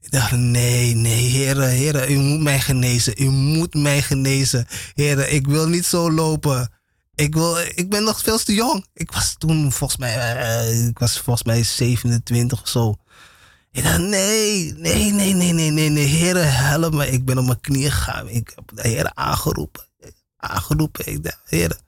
ik 0.00 0.10
dacht, 0.10 0.32
nee, 0.32 0.94
nee, 0.94 1.28
heren, 1.28 1.68
heren, 1.68 2.12
u 2.12 2.16
moet 2.16 2.40
mij 2.40 2.60
genezen. 2.60 3.22
U 3.22 3.28
moet 3.28 3.74
mij 3.74 4.02
genezen. 4.02 4.66
Heren, 4.94 5.32
ik 5.34 5.46
wil 5.46 5.68
niet 5.68 5.86
zo 5.86 6.10
lopen. 6.10 6.72
Ik, 7.14 7.34
wil, 7.34 7.58
ik 7.58 7.88
ben 7.88 8.04
nog 8.04 8.20
veel 8.20 8.38
te 8.38 8.54
jong. 8.54 8.86
Ik 8.94 9.12
was 9.12 9.34
toen 9.38 9.72
volgens 9.72 9.98
mij, 9.98 10.36
uh, 10.36 10.86
ik 10.86 10.98
was 10.98 11.18
volgens 11.20 11.46
mij 11.46 11.62
27 11.62 12.62
of 12.62 12.68
zo. 12.68 12.96
Ik 13.78 13.84
dacht, 13.84 13.98
nee, 13.98 14.74
nee, 14.76 15.12
nee, 15.12 15.34
nee, 15.34 15.52
nee, 15.52 15.70
nee, 15.70 15.88
nee. 15.88 16.04
Heren, 16.04 16.54
help 16.54 16.94
me. 16.94 17.10
Ik 17.10 17.24
ben 17.24 17.38
op 17.38 17.44
mijn 17.44 17.60
knieën 17.60 17.90
gegaan. 17.90 18.28
Ik 18.28 18.52
heb 18.54 18.70
de 18.74 18.88
heren 18.88 19.16
aangeroepen. 19.16 19.82
Aangeroepen. 20.36 21.06
Ik 21.06 21.24
dacht, 21.24 21.40
heren, 21.44 21.78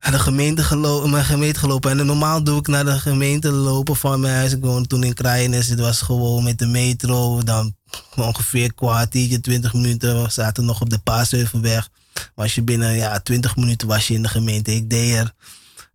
naar 0.00 0.12
de 0.12 0.18
gemeente 0.18 0.62
gelopen, 0.62 1.10
mijn 1.10 1.24
gemeente 1.24 1.58
gelopen. 1.58 1.98
En 1.98 2.06
normaal 2.06 2.44
doe 2.44 2.58
ik 2.58 2.66
naar 2.66 2.84
de 2.84 2.98
gemeente 2.98 3.50
lopen 3.50 3.96
van 3.96 4.20
mijn 4.20 4.34
huis. 4.34 4.52
Ik 4.52 4.64
woonde 4.64 4.88
toen 4.88 5.04
in 5.04 5.14
Kraaienest. 5.14 5.68
Het 5.68 5.80
was 5.80 6.00
gewoon 6.00 6.44
met 6.44 6.58
de 6.58 6.66
metro. 6.66 7.42
Dan 7.42 7.76
ongeveer 8.16 8.74
kwartiertje, 8.74 9.40
20 9.40 9.72
minuten. 9.72 10.22
We 10.22 10.30
zaten 10.30 10.64
nog 10.64 10.80
op 10.80 10.90
de 10.90 10.98
Paasheuvelweg. 10.98 11.88
Was 12.34 12.54
je 12.54 12.62
binnen 12.62 12.94
ja, 12.94 13.20
20 13.20 13.56
minuten 13.56 13.88
was 13.88 14.08
je 14.08 14.14
in 14.14 14.22
de 14.22 14.28
gemeente. 14.28 14.74
Ik 14.74 14.90
deed 14.90 15.14
er 15.14 15.32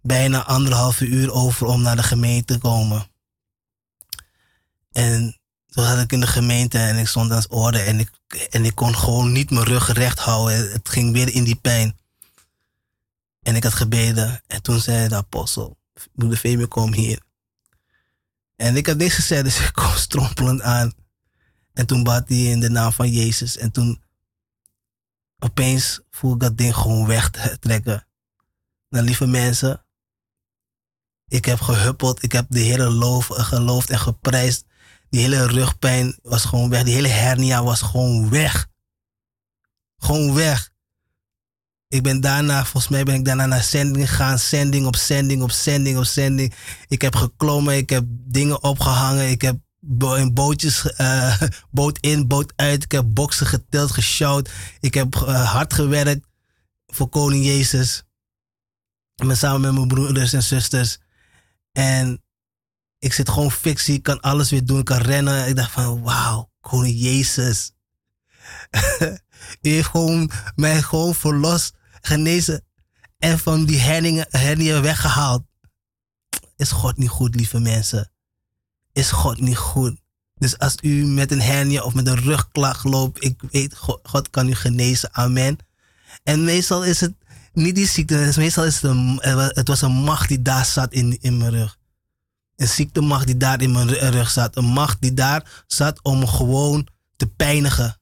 bijna 0.01 0.45
anderhalve 0.45 1.05
uur 1.05 1.31
over 1.31 1.67
om 1.67 1.81
naar 1.81 1.95
de 1.95 2.03
gemeente 2.03 2.53
te 2.53 2.59
komen. 2.59 3.11
En 4.93 5.39
toen 5.67 5.83
zat 5.83 5.99
ik 5.99 6.11
in 6.11 6.19
de 6.19 6.27
gemeente 6.27 6.77
en 6.77 6.97
ik 6.97 7.07
stond 7.07 7.31
aan 7.31 7.37
het 7.37 7.47
orde. 7.47 7.79
En 7.79 7.99
ik, 7.99 8.11
en 8.49 8.65
ik 8.65 8.75
kon 8.75 8.95
gewoon 8.95 9.31
niet 9.31 9.49
mijn 9.49 9.65
rug 9.65 9.91
recht 9.91 10.19
houden. 10.19 10.71
Het 10.71 10.89
ging 10.89 11.13
weer 11.13 11.33
in 11.33 11.43
die 11.43 11.55
pijn. 11.55 11.97
En 13.41 13.55
ik 13.55 13.63
had 13.63 13.73
gebeden. 13.73 14.41
En 14.47 14.61
toen 14.61 14.79
zei 14.79 15.07
de 15.07 15.15
apostel, 15.15 15.77
moeder 16.13 16.37
Femi, 16.37 16.65
kom 16.65 16.93
hier. 16.93 17.21
En 18.55 18.75
ik 18.75 18.87
had 18.87 18.97
niks 18.97 19.15
gezegd, 19.15 19.43
dus 19.43 19.59
ik 19.67 19.73
kwam 19.73 19.95
strompelend 19.95 20.61
aan. 20.61 20.93
En 21.73 21.85
toen 21.85 22.03
bad 22.03 22.29
hij 22.29 22.37
in 22.37 22.59
de 22.59 22.69
naam 22.69 22.91
van 22.91 23.09
Jezus. 23.09 23.57
En 23.57 23.71
toen 23.71 24.03
opeens 25.39 26.01
voel 26.09 26.33
ik 26.33 26.39
dat 26.39 26.57
ding 26.57 26.75
gewoon 26.75 27.07
wegtrekken. 27.07 28.07
Nou, 28.89 29.05
lieve 29.05 29.25
mensen, 29.25 29.85
ik 31.27 31.45
heb 31.45 31.61
gehuppeld, 31.61 32.23
ik 32.23 32.31
heb 32.31 32.45
de 32.49 32.59
hele 32.59 32.89
loof, 32.89 33.27
geloofd 33.27 33.89
en 33.89 33.99
geprijsd. 33.99 34.65
Die 35.13 35.21
hele 35.21 35.47
rugpijn 35.47 36.19
was 36.21 36.45
gewoon 36.45 36.69
weg, 36.69 36.83
die 36.83 36.93
hele 36.93 37.07
hernia 37.07 37.63
was 37.63 37.81
gewoon 37.81 38.29
weg. 38.29 38.67
Gewoon 39.97 40.33
weg. 40.33 40.71
Ik 41.87 42.03
ben 42.03 42.21
daarna, 42.21 42.65
volgens 42.65 42.91
mij 42.91 43.03
ben 43.03 43.15
ik 43.15 43.25
daarna 43.25 43.45
naar 43.45 43.63
zending 43.63 44.09
gegaan. 44.09 44.39
Zending 44.39 44.85
op 44.85 44.95
zending 44.95 45.41
op 45.41 45.51
zending 45.51 45.97
op 45.97 46.03
zending. 46.03 46.53
Ik 46.87 47.01
heb 47.01 47.15
geklommen, 47.15 47.77
ik 47.77 47.89
heb 47.89 48.03
dingen 48.07 48.63
opgehangen. 48.63 49.29
Ik 49.29 49.41
heb 49.41 49.57
in 50.17 50.33
bootjes, 50.33 50.85
uh, 50.97 51.41
boot 51.71 51.97
in, 51.99 52.27
boot 52.27 52.53
uit. 52.55 52.83
Ik 52.83 52.91
heb 52.91 53.05
boksen 53.07 53.47
getild, 53.47 53.91
geshout. 53.91 54.49
Ik 54.79 54.93
heb 54.93 55.15
uh, 55.15 55.51
hard 55.51 55.73
gewerkt 55.73 56.27
voor 56.85 57.09
Koning 57.09 57.45
Jezus. 57.45 58.03
Samen 59.15 59.61
met 59.61 59.73
mijn 59.73 59.87
broeders 59.87 60.33
en 60.33 60.43
zusters. 60.43 60.97
En 61.71 62.22
ik 63.03 63.13
zit 63.13 63.29
gewoon 63.29 63.51
fictie, 63.51 63.95
ik 63.95 64.03
kan 64.03 64.21
alles 64.21 64.49
weer 64.49 64.65
doen, 64.65 64.79
ik 64.79 64.85
kan 64.85 65.01
rennen. 65.01 65.47
Ik 65.47 65.55
dacht 65.55 65.71
van, 65.71 66.01
wauw, 66.01 66.51
Koning 66.61 66.99
Jezus. 66.99 67.71
U 69.61 69.69
heeft 69.69 69.87
gewoon 69.87 70.31
mij 70.55 70.81
gewoon 70.81 71.15
verlost, 71.15 71.73
genezen 72.01 72.65
en 73.17 73.39
van 73.39 73.65
die 73.65 73.79
hernia 74.29 74.81
weggehaald. 74.81 75.43
Is 76.55 76.71
God 76.71 76.97
niet 76.97 77.09
goed, 77.09 77.35
lieve 77.35 77.59
mensen? 77.59 78.11
Is 78.93 79.11
God 79.11 79.39
niet 79.39 79.57
goed? 79.57 80.01
Dus 80.35 80.57
als 80.57 80.75
u 80.81 81.05
met 81.05 81.31
een 81.31 81.41
hernia 81.41 81.83
of 81.83 81.93
met 81.93 82.07
een 82.07 82.21
rugklacht 82.21 82.83
loopt, 82.83 83.23
ik 83.23 83.41
weet, 83.51 83.77
God, 83.77 83.99
God 84.03 84.29
kan 84.29 84.47
u 84.47 84.55
genezen. 84.55 85.13
Amen. 85.13 85.57
En 86.23 86.43
meestal 86.43 86.83
is 86.83 86.99
het 86.99 87.13
niet 87.53 87.75
die 87.75 87.87
ziekte, 87.87 88.33
meestal 88.35 88.65
is 88.65 88.75
het 88.75 88.83
een, 88.83 89.19
het 89.53 89.67
was 89.67 89.81
een 89.81 89.91
macht 89.91 90.27
die 90.27 90.41
daar 90.41 90.65
zat 90.65 90.93
in, 90.93 91.17
in 91.21 91.37
mijn 91.37 91.51
rug. 91.51 91.81
Een 92.55 92.67
ziektemacht 92.67 93.25
die 93.25 93.37
daar 93.37 93.61
in 93.61 93.71
mijn 93.71 93.87
rug 93.87 94.29
zat. 94.29 94.57
Een 94.57 94.65
macht 94.65 95.01
die 95.01 95.13
daar 95.13 95.63
zat 95.67 96.03
om 96.03 96.27
gewoon 96.27 96.87
te 97.15 97.27
pijnigen. 97.27 98.01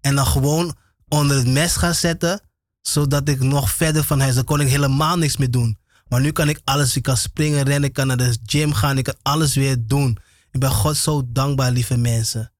En 0.00 0.14
dan 0.14 0.26
gewoon 0.26 0.76
onder 1.08 1.36
het 1.36 1.46
mes 1.46 1.76
gaan 1.76 1.94
zetten, 1.94 2.40
zodat 2.80 3.28
ik 3.28 3.40
nog 3.40 3.70
verder 3.70 4.04
van 4.04 4.20
huis. 4.20 4.34
Dan 4.34 4.44
kon 4.44 4.60
ik 4.60 4.68
helemaal 4.68 5.16
niks 5.16 5.36
meer 5.36 5.50
doen. 5.50 5.78
Maar 6.08 6.20
nu 6.20 6.32
kan 6.32 6.48
ik 6.48 6.60
alles. 6.64 6.96
Ik 6.96 7.02
kan 7.02 7.16
springen, 7.16 7.64
rennen, 7.64 7.88
ik 7.88 7.92
kan 7.92 8.06
naar 8.06 8.16
de 8.16 8.38
gym 8.42 8.72
gaan, 8.72 8.98
ik 8.98 9.04
kan 9.04 9.16
alles 9.22 9.54
weer 9.54 9.86
doen. 9.86 10.18
Ik 10.50 10.60
ben 10.60 10.70
God 10.70 10.96
zo 10.96 11.22
dankbaar, 11.26 11.70
lieve 11.70 11.96
mensen. 11.96 12.52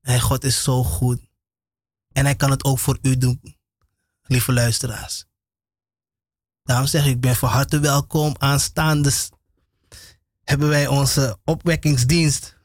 En 0.00 0.20
God 0.20 0.44
is 0.44 0.62
zo 0.62 0.84
goed. 0.84 1.20
En 2.12 2.24
hij 2.24 2.34
kan 2.34 2.50
het 2.50 2.64
ook 2.64 2.78
voor 2.78 2.98
u 3.02 3.16
doen, 3.16 3.56
lieve 4.22 4.52
luisteraars. 4.52 5.26
Daarom 6.62 6.86
zeg 6.86 7.04
ik, 7.04 7.10
ik 7.10 7.20
ben 7.20 7.36
van 7.36 7.48
harte 7.48 7.78
welkom. 7.78 8.34
Aanstaande 8.38 9.12
hebben 10.48 10.68
wij 10.68 10.86
onze 10.86 11.38
opwekkingsdienst. 11.44 12.56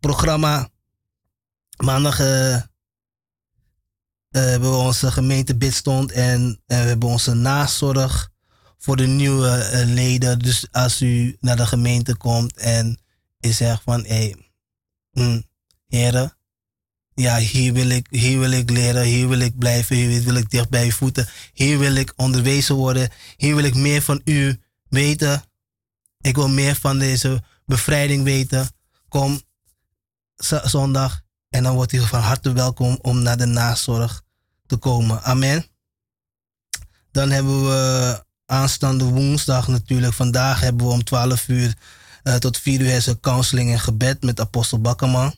Programma 0.00 0.68
maandag 1.76 2.20
uh, 2.20 2.50
uh, 2.54 2.62
hebben 4.30 4.70
we 4.70 4.76
onze 4.76 5.10
gemeente 5.10 5.56
bidstond 5.56 6.12
en 6.12 6.62
we 6.66 6.74
hebben 6.74 7.08
onze 7.08 7.34
nazorg 7.34 8.30
voor 8.78 8.96
de 8.96 9.06
nieuwe 9.06 9.82
leden. 9.86 10.38
Dus 10.38 10.66
als 10.70 11.02
u 11.02 11.36
naar 11.40 11.56
de 11.56 11.66
gemeente 11.66 12.16
komt 12.16 12.56
en 12.56 12.98
je 13.38 13.52
zegt 13.52 13.82
van 13.82 14.04
hé, 14.04 14.34
mm, 15.12 15.44
heren, 15.86 16.36
ja, 17.14 17.38
hier 17.38 17.72
wil, 17.72 17.88
ik, 17.88 18.06
hier 18.10 18.38
wil 18.38 18.50
ik 18.50 18.70
leren, 18.70 19.02
hier 19.02 19.28
wil 19.28 19.40
ik 19.40 19.58
blijven, 19.58 19.96
hier 19.96 20.22
wil 20.22 20.34
ik 20.34 20.50
dicht 20.50 20.68
bij 20.68 20.84
uw 20.84 20.90
voeten, 20.90 21.28
hier 21.52 21.78
wil 21.78 21.94
ik 21.94 22.12
onderwezen 22.16 22.74
worden, 22.74 23.10
hier 23.36 23.54
wil 23.54 23.64
ik 23.64 23.74
meer 23.74 24.02
van 24.02 24.20
u 24.24 24.60
weten. 24.88 25.47
Ik 26.20 26.34
wil 26.34 26.48
meer 26.48 26.74
van 26.74 26.98
deze 26.98 27.42
bevrijding 27.66 28.24
weten. 28.24 28.68
Kom 29.08 29.40
zondag 30.62 31.20
en 31.48 31.62
dan 31.62 31.74
wordt 31.74 31.92
u 31.92 32.00
van 32.00 32.20
harte 32.20 32.52
welkom 32.52 32.98
om 33.02 33.22
naar 33.22 33.36
de 33.36 33.46
nazorg 33.46 34.22
te 34.66 34.76
komen. 34.76 35.22
Amen. 35.22 35.66
Dan 37.10 37.30
hebben 37.30 37.64
we 37.64 38.24
aanstaande 38.46 39.04
woensdag 39.04 39.68
natuurlijk. 39.68 40.14
Vandaag 40.14 40.60
hebben 40.60 40.86
we 40.86 40.92
om 40.92 41.04
12 41.04 41.48
uur 41.48 41.74
uh, 42.24 42.34
tot 42.34 42.58
4 42.58 42.80
uur 42.80 43.08
een 43.08 43.20
counseling 43.20 43.72
en 43.72 43.80
gebed 43.80 44.22
met 44.22 44.40
apostel 44.40 44.80
Bakkerman. 44.80 45.34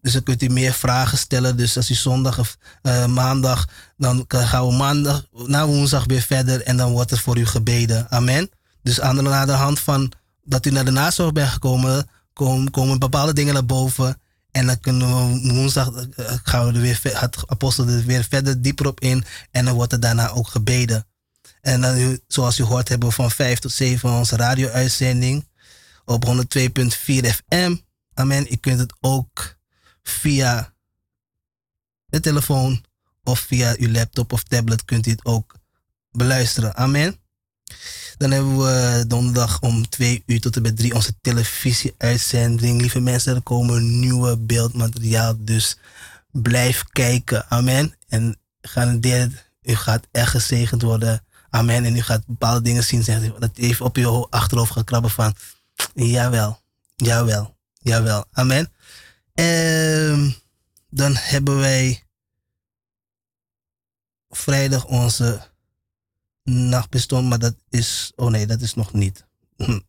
Dus 0.00 0.12
dan 0.12 0.22
kunt 0.22 0.42
u 0.42 0.48
meer 0.48 0.72
vragen 0.72 1.18
stellen. 1.18 1.56
Dus 1.56 1.76
als 1.76 1.90
u 1.90 1.94
zondag 1.94 2.38
of 2.38 2.56
uh, 2.82 3.06
maandag, 3.06 3.68
dan 3.96 4.24
gaan 4.28 4.66
we 4.66 4.72
maandag 4.72 5.26
na 5.32 5.66
woensdag 5.66 6.04
weer 6.04 6.20
verder 6.20 6.62
en 6.62 6.76
dan 6.76 6.92
wordt 6.92 7.10
er 7.10 7.18
voor 7.18 7.38
u 7.38 7.46
gebeden. 7.46 8.10
Amen. 8.10 8.50
Dus 8.86 9.00
aan 9.00 9.16
de, 9.16 9.22
de 9.22 9.52
hand 9.52 9.80
van 9.80 10.12
dat 10.44 10.66
u 10.66 10.70
naar 10.70 10.84
de 10.84 10.90
nazorg 10.90 11.32
bent 11.32 11.48
gekomen, 11.48 12.08
komen, 12.32 12.70
komen 12.70 12.98
bepaalde 12.98 13.32
dingen 13.32 13.54
naar 13.54 13.66
boven. 13.66 14.20
En 14.50 14.66
dan 14.66 14.80
kunnen 14.80 15.08
we 15.08 15.52
woensdag 15.52 15.92
eh, 15.92 16.32
gaan 16.42 16.66
we 16.66 16.72
er 16.72 16.80
weer, 16.80 17.00
het 17.02 17.44
apostel 17.46 17.88
er 17.88 18.04
weer 18.04 18.24
verder 18.24 18.62
dieper 18.62 18.86
op 18.86 19.00
in. 19.00 19.24
En 19.50 19.64
dan 19.64 19.74
wordt 19.74 19.92
er 19.92 20.00
daarna 20.00 20.28
ook 20.28 20.48
gebeden. 20.48 21.06
En 21.60 21.80
dan, 21.80 22.20
zoals 22.26 22.58
u 22.58 22.62
hoort, 22.62 22.88
hebben 22.88 23.08
we 23.08 23.14
van 23.14 23.30
5 23.30 23.58
tot 23.58 23.72
7 23.72 24.10
onze 24.10 24.36
radio-uitzending 24.36 25.48
op 26.04 26.24
102.4 26.26 26.34
FM. 26.98 27.76
Amen. 28.14 28.46
U 28.50 28.56
kunt 28.56 28.78
het 28.78 28.92
ook 29.00 29.56
via 30.02 30.72
de 32.06 32.20
telefoon 32.20 32.84
of 33.24 33.38
via 33.38 33.74
uw 33.78 33.90
laptop 33.90 34.32
of 34.32 34.42
tablet 34.42 34.84
kunt 34.84 35.06
u 35.06 35.10
het 35.10 35.24
ook 35.24 35.54
beluisteren. 36.10 36.76
Amen. 36.76 37.24
Dan 38.18 38.30
hebben 38.30 38.58
we 38.58 39.04
donderdag 39.06 39.60
om 39.60 39.88
2 39.88 40.22
uur 40.26 40.40
tot 40.40 40.56
en 40.56 40.62
met 40.62 40.76
3 40.76 40.94
onze 40.94 41.14
televisie-uitzending. 41.20 42.80
Lieve 42.80 43.00
mensen, 43.00 43.34
er 43.34 43.42
komen 43.42 44.00
nieuwe 44.00 44.38
beeldmateriaal. 44.38 45.34
Dus 45.38 45.78
blijf 46.30 46.84
kijken. 46.92 47.48
Amen. 47.48 47.94
En 48.08 48.38
garandeer, 48.60 49.50
u 49.62 49.74
gaat 49.74 50.06
echt 50.10 50.30
gezegend 50.30 50.82
worden. 50.82 51.24
Amen. 51.50 51.84
En 51.84 51.96
u 51.96 52.00
gaat 52.00 52.26
bepaalde 52.26 52.62
dingen 52.62 52.84
zien. 52.84 53.04
Zeg, 53.04 53.34
dat 53.38 53.56
even 53.56 53.84
op 53.84 53.96
je 53.96 54.26
achterhoofd 54.30 54.72
gaat 54.72 54.84
krabben 54.84 55.10
van. 55.10 55.34
Jawel, 55.94 56.60
jawel, 56.96 57.56
jawel. 57.78 58.24
Amen. 58.32 58.72
En 59.34 60.36
dan 60.90 61.16
hebben 61.16 61.58
wij 61.58 62.02
vrijdag 64.28 64.84
onze 64.84 65.40
nachtbeston, 66.46 67.28
maar 67.28 67.38
dat 67.38 67.56
is. 67.68 68.12
Oh 68.16 68.30
nee, 68.30 68.46
dat 68.46 68.60
is 68.60 68.74
nog 68.74 68.92
niet. 68.92 69.26
Hm. 69.56 69.80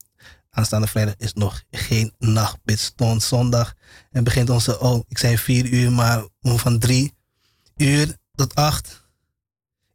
Aanstaande 0.49 0.87
vrijdag 0.87 1.15
is 1.17 1.33
nog 1.33 1.63
geen 1.71 2.13
nachtbeston. 2.17 3.21
Zondag 3.21 3.73
en 4.11 4.23
begint 4.23 4.49
onze. 4.49 4.79
Oh, 4.79 5.03
ik 5.07 5.17
zei 5.17 5.37
vier 5.37 5.65
uur, 5.65 5.91
maar 5.91 6.27
van 6.41 6.79
drie 6.79 7.13
uur 7.75 8.17
tot 8.35 8.55
acht. 8.55 9.05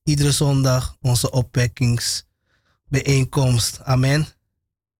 Iedere 0.04 0.32
zondag 0.32 0.96
onze 1.00 1.30
opwekkingsbijeenkomst. 1.30 3.80
Amen. 3.82 4.26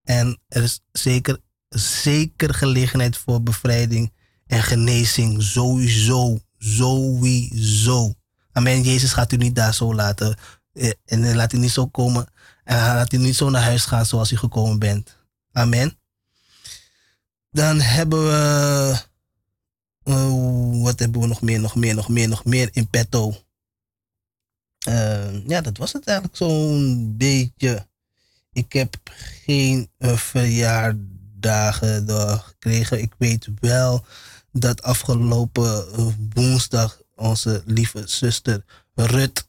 En 0.04 0.38
er 0.48 0.62
is 0.62 0.80
zeker, 0.92 1.40
zeker 1.68 2.54
gelegenheid 2.54 3.16
voor 3.16 3.42
bevrijding 3.42 4.12
en 4.46 4.62
genezing. 4.62 5.42
Sowieso. 5.42 6.38
Sowieso. 6.58 8.14
Amen. 8.52 8.82
Jezus 8.82 9.12
gaat 9.12 9.32
u 9.32 9.36
niet 9.36 9.54
daar 9.54 9.74
zo 9.74 9.94
laten 9.94 10.36
en 11.04 11.34
laat 11.34 11.52
u 11.52 11.58
niet 11.58 11.70
zo 11.70 11.86
komen. 11.86 12.26
En 12.64 12.76
laat 12.76 13.12
u 13.12 13.16
niet 13.16 13.36
zo 13.36 13.50
naar 13.50 13.62
huis 13.62 13.84
gaan 13.84 14.06
zoals 14.06 14.32
u 14.32 14.36
gekomen 14.36 14.78
bent. 14.78 15.16
Amen. 15.52 15.98
Dan 17.50 17.80
hebben 17.80 18.24
we. 18.24 18.96
Wat 20.82 20.98
hebben 20.98 21.20
we 21.20 21.26
nog 21.26 21.42
meer, 21.42 21.60
nog 21.60 21.74
meer, 21.74 21.94
nog 21.94 22.08
meer, 22.08 22.28
nog 22.28 22.44
meer 22.44 22.68
in 22.72 22.88
petto? 22.88 23.34
Ja, 25.46 25.60
dat 25.60 25.76
was 25.76 25.92
het 25.92 26.06
eigenlijk 26.06 26.36
zo'n 26.36 27.14
beetje. 27.16 27.86
Ik 28.52 28.72
heb 28.72 28.96
geen 29.44 29.90
uh, 29.98 30.16
verjaardagen 30.16 32.08
gekregen. 32.38 33.00
Ik 33.00 33.12
weet 33.18 33.48
wel 33.60 34.04
dat 34.52 34.82
afgelopen 34.82 35.86
woensdag 36.34 37.00
onze 37.14 37.62
lieve 37.66 38.02
zuster 38.06 38.64
Rut 38.94 39.48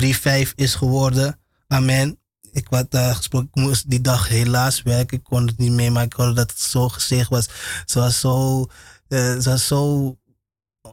3-5 0.00 0.54
is 0.54 0.74
geworden. 0.74 1.38
Amen. 1.66 2.18
Ik 2.52 2.66
had 2.70 2.94
uh, 2.94 3.16
gesproken, 3.16 3.48
ik 3.52 3.62
moest 3.62 3.90
die 3.90 4.00
dag 4.00 4.28
helaas 4.28 4.82
werken. 4.82 5.18
Ik 5.18 5.24
kon 5.24 5.46
het 5.46 5.58
niet 5.58 5.72
mee, 5.72 5.90
maar 5.90 6.04
ik 6.04 6.12
hoorde 6.12 6.32
dat 6.32 6.50
het 6.50 6.60
zo 6.60 6.88
gezegd 6.88 7.28
was. 7.28 7.48
Ze 7.84 7.98
was 7.98 8.20
zo, 8.20 8.60
uh, 9.08 9.38
ze 9.38 9.50
was 9.50 9.66
zo 9.66 10.16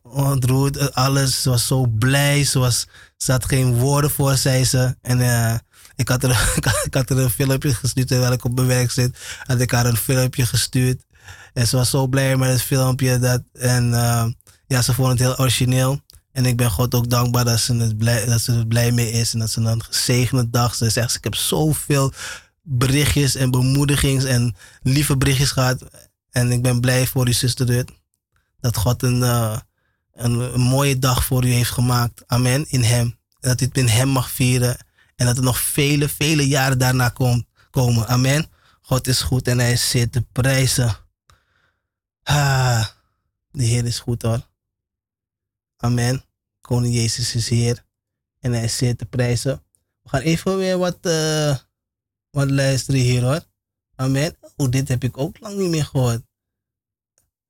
ontroerd, 0.03 0.93
alles. 0.93 1.41
Ze 1.41 1.49
was 1.49 1.67
zo 1.67 1.85
blij. 1.85 2.43
Ze, 2.43 2.59
was, 2.59 2.87
ze 3.17 3.31
had 3.31 3.45
geen 3.45 3.73
woorden 3.73 4.11
voor, 4.11 4.37
zei 4.37 4.65
ze. 4.65 4.95
En 5.01 5.61
Ik 5.95 6.07
had, 6.07 6.23
er, 6.23 6.53
ik 6.85 6.93
had 6.93 7.09
er 7.09 7.19
een 7.19 7.29
filmpje 7.29 7.73
gestuurd 7.73 8.07
terwijl 8.07 8.31
ik 8.31 8.43
op 8.43 8.55
mijn 8.55 8.67
werk 8.67 8.91
zit. 8.91 9.17
Had 9.43 9.59
ik 9.59 9.71
haar 9.71 9.85
een 9.85 9.97
filmpje 9.97 10.45
gestuurd. 10.45 11.03
En 11.53 11.67
ze 11.67 11.75
was 11.75 11.89
zo 11.89 12.07
blij 12.07 12.37
met 12.37 12.49
het 12.49 12.61
filmpje. 12.61 13.19
Dat, 13.19 13.41
en 13.53 13.93
ja, 14.67 14.81
ze 14.81 14.93
vond 14.93 15.09
het 15.09 15.19
heel 15.19 15.37
origineel. 15.37 16.01
En 16.36 16.45
ik 16.45 16.57
ben 16.57 16.72
God 16.72 16.95
ook 16.95 17.10
dankbaar 17.10 17.45
dat 17.45 17.60
ze, 17.60 17.76
het 17.76 17.99
dat 18.28 18.41
ze 18.41 18.53
er 18.53 18.68
blij 18.68 18.91
mee 18.91 19.12
is. 19.12 19.34
En 19.34 19.40
dat 19.40 19.49
ze 19.49 19.62
een 19.62 19.84
gezegende 19.84 20.49
dag. 20.49 20.76
Ze 20.76 20.90
zegt, 20.90 21.16
ik 21.16 21.24
heb 21.24 21.36
zoveel 21.36 22.14
berichtjes 22.62 23.36
en 23.36 23.52
bemoedigings 23.52 24.24
en 24.24 24.56
lieve 24.82 25.18
berichtjes 25.18 25.52
gehad. 25.52 25.84
En 26.32 26.52
ik 26.52 26.62
ben 26.62 26.82
blij 26.82 27.07
voor 27.07 27.28
u, 27.28 27.34
zuster 27.34 27.66
Rut. 27.66 27.91
Dat 28.60 28.78
God 28.78 29.03
een, 29.03 29.20
uh, 29.20 29.57
een, 30.14 30.40
een, 30.53 30.62
mooie 30.62 30.99
dag 30.99 31.26
voor 31.26 31.45
u 31.45 31.52
heeft 31.52 31.72
gemaakt. 31.72 32.24
Amen. 32.28 32.66
In 32.70 32.84
hem. 32.84 33.18
En 33.40 33.49
dat 33.49 33.62
u 33.62 33.66
het 33.66 33.78
in 33.78 33.88
hem 33.88 34.10
mag 34.10 34.30
vieren. 34.30 34.78
En 35.16 35.26
dat 35.26 35.38
er 35.38 35.44
nog 35.44 35.60
vele, 35.60 36.10
vele 36.10 36.48
jaren 36.48 36.78
daarna 36.78 37.10
kom, 37.10 37.45
komen. 37.70 38.07
Amen. 38.07 38.45
God 38.82 39.07
is 39.07 39.22
goed 39.22 39.48
en 39.48 39.60
hij 39.60 39.76
zeer 39.76 40.10
te 40.10 40.22
prijzen. 40.32 40.95
Ah, 42.24 42.86
de 43.52 43.64
Heer 43.64 43.86
is 43.86 43.99
goed 43.99 44.22
hoor. 44.22 44.48
Amen. 45.78 46.24
Koning 46.65 46.93
Jezus 46.93 47.35
is 47.35 47.49
Heer. 47.49 47.85
En 48.39 48.51
hij 48.51 48.63
is 48.63 48.77
zeer 48.77 48.95
te 48.95 49.05
prijzen. 49.05 49.63
We 50.01 50.09
gaan 50.09 50.21
even 50.21 50.57
weer 50.57 50.77
wat, 50.77 50.97
uh, 51.01 51.57
wat 52.29 52.49
luisteren 52.49 52.99
hier 52.99 53.23
hoor. 53.23 53.45
Amen. 53.95 54.37
Oh, 54.55 54.69
dit 54.69 54.87
heb 54.87 55.03
ik 55.03 55.17
ook 55.17 55.39
lang 55.39 55.57
niet 55.57 55.69
meer 55.69 55.85
gehoord. 55.85 56.21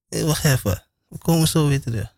Hey, 0.07 0.23
wacht 0.25 0.45
even. 0.45 0.87
We 1.07 1.17
komen 1.17 1.47
zo 1.47 1.67
weer 1.67 1.81
terug. 1.81 2.14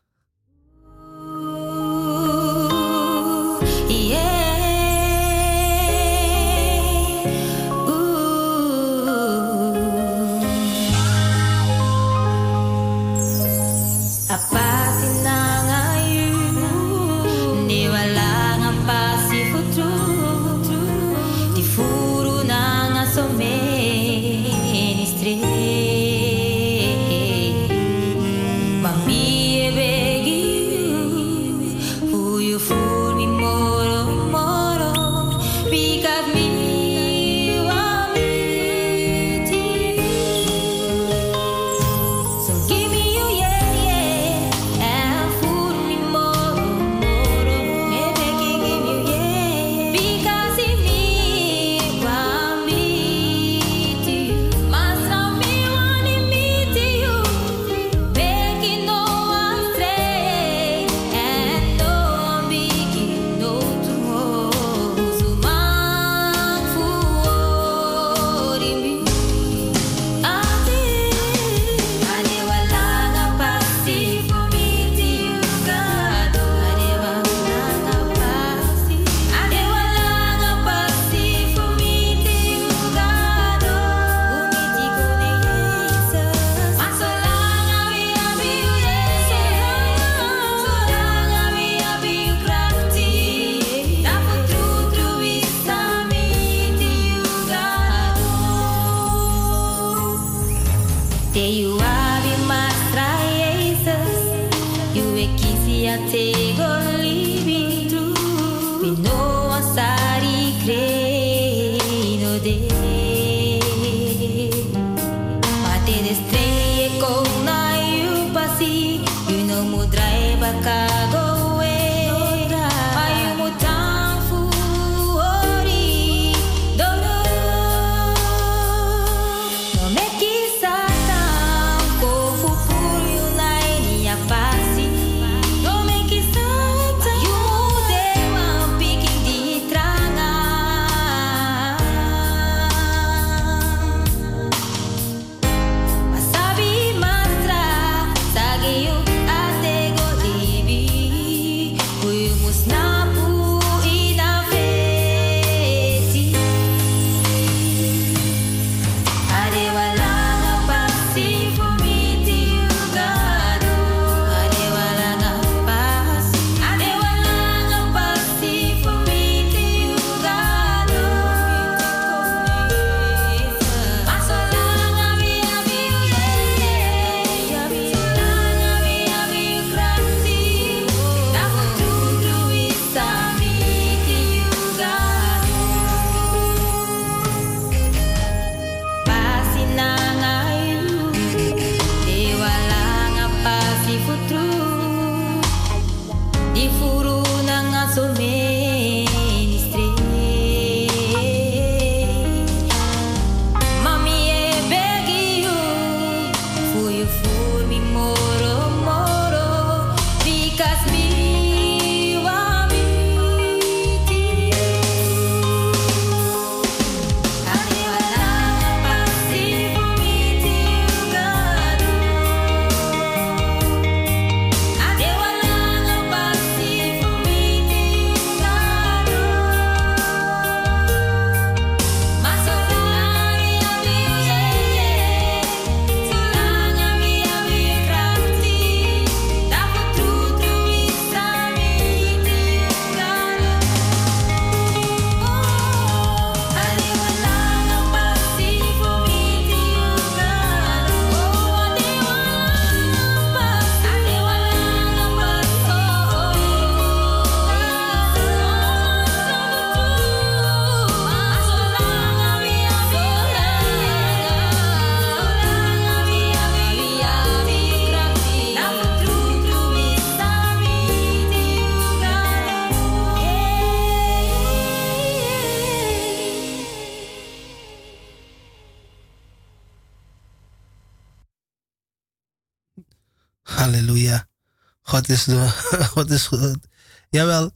God 284.97 285.09
is, 285.09 285.23
de, 285.23 285.49
God 285.93 286.09
is 286.09 286.27
goed. 286.27 286.67
Jawel. 287.09 287.51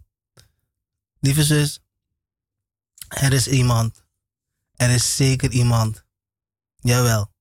Lieve 1.19 1.43
zus. 1.43 1.79
Er 3.07 3.33
is 3.33 3.47
iemand. 3.47 4.03
Er 4.75 4.89
is 4.89 5.15
zeker 5.15 5.51
iemand. 5.51 6.05
Jawel. 6.77 7.31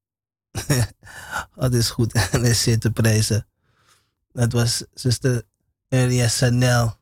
God 1.58 1.74
is 1.74 1.90
goed 1.90 2.12
en 2.32 2.44
is 2.44 2.62
zeer 2.62 2.78
te 2.78 2.90
prijzen. 2.90 3.46
Dat 4.32 4.52
was 4.52 4.84
zuster 4.94 5.42
Elia 5.88 6.28
Sanel. 6.28 6.98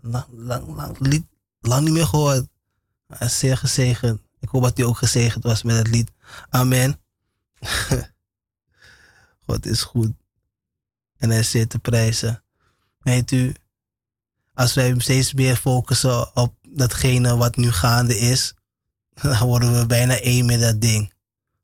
Lang, 0.00 0.26
lang, 0.30 0.76
lang, 0.76 0.98
lied, 0.98 1.26
lang 1.60 1.84
niet 1.84 1.92
meer 1.92 2.06
gehoord. 2.06 2.46
Is 3.18 3.38
zeer 3.38 3.56
gezegend. 3.56 4.20
Ik 4.38 4.48
hoop 4.48 4.62
dat 4.62 4.76
hij 4.76 4.86
ook 4.86 4.98
gezegend 4.98 5.44
was 5.44 5.62
met 5.62 5.76
het 5.76 5.88
lied. 5.88 6.10
Amen. 6.48 7.00
God 9.46 9.66
is 9.66 9.82
goed. 9.82 10.12
En 11.18 11.30
hij 11.30 11.42
zeer 11.42 11.66
te 11.66 11.78
prijzen. 11.78 12.42
Weet 12.98 13.30
u, 13.30 13.54
als 14.54 14.74
wij 14.74 14.94
steeds 14.98 15.34
meer 15.34 15.56
focussen 15.56 16.36
op 16.36 16.54
datgene 16.68 17.36
wat 17.36 17.56
nu 17.56 17.72
gaande 17.72 18.18
is, 18.18 18.54
dan 19.22 19.38
worden 19.38 19.78
we 19.78 19.86
bijna 19.86 20.20
één 20.20 20.46
met 20.46 20.60
dat 20.60 20.80
ding. 20.80 21.12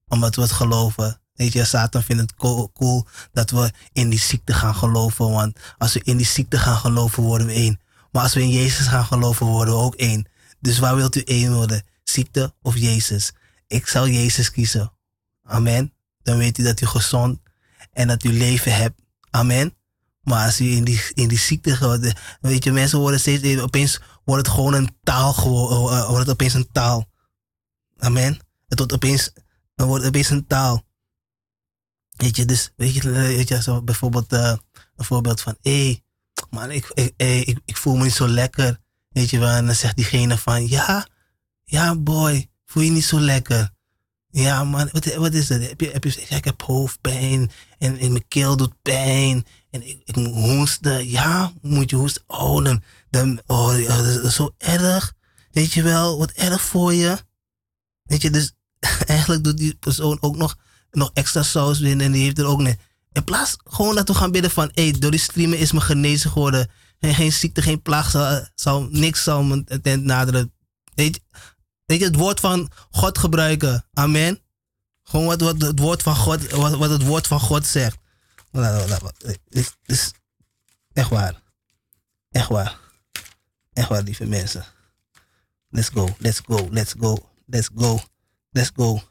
Omdat 0.09 0.35
we 0.35 0.43
het 0.43 0.53
geloven. 0.53 1.21
Weet 1.35 1.53
je, 1.53 1.65
Satan 1.65 2.03
vindt 2.03 2.23
het 2.23 2.35
cool 2.73 3.07
dat 3.33 3.51
we 3.51 3.71
in 3.93 4.09
die 4.09 4.19
ziekte 4.19 4.53
gaan 4.53 4.75
geloven. 4.75 5.31
Want 5.31 5.59
als 5.79 5.93
we 5.93 6.01
in 6.03 6.17
die 6.17 6.27
ziekte 6.27 6.59
gaan 6.59 6.77
geloven, 6.77 7.23
worden 7.23 7.47
we 7.47 7.53
één. 7.53 7.81
Maar 8.11 8.23
als 8.23 8.35
we 8.35 8.43
in 8.43 8.51
Jezus 8.51 8.87
gaan 8.87 9.05
geloven, 9.05 9.47
worden 9.47 9.75
we 9.75 9.81
ook 9.81 9.95
één. 9.95 10.29
Dus 10.61 10.79
waar 10.79 10.97
wilt 10.97 11.17
u 11.17 11.21
één 11.21 11.55
worden? 11.55 11.85
Ziekte 12.05 12.55
of 12.63 12.77
Jezus? 12.77 13.33
Ik 13.67 13.87
zal 13.87 14.09
Jezus 14.09 14.51
kiezen. 14.51 14.93
Amen. 15.43 15.93
Dan 16.23 16.37
weet 16.37 16.59
u 16.59 16.63
dat 16.63 16.81
u 16.81 16.87
gezond 16.87 17.39
en 17.93 18.09
dat 18.09 18.25
u 18.25 18.33
leven 18.33 18.75
hebt. 18.75 19.02
Amen. 19.35 19.77
Maar 20.23 20.45
als 20.47 20.61
u 20.61 20.65
in 20.65 20.85
die, 20.85 21.03
in 21.15 21.29
die 21.29 21.39
ziekte 21.39 21.77
gaat, 21.77 22.13
weet 22.41 22.65
je, 22.65 22.73
mensen 22.73 22.99
worden 22.99 23.21
steeds, 23.21 23.61
opeens 23.61 24.01
wordt 24.25 24.47
het 24.47 24.55
gewoon 24.55 24.75
een 24.75 24.97
taal, 25.03 25.35
uh, 25.35 26.07
wordt 26.07 26.19
het 26.19 26.31
opeens 26.31 26.55
een 26.55 26.73
taal. 26.73 27.11
Amen. 27.99 28.39
Het 28.69 28.79
wordt 28.79 28.93
opeens, 28.93 29.31
het 29.75 29.87
wordt 29.87 30.05
opeens 30.05 30.31
een 30.31 30.47
taal. 30.47 30.83
Weet 32.17 32.37
je, 32.37 32.45
dus, 32.45 32.73
weet 32.77 32.95
je, 32.95 33.11
weet 33.11 33.49
je 33.49 33.63
zo 33.63 33.83
bijvoorbeeld 33.83 34.33
een 34.33 34.61
voorbeeld 34.97 35.41
van, 35.41 35.57
hé, 35.61 35.85
hey, 35.85 36.03
man, 36.51 36.71
ik, 36.71 36.91
ik, 37.17 37.61
ik, 37.65 37.77
voel 37.77 37.97
me 37.97 38.05
niet 38.05 38.13
zo 38.13 38.29
lekker. 38.29 38.81
Weet 39.09 39.31
je 39.31 39.39
dan 39.39 39.75
zegt 39.75 39.97
diegene 39.97 40.39
van, 40.39 40.69
ja, 40.69 41.07
ja 41.65 41.97
boy, 41.97 42.51
voel 42.65 42.83
je 42.83 42.91
niet 42.91 43.05
zo 43.05 43.21
lekker. 43.21 43.71
Ja 44.35 44.65
man, 44.65 44.89
wat, 44.93 45.15
wat 45.15 45.33
is 45.33 45.47
dat? 45.47 45.61
Heb 45.61 45.81
je, 45.81 45.91
heb 45.91 46.05
je, 46.05 46.27
ik 46.29 46.45
heb 46.45 46.63
hoofdpijn 46.63 47.51
en, 47.79 47.99
en 47.99 48.13
mijn 48.13 48.29
keel 48.29 48.57
doet 48.57 48.83
pijn 48.83 49.47
en 49.71 49.89
ik, 49.89 50.03
ik 50.05 50.17
moet 50.17 50.35
hoesten. 50.35 51.09
Ja, 51.09 51.53
moet 51.61 51.91
je 51.91 51.97
hoesten? 51.97 52.23
Oh, 52.27 52.65
dan, 52.65 52.83
dan 53.11 53.41
oh, 53.47 53.87
dat 53.87 54.25
is 54.25 54.35
zo 54.35 54.55
erg. 54.59 55.13
Weet 55.51 55.73
je 55.73 55.83
wel, 55.83 56.19
wat 56.19 56.31
erg 56.31 56.63
voor 56.63 56.95
je. 56.95 57.19
Weet 58.03 58.23
je, 58.23 58.31
dus 58.31 58.53
eigenlijk 59.07 59.45
doet 59.45 59.59
die 59.59 59.75
persoon 59.75 60.19
ook 60.21 60.37
nog, 60.37 60.57
nog 60.91 61.11
extra 61.15 61.43
saus 61.43 61.79
binnen 61.81 62.07
en 62.07 62.13
die 62.13 62.23
heeft 62.23 62.39
er 62.39 62.47
ook 62.47 62.61
niet. 62.61 62.79
In 63.13 63.25
plaats 63.25 63.57
gewoon 63.65 63.95
dat 63.95 64.09
we 64.09 64.15
gaan 64.15 64.33
bidden 64.33 64.51
van, 64.51 64.71
hé, 64.75 64.83
hey, 64.89 64.99
door 64.99 65.11
die 65.11 65.21
streamen 65.21 65.59
is 65.59 65.73
me 65.73 65.81
genezen 65.81 66.31
geworden. 66.31 66.71
En 66.99 67.15
geen 67.15 67.33
ziekte, 67.33 67.63
geen 67.63 67.83
plaag, 67.83 68.11
zal, 68.11 68.49
zal, 68.55 68.89
niks 68.91 69.23
zal 69.23 69.43
me 69.43 69.81
tent 69.83 70.05
naderen. 70.05 70.53
Weet 70.95 71.15
je, 71.15 71.21
weet 71.93 72.01
je, 72.01 72.07
het 72.07 72.17
woord 72.17 72.41
van 72.41 72.71
God 72.91 73.19
gebruiken. 73.19 73.85
Amen. 73.93 74.41
Gewoon 75.03 75.27
wat, 75.27 75.41
het 75.61 75.79
woord 75.79 76.03
van 76.03 76.17
God, 76.17 76.51
wat, 76.51 76.75
wat 76.75 76.91
het 76.91 77.03
woord 77.03 77.27
van 77.27 77.41
God 77.41 77.67
zegt. 77.67 77.99
Het 78.51 79.77
is 79.85 80.13
echt 80.93 81.11
waar. 81.11 81.43
Echt 82.31 82.49
waar. 82.49 82.79
Echt 83.73 83.89
waar, 83.89 84.03
lieve 84.03 84.27
mensen. 84.27 84.65
Let's 85.69 85.89
go, 85.89 86.09
let's 86.19 86.41
go, 86.45 86.69
let's 86.71 86.95
go, 86.99 87.31
let's 87.47 87.69
go, 87.75 88.01
let's 88.51 88.71
go. 88.77 89.03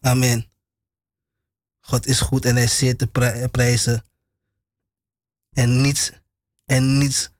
Amen. 0.00 0.46
God 1.80 2.06
is 2.06 2.20
goed 2.20 2.44
en 2.44 2.54
hij 2.54 2.64
is 2.64 2.78
zeer 2.78 2.96
te 2.96 3.06
prijzen. 3.50 4.04
En 5.52 5.80
niets, 5.80 6.12
en 6.64 6.98
niets. 6.98 7.30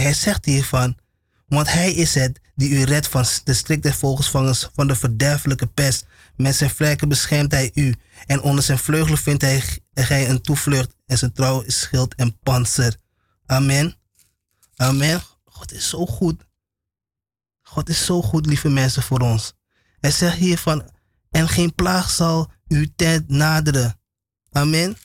Hij 0.00 0.14
zegt 0.14 0.44
hiervan, 0.44 0.98
want 1.46 1.72
hij 1.72 1.92
is 1.92 2.14
het 2.14 2.40
die 2.54 2.70
u 2.70 2.82
redt 2.82 3.08
van 3.08 3.24
de 3.44 3.54
strikte 3.54 3.92
vogelsvangers 3.92 4.68
van 4.74 4.86
de 4.86 4.96
verderfelijke 4.96 5.66
pest. 5.66 6.06
Met 6.36 6.56
zijn 6.56 6.70
vlekken 6.70 7.08
beschermt 7.08 7.52
hij 7.52 7.70
u. 7.74 7.94
En 8.26 8.40
onder 8.40 8.64
zijn 8.64 8.78
vleugelen 8.78 9.18
vindt 9.18 9.42
hij, 9.42 9.62
hij 9.92 10.28
een 10.28 10.40
toevlucht. 10.40 10.94
En 11.06 11.18
zijn 11.18 11.32
trouw 11.32 11.60
is 11.60 11.80
schild 11.80 12.14
en 12.14 12.38
panzer. 12.42 12.96
Amen. 13.46 13.96
Amen. 14.76 15.22
God 15.44 15.72
is 15.72 15.88
zo 15.88 16.06
goed. 16.06 16.44
God 17.62 17.88
is 17.88 18.04
zo 18.04 18.22
goed, 18.22 18.46
lieve 18.46 18.68
mensen, 18.68 19.02
voor 19.02 19.20
ons. 19.20 19.52
Hij 20.00 20.10
zegt 20.10 20.36
hier 20.36 20.58
van, 20.58 20.90
en 21.30 21.48
geen 21.48 21.74
plaag 21.74 22.10
zal 22.10 22.50
uw 22.68 22.86
tent 22.96 23.28
naderen. 23.28 24.00
Amen. 24.50 24.96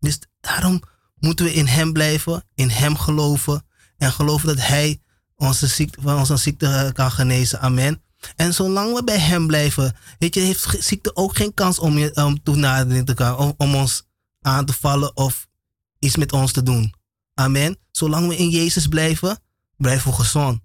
Dus 0.00 0.18
daarom 0.40 0.82
moeten 1.14 1.44
we 1.44 1.52
in 1.52 1.66
hem 1.66 1.92
blijven, 1.92 2.44
in 2.54 2.68
hem 2.70 2.96
geloven. 2.96 3.65
En 3.98 4.12
geloven 4.12 4.46
dat 4.46 4.66
hij 4.66 5.00
onze 5.36 5.66
ziekte, 5.66 6.00
van 6.00 6.18
onze 6.18 6.36
ziekte 6.36 6.66
eh, 6.66 6.92
kan 6.92 7.10
genezen. 7.10 7.60
Amen. 7.60 8.02
En 8.36 8.54
zolang 8.54 8.94
we 8.94 9.04
bij 9.04 9.18
hem 9.18 9.46
blijven, 9.46 9.96
weet 10.18 10.34
je, 10.34 10.40
heeft 10.40 10.76
ziekte 10.78 11.16
ook 11.16 11.36
geen 11.36 11.54
kans 11.54 11.78
om, 11.78 11.98
je, 11.98 12.14
om 12.14 12.42
toenadering 12.42 13.06
te 13.06 13.14
komen, 13.14 13.38
om, 13.38 13.54
om 13.56 13.74
ons 13.74 14.06
aan 14.40 14.64
te 14.64 14.72
vallen 14.72 15.16
of 15.16 15.46
iets 15.98 16.16
met 16.16 16.32
ons 16.32 16.52
te 16.52 16.62
doen. 16.62 16.94
Amen. 17.34 17.78
Zolang 17.90 18.28
we 18.28 18.36
in 18.36 18.48
Jezus 18.48 18.86
blijven, 18.86 19.38
blijven 19.76 20.10
we 20.10 20.16
gezond. 20.16 20.60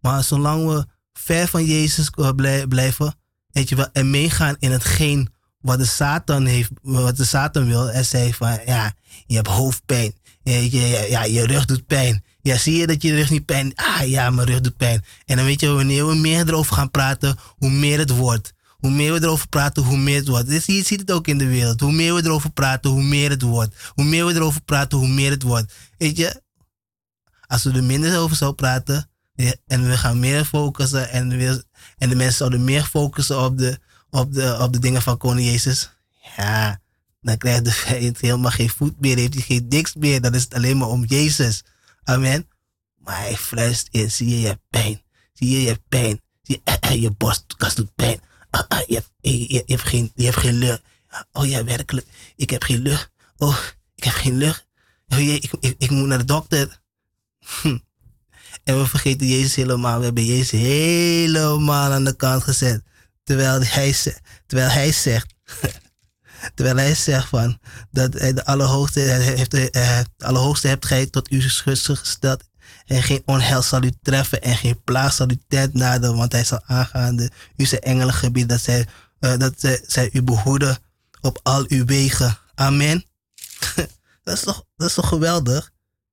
Maar 0.00 0.24
zolang 0.24 0.66
we 0.66 0.86
ver 1.12 1.48
van 1.48 1.64
Jezus 1.64 2.10
eh, 2.10 2.30
blijven, 2.68 3.14
weet 3.46 3.68
je 3.68 3.76
wel, 3.76 3.88
en 3.92 4.10
meegaan 4.10 4.56
in 4.58 4.70
hetgeen 4.70 5.32
wat 5.60 5.78
de 5.78 5.84
Satan 5.84 6.44
heeft, 6.46 6.70
wat 6.82 7.16
de 7.16 7.24
Satan 7.24 7.66
wil. 7.66 7.90
En 7.90 8.04
zei 8.04 8.34
van, 8.34 8.58
ja, 8.66 8.92
je 9.26 9.36
hebt 9.36 9.48
hoofdpijn. 9.48 10.14
Je, 10.44 11.06
ja, 11.10 11.24
je 11.24 11.46
rug 11.46 11.64
doet 11.64 11.86
pijn. 11.86 12.24
Ja, 12.42 12.56
zie 12.56 12.76
je 12.76 12.86
dat 12.86 13.02
je 13.02 13.14
rug 13.14 13.30
niet 13.30 13.44
pijn? 13.44 13.72
Ah 13.74 14.08
ja, 14.08 14.30
mijn 14.30 14.46
rug 14.46 14.60
doet 14.60 14.76
pijn. 14.76 15.04
En 15.24 15.36
dan 15.36 15.44
weet 15.44 15.60
je, 15.60 15.68
wanneer 15.68 16.06
we 16.06 16.14
meer 16.14 16.48
erover 16.48 16.74
gaan 16.74 16.90
praten, 16.90 17.38
hoe 17.56 17.70
meer 17.70 17.98
het 17.98 18.10
wordt. 18.10 18.52
Hoe 18.68 18.90
meer 18.90 19.12
we 19.12 19.22
erover 19.22 19.48
praten, 19.48 19.82
hoe 19.82 19.96
meer 19.96 20.16
het 20.16 20.28
wordt. 20.28 20.48
Dus 20.48 20.66
je 20.66 20.84
ziet 20.84 21.00
het 21.00 21.12
ook 21.12 21.26
in 21.26 21.38
de 21.38 21.46
wereld. 21.46 21.80
Hoe 21.80 21.92
meer 21.92 22.14
we 22.14 22.24
erover 22.24 22.50
praten, 22.50 22.90
hoe 22.90 23.02
meer 23.02 23.30
het 23.30 23.42
wordt. 23.42 23.76
Hoe 23.88 24.04
meer 24.04 24.26
we 24.26 24.34
erover 24.34 24.62
praten, 24.62 24.98
hoe 24.98 25.08
meer 25.08 25.30
het 25.30 25.42
wordt. 25.42 25.72
Weet 25.98 26.16
je, 26.16 26.42
als 27.46 27.62
we 27.62 27.72
er 27.72 27.84
minder 27.84 28.18
over 28.18 28.36
zouden 28.36 28.60
praten 28.60 29.08
en 29.66 29.88
we 29.88 29.96
gaan 29.96 30.18
meer 30.18 30.44
focussen 30.44 31.10
en, 31.10 31.28
we, 31.28 31.64
en 31.98 32.08
de 32.08 32.14
mensen 32.14 32.36
zouden 32.36 32.64
meer 32.64 32.84
focussen 32.84 33.44
op 33.44 33.58
de, 33.58 33.78
op 34.10 34.34
de, 34.34 34.56
op 34.60 34.72
de 34.72 34.78
dingen 34.78 35.02
van 35.02 35.16
koning 35.16 35.48
Jezus. 35.48 35.90
Ja, 36.36 36.80
dan 37.24 37.36
krijgt 37.36 37.64
de 37.64 37.72
vijand 37.72 38.20
helemaal 38.20 38.50
geen 38.50 38.70
voet 38.70 39.00
meer, 39.00 39.16
heeft 39.16 39.34
hij 39.34 39.42
geen 39.42 39.66
niks 39.68 39.94
meer. 39.94 40.20
Dan 40.20 40.34
is 40.34 40.42
het 40.42 40.54
alleen 40.54 40.76
maar 40.76 40.88
om 40.88 41.04
Jezus. 41.04 41.64
Amen. 42.02 42.48
Maar 42.98 43.18
hij 43.18 43.36
fluistert 43.36 43.94
in, 43.94 44.10
zie 44.10 44.28
je 44.28 44.40
je 44.40 44.60
pijn. 44.70 45.02
Zie 45.32 45.50
je 45.50 45.62
je 45.62 45.80
pijn. 45.88 46.20
Zie 46.42 46.62
je, 46.64 47.00
je 47.00 47.10
borstkast 47.10 47.76
doet 47.76 47.94
pijn. 47.94 48.20
Ah, 48.50 48.62
ah, 48.68 48.86
je, 48.86 48.94
hebt 49.66 49.82
geen, 49.82 50.12
je 50.14 50.24
hebt 50.24 50.36
geen 50.36 50.54
lucht. 50.54 50.82
Oh 51.32 51.46
ja, 51.46 51.64
werkelijk. 51.64 52.06
Ik 52.36 52.50
heb 52.50 52.62
geen 52.62 52.80
lucht. 52.80 53.10
Oh, 53.36 53.58
ik 53.94 54.04
heb 54.04 54.12
geen 54.12 54.36
lucht. 54.36 54.66
Oh 55.08 55.18
ik, 55.18 55.52
ik, 55.60 55.74
ik 55.78 55.90
moet 55.90 56.08
naar 56.08 56.18
de 56.18 56.24
dokter. 56.24 56.80
Hm. 57.62 57.78
En 58.64 58.78
we 58.78 58.86
vergeten 58.86 59.26
Jezus 59.26 59.54
helemaal. 59.54 59.98
We 59.98 60.04
hebben 60.04 60.24
Jezus 60.24 60.50
helemaal 60.50 61.92
aan 61.92 62.04
de 62.04 62.16
kant 62.16 62.42
gezet. 62.42 62.82
Terwijl 63.24 63.62
hij, 63.62 63.94
terwijl 64.46 64.70
hij 64.70 64.92
zegt, 64.92 65.34
terwijl 66.54 66.76
hij 66.76 66.94
zegt 66.94 67.28
van, 67.28 67.58
dat 67.90 68.12
de 68.12 68.44
Allerhoogste, 68.44 69.00
heeft, 69.00 69.50
de 69.50 70.04
Allerhoogste 70.18 70.68
hebt 70.68 70.86
gij 70.86 71.06
tot 71.06 71.30
u 71.30 71.40
gesteld 71.40 72.42
en 72.86 73.02
geen 73.02 73.22
onheil 73.24 73.62
zal 73.62 73.82
u 73.82 73.92
treffen 74.02 74.42
en 74.42 74.56
geen 74.56 74.82
plaag 74.82 75.12
zal 75.12 75.30
u 75.30 75.38
tent 75.48 75.74
naderen, 75.74 76.16
want 76.16 76.32
hij 76.32 76.44
zal 76.44 76.60
aangaande 76.66 77.30
u 77.56 77.64
zijn 77.64 77.80
engelengebied, 77.80 78.48
dat 78.48 78.60
zij, 78.60 78.86
uh, 79.20 79.36
dat 79.36 79.54
zij, 79.56 79.84
zij 79.86 80.10
u 80.12 80.22
behoeden 80.22 80.78
op 81.20 81.40
al 81.42 81.64
uw 81.68 81.84
wegen. 81.84 82.38
Amen. 82.54 83.04
dat, 84.24 84.34
is 84.36 84.40
toch, 84.40 84.64
dat 84.76 84.88
is 84.88 84.94
toch 84.94 85.08
geweldig? 85.08 85.72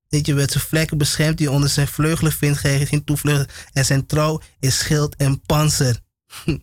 Dat 0.10 0.26
je, 0.26 0.34
met 0.34 0.52
zijn 0.52 0.64
vlekken 0.64 0.98
beschermt 0.98 1.38
die 1.38 1.52
onder 1.52 1.70
zijn 1.70 1.88
vleugelen 1.88 2.32
vindt, 2.32 2.60
geen 2.60 3.04
toevlucht. 3.04 3.54
En 3.74 3.86
zijn 3.86 4.06
trouw 4.06 4.42
is 4.60 4.78
schild 4.78 5.16
en 5.16 5.42
panzer. 5.42 6.00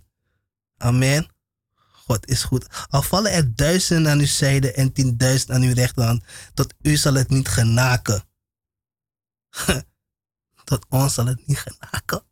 Amen. 0.76 1.37
God 2.08 2.28
is 2.28 2.42
goed. 2.42 2.86
Al 2.90 3.02
vallen 3.02 3.32
er 3.32 3.54
duizenden 3.54 4.12
aan 4.12 4.18
uw 4.18 4.26
zijde 4.26 4.72
en 4.72 4.92
tienduizend 4.92 5.50
aan 5.50 5.62
uw 5.62 5.74
rechterhand, 5.74 6.24
tot 6.54 6.74
u 6.82 6.96
zal 6.96 7.14
het 7.14 7.28
niet 7.28 7.48
genaken. 7.48 8.22
tot 10.64 10.86
ons 10.88 11.14
zal 11.14 11.26
het 11.26 11.46
niet 11.46 11.58
genaken. 11.58 12.22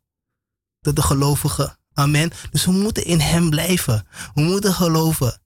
Tot 0.81 0.95
de 0.95 1.01
gelovigen. 1.01 1.77
Amen. 1.93 2.31
Dus 2.51 2.65
we 2.65 2.71
moeten 2.71 3.05
in 3.05 3.19
Hem 3.19 3.49
blijven. 3.49 4.07
We 4.33 4.41
moeten 4.41 4.73
geloven. 4.73 5.41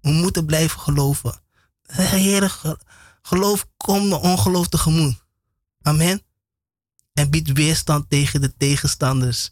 We 0.00 0.10
moeten 0.10 0.46
blijven 0.46 0.80
geloven. 0.80 1.40
Heer, 1.82 2.76
geloof 3.22 3.68
kom 3.76 4.08
de 4.08 4.16
ongeloof 4.16 4.68
tegemoet. 4.68 5.24
Amen. 5.82 6.22
En 7.12 7.30
biedt 7.30 7.52
weerstand 7.52 8.10
tegen 8.10 8.40
de 8.40 8.56
tegenstanders. 8.56 9.50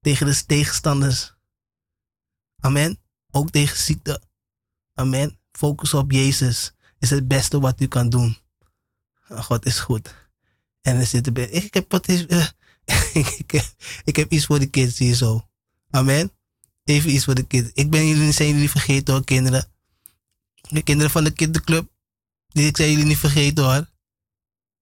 Tegen 0.00 0.26
de 0.26 0.46
tegenstanders. 0.46 1.34
Amen. 2.60 3.01
Ook 3.34 3.50
tegen 3.50 3.76
ziekte. 3.76 4.22
Amen. 4.94 5.38
Focus 5.52 5.94
op 5.94 6.10
Jezus 6.10 6.72
is 6.98 7.10
het 7.10 7.28
beste 7.28 7.60
wat 7.60 7.80
u 7.80 7.86
kan 7.86 8.08
doen. 8.08 8.36
God 9.28 9.66
is 9.66 9.78
goed. 9.78 10.14
En 10.80 10.96
er 10.96 11.06
zit 11.06 11.26
erbij. 11.26 11.48
Ik 11.48 11.74
heb, 11.74 11.90
wat 11.90 12.08
is, 12.08 12.26
uh, 12.26 12.46
ik, 13.38 13.50
heb, 13.50 13.64
ik 14.04 14.16
heb 14.16 14.32
iets 14.32 14.46
voor 14.46 14.58
de 14.58 14.66
kids 14.66 14.98
hier 14.98 15.14
zo. 15.14 15.48
Amen. 15.90 16.32
Even 16.84 17.10
iets 17.10 17.24
voor 17.24 17.34
de 17.34 17.46
kids. 17.46 17.70
Ik 17.74 17.90
ben 17.90 18.06
jullie, 18.06 18.32
zijn 18.32 18.48
jullie 18.48 18.70
vergeten 18.70 19.14
hoor, 19.14 19.24
kinderen. 19.24 19.68
De 20.68 20.82
kinderen 20.82 21.10
van 21.10 21.24
de 21.24 21.30
kinderclub. 21.30 21.90
Ik 22.52 22.76
zijn 22.76 22.90
jullie 22.90 23.04
niet 23.04 23.18
vergeten 23.18 23.64
hoor. 23.64 23.90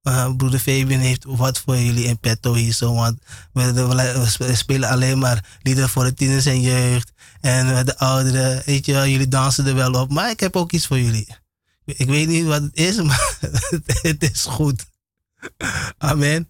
Uh, 0.03 0.37
broeder 0.37 0.61
Fabian 0.61 1.01
heeft 1.01 1.25
wat 1.25 1.59
voor 1.59 1.77
jullie 1.77 2.05
in 2.05 2.19
petto 2.19 2.55
hier 2.55 2.73
zo. 2.73 2.95
Want 2.95 3.19
we, 3.53 4.53
spelen 4.55 4.89
alleen 4.89 5.19
maar 5.19 5.59
liederen 5.63 5.89
voor 5.89 6.05
de 6.05 6.15
tieners 6.15 6.47
en 6.47 6.61
jeugd. 6.61 7.13
En 7.41 7.85
de 7.85 7.99
ouderen, 7.99 8.63
weet 8.67 8.87
je 8.87 8.93
wel, 8.93 9.07
jullie 9.07 9.29
dansen 9.29 9.67
er 9.67 9.75
wel 9.75 9.93
op. 9.93 10.11
Maar 10.11 10.31
ik 10.31 10.41
heb 10.41 10.57
ook 10.57 10.73
iets 10.73 10.87
voor 10.87 10.99
jullie. 10.99 11.37
Ik 11.85 12.07
weet 12.07 12.29
niet 12.29 12.45
wat 12.47 12.63
het 12.63 12.77
is, 12.77 12.97
maar 13.09 13.39
het 14.03 14.31
is 14.33 14.45
goed. 14.45 14.87
Amen. 15.99 16.49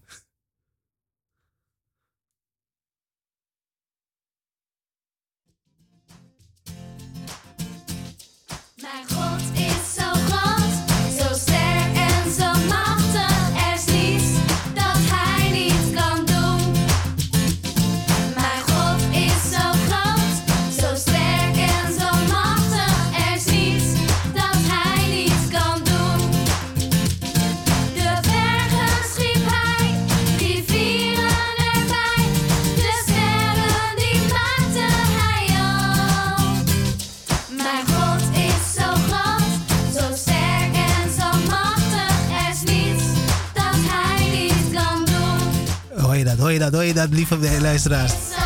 Je 46.53 46.59
dat, 46.59 46.73
hoor 46.73 46.83
je 46.83 46.93
dat, 46.93 47.09
lieve 47.11 47.37
luisteraars? 47.61 48.40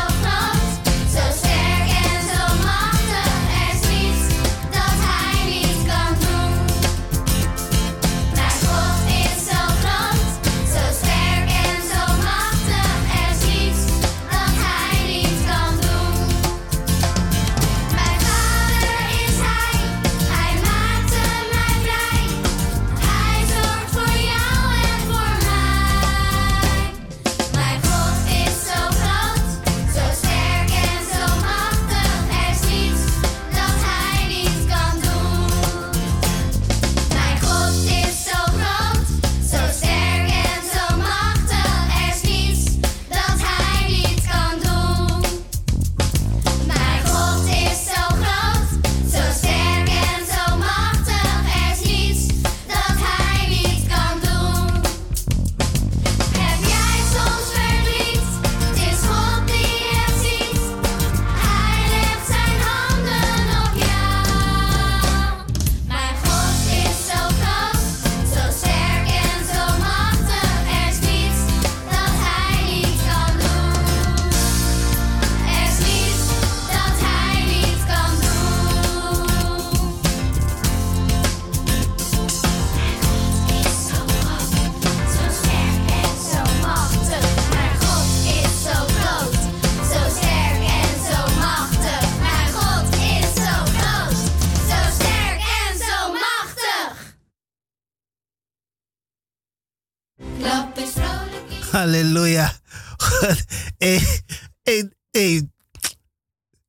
Halleluja. 102.16 102.60
hey, 103.78 104.22
hey, 104.62 104.92
hey. 105.10 105.50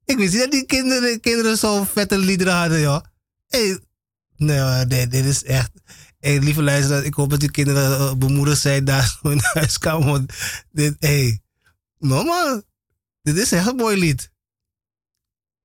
Ik 0.05 0.17
wist 0.17 0.33
niet 0.33 0.41
dat 0.41 0.51
die 0.51 0.65
kinderen, 0.65 1.19
kinderen 1.19 1.57
zo 1.57 1.83
vette 1.83 2.17
liederen 2.17 2.53
hadden, 2.53 2.79
joh. 2.79 3.03
Hey. 3.47 3.79
Nee, 4.35 4.85
dit 5.07 5.25
is 5.25 5.43
echt... 5.43 5.71
Hey, 6.19 6.39
lieve 6.39 6.63
luisteraars, 6.63 7.05
ik 7.05 7.13
hoop 7.13 7.29
dat 7.29 7.39
die 7.39 7.51
kinderen 7.51 7.97
eh, 7.97 8.13
bemoedigd 8.13 8.61
zijn 8.61 8.85
daar 8.85 9.19
in 9.23 9.39
huiskamer. 9.41 10.05
Want 10.07 10.33
dit, 10.71 10.95
hey, 10.99 11.41
dit 13.21 13.37
is 13.37 13.51
echt 13.51 13.67
een 13.67 13.75
mooi 13.75 13.97
lied. 13.97 14.31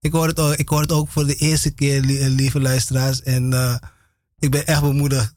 Ik 0.01 0.13
hoor 0.13 0.27
het 0.27 0.41
ook, 0.41 0.55
ik 0.55 0.69
hoor 0.69 0.81
het 0.81 0.93
ook 0.93 1.09
voor 1.09 1.27
de 1.27 1.35
eerste 1.35 1.71
keer, 1.71 2.01
lieve 2.31 2.61
luisteraars. 2.61 3.23
En 3.23 3.53
uh, 3.53 3.77
ik 4.39 4.51
ben 4.51 4.67
echt 4.67 4.81
bemoedigd. 4.81 5.35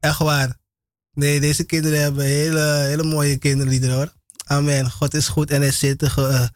Echt 0.00 0.18
waar. 0.18 0.58
Nee, 1.16 1.40
deze 1.40 1.64
kinderen 1.64 2.00
hebben 2.00 2.24
hele, 2.24 2.60
hele 2.60 3.02
mooie 3.02 3.36
kinderliederen 3.36 3.96
hoor. 3.96 4.12
Amen. 4.44 4.90
God 4.90 5.14
is 5.14 5.28
goed 5.28 5.50
en 5.50 5.60
hij 5.60 5.72
zit 5.72 6.02
uh, 6.02 6.46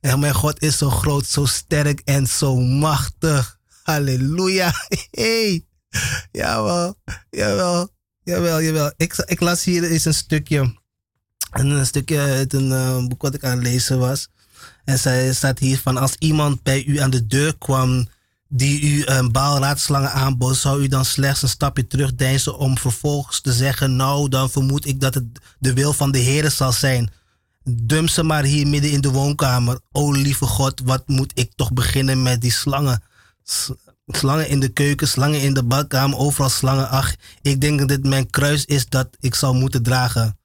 en 0.00 0.18
mijn 0.20 0.34
God 0.34 0.62
is 0.62 0.78
zo 0.78 0.90
groot, 0.90 1.26
zo 1.26 1.44
sterk 1.44 2.00
en 2.04 2.26
zo 2.26 2.56
machtig. 2.56 3.58
Halleluja. 3.82 4.72
Hey. 5.10 5.64
Jawel, 6.32 6.94
jawel, 7.30 7.88
jawel, 8.22 8.62
jawel. 8.62 8.92
Ik, 8.96 9.16
ik 9.26 9.40
las 9.40 9.64
hier 9.64 9.84
eens 9.84 10.04
een 10.04 10.14
stukje. 10.14 10.78
Een 11.50 11.86
stukje 11.86 12.18
uit 12.18 12.52
een 12.52 12.70
uh, 12.70 13.06
boek 13.06 13.22
wat 13.22 13.34
ik 13.34 13.44
aan 13.44 13.58
het 13.58 13.66
lezen 13.66 13.98
was. 13.98 14.28
En 14.84 14.98
zij 14.98 15.34
staat 15.34 15.58
hier 15.58 15.78
van 15.78 15.96
als 15.96 16.16
iemand 16.18 16.62
bij 16.62 16.84
u 16.84 16.98
aan 16.98 17.10
de 17.10 17.26
deur 17.26 17.58
kwam 17.58 18.08
die 18.52 18.82
u 18.82 19.06
een 19.06 19.32
baalraadslangen 19.32 20.12
aanbood, 20.12 20.56
zou 20.56 20.82
u 20.82 20.88
dan 20.88 21.04
slechts 21.04 21.42
een 21.42 21.48
stapje 21.48 21.86
terugdeinzen 21.86 22.58
om 22.58 22.78
vervolgens 22.78 23.40
te 23.40 23.52
zeggen, 23.52 23.96
nou 23.96 24.28
dan 24.28 24.50
vermoed 24.50 24.86
ik 24.86 25.00
dat 25.00 25.14
het 25.14 25.24
de 25.58 25.72
wil 25.72 25.92
van 25.92 26.10
de 26.10 26.18
Heer 26.18 26.50
zal 26.50 26.72
zijn. 26.72 27.10
Dump 27.64 28.08
ze 28.08 28.22
maar 28.22 28.44
hier 28.44 28.66
midden 28.66 28.90
in 28.90 29.00
de 29.00 29.10
woonkamer. 29.10 29.80
O 29.92 30.12
lieve 30.12 30.46
God, 30.46 30.80
wat 30.84 31.02
moet 31.08 31.32
ik 31.34 31.52
toch 31.54 31.72
beginnen 31.72 32.22
met 32.22 32.40
die 32.40 32.52
slangen? 32.52 33.02
Slangen 34.06 34.48
in 34.48 34.60
de 34.60 34.68
keuken, 34.68 35.08
slangen 35.08 35.40
in 35.40 35.54
de 35.54 35.64
badkamer, 35.64 36.18
overal 36.18 36.50
slangen. 36.50 36.88
Ach, 36.88 37.14
ik 37.42 37.60
denk 37.60 37.78
dat 37.78 37.88
dit 37.88 38.04
mijn 38.06 38.30
kruis 38.30 38.64
is 38.64 38.86
dat 38.86 39.08
ik 39.20 39.34
zal 39.34 39.54
moeten 39.54 39.82
dragen. 39.82 40.38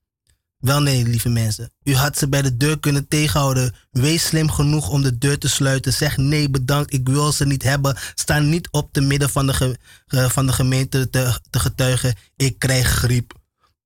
Wel 0.66 0.82
nee, 0.82 1.04
lieve 1.04 1.30
mensen. 1.30 1.72
U 1.84 1.96
had 1.96 2.18
ze 2.18 2.30
bij 2.30 2.42
de 2.42 2.58
deur 2.58 2.80
kunnen 2.80 3.08
tegenhouden. 3.08 3.76
Wees 3.92 4.26
slim 4.26 4.52
genoeg 4.52 4.90
om 4.90 5.02
de 5.02 5.18
deur 5.18 5.38
te 5.38 5.50
sluiten. 5.50 5.94
Zeg 5.94 6.18
nee, 6.18 6.50
bedankt, 6.50 6.94
ik 6.94 7.08
wil 7.08 7.32
ze 7.32 7.46
niet 7.46 7.64
hebben. 7.64 7.98
Sta 8.16 8.40
niet 8.40 8.68
op 8.72 8.94
te 8.94 9.02
midden 9.02 9.30
van 9.30 9.48
de, 9.48 9.78
van 10.08 10.46
de 10.46 10.54
gemeente 10.54 11.10
te, 11.10 11.40
te, 11.50 11.60
getuigen. 11.60 12.16
Ik 12.36 12.60
krijg 12.60 12.88
griep. 12.88 13.34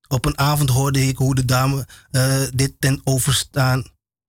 Op 0.08 0.26
een 0.26 0.38
avond 0.38 0.70
hoorde 0.70 1.08
ik 1.08 1.18
hoe 1.18 1.36
de 1.36 1.46
dame 1.46 1.88
uh, 2.12 2.42
dit 2.54 2.74
ten 2.80 3.02
overstaan 3.04 3.86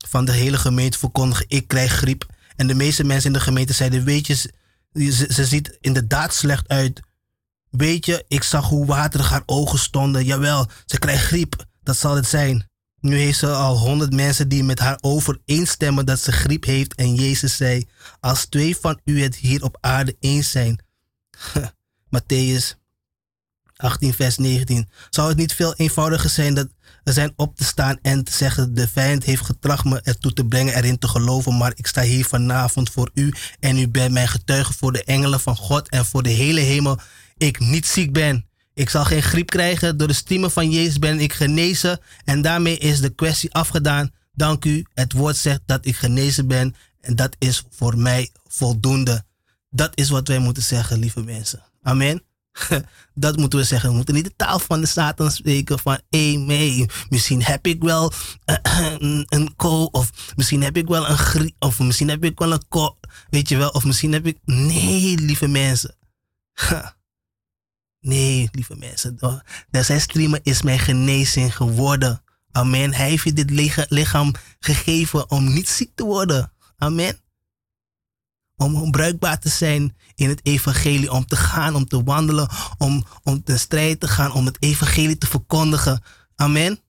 van 0.09 0.25
de 0.25 0.33
hele 0.33 0.59
gemeente 0.59 0.99
verkondigen: 0.99 1.45
Ik 1.49 1.69
krijg 1.69 1.93
griep. 1.93 2.27
En 2.57 2.67
de 2.67 2.75
meeste 2.75 3.05
mensen 3.05 3.27
in 3.27 3.39
de 3.39 3.45
gemeente 3.45 3.73
zeiden: 3.73 4.05
Weet 4.05 4.27
je, 4.27 4.35
ze, 4.35 4.53
ze, 4.93 5.33
ze 5.33 5.45
ziet 5.45 5.79
inderdaad 5.81 6.35
slecht 6.35 6.69
uit. 6.69 7.01
Weet 7.71 8.07
je, 8.07 8.25
ik 8.29 8.43
zag 8.43 8.69
hoe 8.69 8.87
waterig 8.87 9.31
haar 9.31 9.43
ogen 9.47 9.79
stonden. 9.79 10.25
Jawel, 10.25 10.69
ze 10.87 10.99
krijgt 10.99 11.25
griep. 11.25 11.69
Dat 11.91 11.99
zal 11.99 12.17
het 12.17 12.27
zijn. 12.27 12.69
Nu 13.01 13.17
heeft 13.17 13.39
ze 13.39 13.47
al 13.47 13.79
honderd 13.79 14.13
mensen 14.13 14.49
die 14.49 14.65
met 14.65 14.79
haar 14.79 14.99
overeenstemmen 15.01 16.07
dat 16.07 16.21
ze 16.21 16.33
griep 16.33 16.65
heeft. 16.65 16.95
En 16.95 17.15
Jezus 17.15 17.57
zei: 17.57 17.89
Als 18.21 18.47
twee 18.47 18.77
van 18.77 19.01
u 19.05 19.23
het 19.23 19.37
hier 19.37 19.63
op 19.63 19.79
aarde 19.81 20.17
eens 20.21 20.51
zijn. 20.51 20.83
Matthäus 22.17 22.75
18, 23.77 24.15
vers 24.15 24.37
19. 24.39 24.91
Zou 25.11 25.29
het 25.29 25.37
niet 25.37 25.55
veel 25.55 25.75
eenvoudiger 25.75 26.31
zijn 26.31 26.55
dat 26.55 26.69
er 27.05 27.13
zijn 27.13 27.33
op 27.37 27.57
te 27.57 27.65
staan 27.65 27.99
en 28.03 28.25
te 28.25 28.33
zeggen: 28.33 28.75
De 28.75 28.89
vijand 28.89 29.25
heeft 29.25 29.45
getracht 29.45 29.85
me 29.85 30.01
ertoe 30.01 30.33
te 30.33 30.47
brengen 30.47 30.75
erin 30.75 30.99
te 30.99 31.09
geloven, 31.09 31.57
maar 31.57 31.73
ik 31.75 31.87
sta 31.87 32.03
hier 32.03 32.25
vanavond 32.25 32.91
voor 32.91 33.11
u 33.15 33.35
en 33.61 33.79
u 33.79 33.89
bent 33.89 34.13
mijn 34.13 34.29
getuige 34.29 34.73
voor 34.73 34.93
de 34.93 35.05
engelen 35.05 35.41
van 35.41 35.57
God 35.57 35.89
en 35.89 36.07
voor 36.07 36.23
de 36.23 36.31
hele 36.31 36.61
hemel. 36.61 36.99
Ik 37.37 37.59
niet 37.59 37.87
ziek 37.87 38.13
ben. 38.13 38.50
Ik 38.75 38.91
zal 38.91 39.05
geen 39.05 39.23
griep 39.23 39.51
krijgen. 39.51 39.97
Door 39.97 40.09
de 40.09 40.15
striemen 40.15 40.51
van 40.51 40.71
Jezus 40.71 40.99
ben 40.99 41.21
ik 41.21 41.33
genezen. 41.33 42.01
En 42.25 42.43
daarmee 42.43 42.79
is 42.79 43.01
de 43.01 43.11
kwestie 43.11 43.53
afgedaan. 43.53 44.11
Dank 44.33 44.65
u. 44.65 44.85
Het 44.95 45.13
woord 45.13 45.37
zegt 45.37 45.61
dat 45.67 45.87
ik 45.87 45.97
genezen 45.97 46.47
ben. 46.47 46.75
En 47.01 47.17
dat 47.17 47.37
is 47.39 47.65
voor 47.71 47.99
mij 47.99 48.31
voldoende. 48.47 49.25
Dat 49.71 49.91
is 49.95 50.11
wat 50.11 50.29
wij 50.29 50.39
moeten 50.39 50.63
zeggen, 50.63 50.99
lieve 50.99 51.23
mensen. 51.23 51.63
Amen. 51.83 52.23
Dat 53.15 53.37
moeten 53.37 53.59
we 53.59 53.65
zeggen. 53.65 53.89
We 53.89 53.97
moeten 53.97 54.15
niet 54.15 54.25
de 54.25 54.37
taal 54.37 54.59
van 54.59 54.81
de 54.81 54.87
Satan 54.87 55.31
spreken 55.31 55.79
van 55.79 56.01
nee, 56.11 56.87
misschien 57.09 57.43
heb 57.43 57.67
ik 57.67 57.83
wel 57.83 58.13
een 59.29 59.53
ko 59.57 59.85
of 59.85 60.33
misschien 60.37 60.63
heb 60.63 60.77
ik 60.77 60.89
wel 60.89 61.09
een 61.09 61.19
grie 61.19 61.55
of 61.59 61.79
misschien 61.79 62.09
heb 62.09 62.25
ik 62.25 62.39
wel 62.39 62.53
een 62.53 62.69
ko, 62.69 62.97
weet 63.31 63.49
je 63.49 63.57
wel, 63.57 63.69
of 63.69 63.85
misschien 63.85 64.13
heb 64.13 64.27
ik 64.27 64.39
nee, 64.45 65.19
lieve 65.19 65.47
mensen. 65.47 65.97
Nee, 68.01 68.49
lieve 68.53 68.77
mensen. 68.77 69.17
Dat 69.71 69.85
zijn 69.85 70.01
streamen 70.01 70.41
is 70.43 70.63
mijn 70.63 70.79
genezing 70.79 71.57
geworden. 71.57 72.23
Amen. 72.53 72.95
Hij 72.95 73.09
heeft 73.09 73.25
je 73.25 73.33
dit 73.33 73.51
lichaam 73.89 74.35
gegeven 74.59 75.31
om 75.31 75.53
niet 75.53 75.69
ziek 75.69 75.95
te 75.95 76.05
worden. 76.05 76.53
Amen. 76.77 77.19
Om 78.57 78.91
bruikbaar 78.91 79.39
te 79.39 79.49
zijn 79.49 79.97
in 80.15 80.29
het 80.29 80.41
evangelie. 80.43 81.13
Om 81.13 81.27
te 81.27 81.37
gaan, 81.37 81.75
om 81.75 81.87
te 81.87 82.03
wandelen. 82.03 82.49
Om, 82.79 83.05
om 83.23 83.43
te 83.43 83.59
strijd 83.59 84.01
te 84.01 84.09
gaan. 84.09 84.33
Om 84.33 84.47
het 84.47 84.57
evangelie 84.61 85.19
te 85.19 85.27
verkondigen. 85.27 86.03
Amen. 86.35 86.81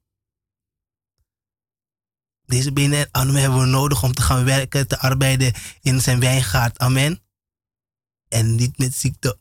Deze 2.45 2.73
benen 2.73 3.09
hebben 3.11 3.59
we 3.59 3.65
nodig 3.65 4.03
om 4.03 4.13
te 4.13 4.21
gaan 4.21 4.43
werken, 4.43 4.87
te 4.87 4.99
arbeiden 4.99 5.53
in 5.81 6.01
zijn 6.01 6.19
wijngaard. 6.19 6.79
Amen. 6.79 7.19
En 8.27 8.55
niet 8.55 8.77
met 8.77 8.95
ziekte. 8.95 9.39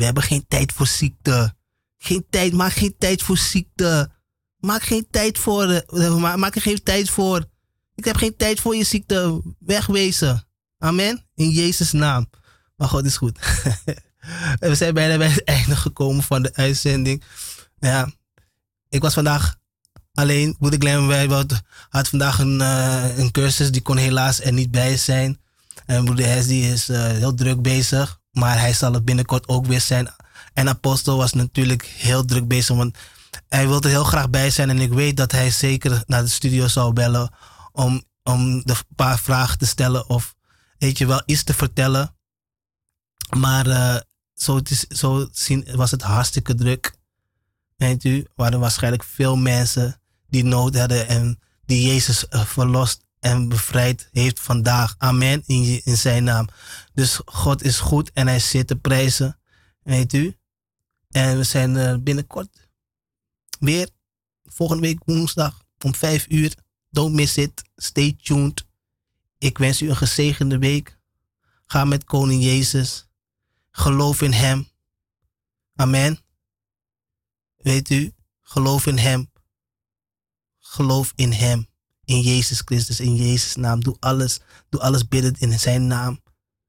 We 0.00 0.06
hebben 0.06 0.22
geen 0.22 0.44
tijd 0.48 0.72
voor 0.72 0.86
ziekte. 0.86 1.54
Geen 1.98 2.26
tijd, 2.30 2.52
maak 2.52 2.72
geen 2.72 2.94
tijd 2.98 3.22
voor 3.22 3.36
ziekte. 3.36 4.10
Maak 4.56 4.82
geen 4.82 5.06
tijd 5.10 5.38
voor. 5.38 5.84
Uh, 5.90 6.34
maak 6.36 6.54
er 6.54 6.62
geen 6.62 6.82
tijd 6.82 7.10
voor. 7.10 7.44
Ik 7.94 8.04
heb 8.04 8.16
geen 8.16 8.36
tijd 8.36 8.60
voor 8.60 8.76
je 8.76 8.84
ziekte. 8.84 9.42
Wegwezen. 9.58 10.46
Amen. 10.78 11.26
In 11.34 11.50
Jezus' 11.50 11.92
naam. 11.92 12.30
Maar 12.76 12.88
God 12.88 13.04
is 13.04 13.16
goed. 13.16 13.38
we 14.60 14.74
zijn 14.74 14.94
bijna 14.94 15.16
bij 15.16 15.28
het 15.28 15.44
einde 15.44 15.76
gekomen 15.76 16.22
van 16.22 16.42
de 16.42 16.54
uitzending. 16.54 17.22
Ja, 17.78 18.12
ik 18.88 19.02
was 19.02 19.14
vandaag 19.14 19.56
alleen. 20.14 20.56
Broeder 20.58 20.80
Glenn 20.80 21.48
had 21.88 22.08
vandaag 22.08 22.38
een, 22.38 22.60
uh, 22.60 23.18
een 23.18 23.30
cursus. 23.30 23.70
Die 23.70 23.82
kon 23.82 23.96
helaas 23.96 24.40
er 24.40 24.52
niet 24.52 24.70
bij 24.70 24.96
zijn. 24.96 25.40
En 25.86 26.04
broeder 26.04 26.26
Hes 26.26 26.46
is 26.46 26.88
heel 26.88 27.34
druk 27.34 27.62
bezig. 27.62 28.19
Maar 28.30 28.58
hij 28.58 28.72
zal 28.72 28.92
het 28.92 29.04
binnenkort 29.04 29.48
ook 29.48 29.66
weer 29.66 29.80
zijn. 29.80 30.14
En 30.52 30.68
Apostel 30.68 31.16
was 31.16 31.32
natuurlijk 31.32 31.84
heel 31.84 32.24
druk 32.24 32.48
bezig. 32.48 32.76
Want 32.76 32.98
hij 33.48 33.68
wilde 33.68 33.88
heel 33.88 34.04
graag 34.04 34.30
bij 34.30 34.50
zijn. 34.50 34.70
En 34.70 34.78
ik 34.78 34.92
weet 34.92 35.16
dat 35.16 35.32
hij 35.32 35.50
zeker 35.50 36.02
naar 36.06 36.22
de 36.22 36.28
studio 36.28 36.66
zou 36.66 36.92
bellen. 36.92 37.34
Om, 37.72 38.04
om 38.22 38.62
de 38.64 38.74
paar 38.96 39.18
vragen 39.18 39.58
te 39.58 39.66
stellen. 39.66 40.08
Of 40.08 40.34
weet 40.78 40.98
je 40.98 41.06
wel, 41.06 41.22
iets 41.26 41.42
te 41.42 41.54
vertellen. 41.54 42.14
Maar 43.36 43.66
uh, 43.66 43.96
zo, 44.34 44.60
is, 44.68 44.86
zo 44.86 45.28
was 45.74 45.90
het 45.90 46.02
hartstikke 46.02 46.54
druk. 46.54 46.98
Weet 47.76 48.04
u, 48.04 48.26
waren 48.34 48.60
waarschijnlijk 48.60 49.04
veel 49.04 49.36
mensen 49.36 50.00
die 50.28 50.44
nood 50.44 50.76
hadden 50.76 51.08
en 51.08 51.38
die 51.64 51.86
Jezus 51.86 52.24
uh, 52.30 52.44
verlost 52.44 53.04
en 53.20 53.48
bevrijd 53.48 54.08
heeft 54.12 54.40
vandaag. 54.40 54.94
Amen. 54.98 55.42
In, 55.46 55.80
in 55.84 55.96
zijn 55.96 56.24
naam. 56.24 56.48
Dus 56.94 57.20
God 57.24 57.62
is 57.62 57.78
goed 57.78 58.12
en 58.12 58.26
hij 58.26 58.38
zit 58.38 58.66
te 58.66 58.76
prijzen. 58.76 59.38
Weet 59.82 60.12
u. 60.12 60.36
En 61.08 61.36
we 61.36 61.44
zijn 61.44 61.76
er 61.76 62.02
binnenkort 62.02 62.68
weer. 63.58 63.90
Volgende 64.44 64.82
week 64.82 65.04
woensdag 65.04 65.62
om 65.84 65.94
vijf 65.94 66.26
uur. 66.28 66.54
Don't 66.90 67.14
miss 67.14 67.36
it. 67.36 67.62
Stay 67.76 68.16
tuned. 68.22 68.66
Ik 69.38 69.58
wens 69.58 69.82
u 69.82 69.88
een 69.88 69.96
gezegende 69.96 70.58
week. 70.58 70.98
Ga 71.66 71.84
met 71.84 72.04
Koning 72.04 72.42
Jezus. 72.42 73.08
Geloof 73.70 74.22
in 74.22 74.32
Hem. 74.32 74.68
Amen. 75.74 76.18
Weet 77.56 77.90
u, 77.90 78.12
geloof 78.40 78.86
in 78.86 78.98
Hem. 78.98 79.30
Geloof 80.58 81.12
in 81.16 81.32
Hem 81.32 81.69
in 82.10 82.20
Jezus 82.20 82.62
Christus, 82.64 83.00
in 83.00 83.16
Jezus' 83.16 83.56
naam. 83.56 83.80
Doe 83.80 83.96
alles, 84.00 84.40
doe 84.68 84.80
alles 84.80 85.08
bidden 85.08 85.34
in 85.38 85.58
zijn 85.58 85.86
naam. 85.86 86.20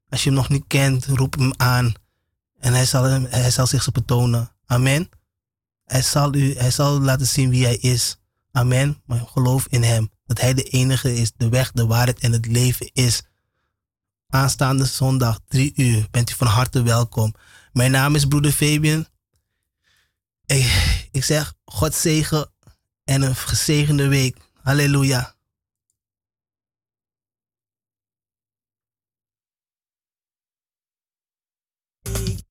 Als 0.08 0.22
je 0.22 0.28
hem 0.28 0.38
nog 0.38 0.48
niet 0.48 0.64
kent, 0.66 1.06
roep 1.06 1.38
hem 1.38 1.52
aan. 1.56 1.92
En 2.58 2.72
hij 2.72 2.86
zal, 2.86 3.04
hij 3.04 3.50
zal 3.50 3.66
zich 3.66 3.92
betonen. 3.92 4.50
Amen. 4.66 5.08
Hij 5.84 6.02
zal, 6.02 6.34
u, 6.34 6.54
hij 6.56 6.70
zal 6.70 7.00
laten 7.00 7.26
zien 7.26 7.50
wie 7.50 7.64
hij 7.64 7.76
is. 7.76 8.16
Amen. 8.52 9.02
Maar 9.06 9.26
geloof 9.26 9.66
in 9.68 9.82
hem. 9.82 10.10
Dat 10.26 10.40
hij 10.40 10.54
de 10.54 10.62
enige 10.62 11.14
is, 11.14 11.32
de 11.36 11.48
weg, 11.48 11.72
de 11.72 11.86
waarheid 11.86 12.18
en 12.18 12.32
het 12.32 12.46
leven 12.46 12.90
is. 12.92 13.22
Aanstaande 14.28 14.84
zondag, 14.84 15.38
drie 15.48 15.72
uur, 15.74 16.06
bent 16.10 16.30
u 16.30 16.34
van 16.34 16.46
harte 16.46 16.82
welkom. 16.82 17.34
Mijn 17.72 17.90
naam 17.90 18.14
is 18.14 18.24
broeder 18.24 18.52
Fabian. 18.52 19.06
Ik, 20.46 21.08
ik 21.10 21.24
zeg 21.24 21.54
God 21.64 21.94
zegen 21.94 22.52
en 23.04 23.22
een 23.22 23.36
gezegende 23.36 24.08
week. 24.08 24.36
Halleluja. 24.62 25.31